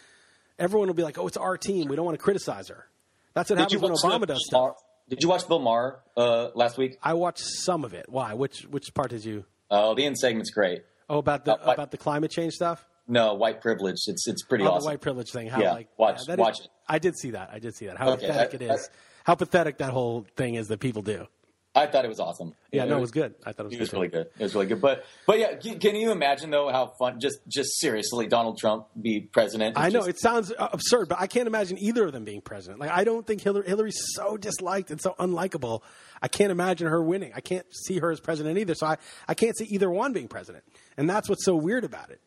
everyone 0.59 0.89
will 0.89 0.95
be 0.95 1.03
like, 1.03 1.19
"Oh, 1.19 1.27
it's 1.27 1.37
our 1.37 1.57
team. 1.57 1.89
We 1.89 1.97
don't 1.97 2.05
want 2.05 2.19
to 2.19 2.23
criticize 2.23 2.69
her." 2.69 2.87
That's 3.35 3.51
what 3.51 3.59
Did 3.59 3.73
you 3.73 3.79
happens 3.81 4.03
when 4.05 4.13
Obama 4.13 4.27
does 4.27 4.45
stuff. 4.47 4.77
Did 5.09 5.23
you 5.23 5.29
watch 5.29 5.47
Bill 5.49 5.59
Maher 5.59 6.01
uh, 6.17 6.49
last 6.55 6.77
week? 6.77 6.99
I 7.03 7.15
watched 7.15 7.41
some 7.43 7.85
of 7.85 7.95
it. 7.95 8.07
Why? 8.09 8.35
Which 8.35 8.63
which 8.71 8.93
part 8.95 9.11
did 9.11 9.25
you? 9.25 9.45
Oh, 9.71 9.95
the 9.95 10.05
end 10.05 10.19
segment's 10.19 10.51
great. 10.51 10.83
Oh, 11.09 11.19
about 11.19 11.45
the 11.45 11.55
Uh, 11.55 11.73
about 11.73 11.91
the 11.91 11.97
climate 11.99 12.31
change 12.31 12.53
stuff. 12.55 12.87
No, 13.07 13.33
white 13.35 13.61
privilege. 13.63 13.97
It's 14.07 14.29
it's 14.29 14.43
pretty 14.45 14.65
Oh, 14.65 14.69
awesome. 14.69 14.81
the 14.85 14.87
white 14.91 15.01
privilege 15.01 15.31
thing. 15.33 15.49
How 15.49 15.61
Yeah, 15.63 15.73
like 15.73 15.89
watch- 15.97 16.27
that 16.27 16.39
watch 16.39 16.61
is- 16.61 16.67
it. 16.67 16.71
I 16.87 16.99
did 16.99 17.17
see 17.17 17.31
that. 17.31 17.49
I 17.53 17.59
did 17.59 17.75
see 17.75 17.87
that. 17.87 17.97
How 17.97 18.11
Okay, 18.13 18.27
pathetic 18.27 18.61
it 18.61 18.63
is. 18.71 18.91
How 19.29 19.35
pathetic 19.35 19.77
that 19.79 19.91
whole 19.91 20.25
thing 20.37 20.55
is 20.55 20.69
that 20.69 20.81
people 20.81 21.03
do. 21.03 21.27
I 21.75 21.87
thought 21.87 22.07
it 22.07 22.09
was 22.09 22.19
awesome. 22.19 22.55
Yeah, 22.73 22.87
no, 22.87 22.97
it 22.97 23.01
was 23.03 23.11
good. 23.11 23.35
I 23.45 23.53
thought 23.53 23.67
it 23.67 23.69
was, 23.69 23.75
It 23.75 23.81
was 23.81 23.93
really 23.93 24.09
good. 24.09 24.29
It 24.39 24.43
was 24.43 24.55
really 24.55 24.67
good. 24.67 24.81
But 24.81 25.05
but 25.27 25.39
yeah, 25.39 25.55
can, 25.55 25.95
you 25.97 26.11
imagine 26.11 26.51
though 26.51 26.71
how 26.71 26.95
fun? 26.99 27.21
Just 27.21 27.41
just 27.47 27.79
seriously, 27.79 28.27
Donald 28.27 28.57
Trump 28.59 28.87
be 29.01 29.21
president? 29.21 29.79
I 29.79 29.91
know 29.91 29.99
just- 30.01 30.09
it 30.09 30.19
sounds 30.19 30.51
absurd, 30.59 31.11
but 31.11 31.21
I 31.21 31.27
can't 31.27 31.47
imagine 31.47 31.77
either 31.79 32.07
of 32.07 32.13
them 32.13 32.25
being 32.25 32.41
president. 32.41 32.81
Like 32.81 32.91
I 32.91 33.05
don't 33.05 33.27
think 33.27 33.43
Hillary 33.43 33.67
Hillary's 33.67 34.01
so 34.15 34.39
disliked 34.39 34.91
and 34.91 34.99
so 34.99 35.15
unlikable. 35.21 35.83
I 36.23 36.29
can't 36.29 36.51
imagine 36.51 36.89
her 36.89 37.03
winning. 37.03 37.33
I 37.37 37.41
can't 37.41 37.67
see 37.85 37.99
her 37.99 38.11
as 38.11 38.19
president 38.19 38.59
either. 38.59 38.75
So 38.75 38.87
I, 38.87 38.97
I 39.29 39.35
can't 39.35 39.57
see 39.57 39.67
either 39.67 39.91
one 39.91 40.15
being 40.15 40.27
president. 40.27 40.65
And 40.97 41.09
that's 41.09 41.29
what's 41.29 41.45
so 41.45 41.55
weird 41.55 41.85
about 41.85 42.09
it. 42.11 42.21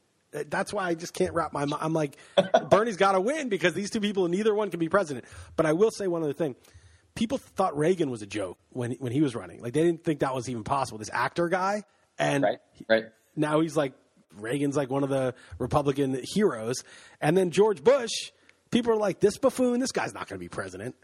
That's 0.50 0.72
why 0.72 0.86
I 0.86 0.94
just 0.94 1.14
can't 1.14 1.34
wrap 1.34 1.52
my 1.52 1.66
mind. 1.66 1.82
I'm 1.84 1.94
like, 1.94 2.16
Bernie's 2.70 2.96
got 2.96 3.14
to 3.14 3.20
win 3.22 3.50
because 3.50 3.74
these 3.74 3.90
two 3.90 4.00
people, 4.00 4.30
neither 4.30 4.56
one 4.56 4.70
can 4.70 4.80
be 4.80 4.88
president. 4.88 5.26
But 5.58 5.66
I 5.66 5.74
will 5.74 5.92
say 5.92 6.08
one 6.08 6.24
other 6.24 6.32
thing. 6.32 6.56
People 7.16 7.38
thought 7.38 7.78
Reagan 7.78 8.10
was 8.10 8.22
a 8.22 8.26
joke 8.26 8.58
when 8.70 8.94
when 8.94 9.12
he 9.12 9.22
was 9.22 9.36
running. 9.36 9.62
Like 9.62 9.74
they 9.74 9.84
didn't 9.84 10.04
think 10.04 10.20
that 10.20 10.34
was 10.34 10.50
even 10.50 10.64
possible. 10.64 10.98
This 10.98 11.10
actor 11.12 11.50
guy, 11.50 11.84
and 12.18 12.44
right, 12.44 12.60
right. 12.88 13.06
now 13.36 13.60
he's 13.60 13.76
like 13.76 13.94
Reagan's 14.38 14.78
like 14.78 14.90
one 14.90 15.04
of 15.04 15.10
the 15.10 15.34
Republican 15.60 16.22
heroes, 16.34 16.84
and 17.20 17.36
then 17.36 17.52
George 17.52 17.84
Bush. 17.84 18.12
People 18.72 18.94
are 18.94 18.98
like, 18.98 19.20
this 19.20 19.38
buffoon, 19.38 19.82
this 19.82 19.92
guy's 19.92 20.14
not 20.14 20.30
going 20.30 20.40
to 20.40 20.44
be 20.44 20.48
president. 20.48 20.96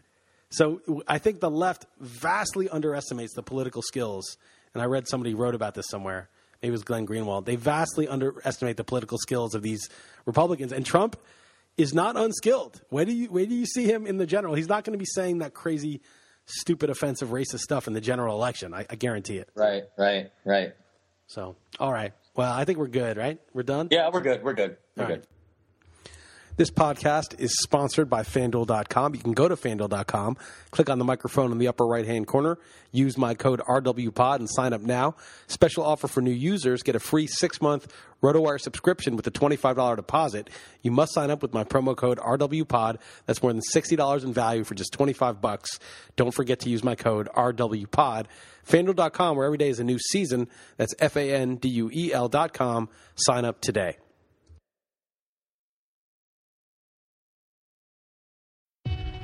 So 0.50 0.80
I 1.06 1.18
think 1.18 1.40
the 1.40 1.50
left 1.50 1.84
vastly 2.00 2.68
underestimates 2.68 3.34
the 3.34 3.42
political 3.42 3.82
skills. 3.82 4.38
And 4.72 4.82
I 4.82 4.86
read 4.86 5.06
somebody 5.06 5.34
wrote 5.34 5.54
about 5.54 5.74
this 5.74 5.86
somewhere. 5.90 6.28
Maybe 6.62 6.70
it 6.70 6.72
was 6.72 6.82
Glenn 6.82 7.06
Greenwald. 7.06 7.44
They 7.44 7.56
vastly 7.56 8.08
underestimate 8.08 8.76
the 8.76 8.84
political 8.84 9.18
skills 9.18 9.54
of 9.54 9.62
these 9.62 9.88
Republicans. 10.24 10.72
And 10.72 10.84
Trump 10.84 11.16
is 11.78 11.94
not 11.94 12.16
unskilled. 12.16 12.82
Where 12.90 13.04
do 13.04 13.12
you 13.12 13.28
where 13.28 13.46
do 13.46 13.54
you 13.54 13.64
see 13.64 13.84
him 13.84 14.06
in 14.06 14.18
the 14.18 14.26
general? 14.26 14.54
He's 14.54 14.68
not 14.68 14.84
going 14.84 14.92
to 14.92 14.98
be 14.98 15.06
saying 15.06 15.38
that 15.38 15.54
crazy, 15.54 16.02
stupid, 16.44 16.90
offensive, 16.90 17.28
racist 17.30 17.60
stuff 17.60 17.86
in 17.86 17.94
the 17.94 18.00
general 18.00 18.36
election. 18.36 18.74
I, 18.74 18.84
I 18.90 18.96
guarantee 18.96 19.38
it. 19.38 19.48
Right, 19.54 19.84
right, 19.96 20.30
right. 20.44 20.72
So, 21.28 21.56
all 21.78 21.92
right. 21.92 22.12
Well, 22.34 22.52
I 22.52 22.64
think 22.64 22.78
we're 22.78 22.88
good, 22.88 23.16
right? 23.16 23.38
We're 23.54 23.62
done. 23.62 23.88
Yeah, 23.90 24.10
we're 24.12 24.20
good. 24.20 24.42
We're 24.42 24.54
good. 24.54 24.76
We're 24.96 25.04
All 25.04 25.08
good. 25.08 25.18
right. 25.20 25.26
This 26.58 26.72
podcast 26.72 27.38
is 27.38 27.56
sponsored 27.56 28.10
by 28.10 28.22
FanDuel.com. 28.22 29.14
You 29.14 29.20
can 29.20 29.32
go 29.32 29.46
to 29.46 29.54
FanDuel.com, 29.54 30.36
click 30.72 30.90
on 30.90 30.98
the 30.98 31.04
microphone 31.04 31.52
in 31.52 31.58
the 31.58 31.68
upper 31.68 31.86
right 31.86 32.04
hand 32.04 32.26
corner, 32.26 32.58
use 32.90 33.16
my 33.16 33.34
code 33.34 33.60
RWPOD, 33.60 34.40
and 34.40 34.50
sign 34.50 34.72
up 34.72 34.80
now. 34.80 35.14
Special 35.46 35.84
offer 35.84 36.08
for 36.08 36.20
new 36.20 36.32
users 36.32 36.82
get 36.82 36.96
a 36.96 36.98
free 36.98 37.28
six 37.28 37.62
month 37.62 37.86
RotoWire 38.24 38.60
subscription 38.60 39.14
with 39.14 39.24
a 39.28 39.30
$25 39.30 39.94
deposit. 39.94 40.50
You 40.82 40.90
must 40.90 41.14
sign 41.14 41.30
up 41.30 41.42
with 41.42 41.54
my 41.54 41.62
promo 41.62 41.96
code 41.96 42.18
RWPOD. 42.18 42.96
That's 43.26 43.40
more 43.40 43.52
than 43.52 43.62
$60 43.72 44.24
in 44.24 44.32
value 44.32 44.64
for 44.64 44.74
just 44.74 44.92
25 44.92 45.40
bucks. 45.40 45.78
Don't 46.16 46.34
forget 46.34 46.58
to 46.60 46.70
use 46.70 46.82
my 46.82 46.96
code 46.96 47.28
RWPOD. 47.36 48.26
FanDuel.com, 48.66 49.36
where 49.36 49.46
every 49.46 49.58
day 49.58 49.68
is 49.68 49.78
a 49.78 49.84
new 49.84 50.00
season. 50.00 50.48
That's 50.76 50.92
F 50.98 51.14
A 51.14 51.32
N 51.32 51.54
D 51.54 51.68
U 51.68 51.88
E 51.92 52.12
L.com. 52.12 52.88
Sign 53.14 53.44
up 53.44 53.60
today. 53.60 53.98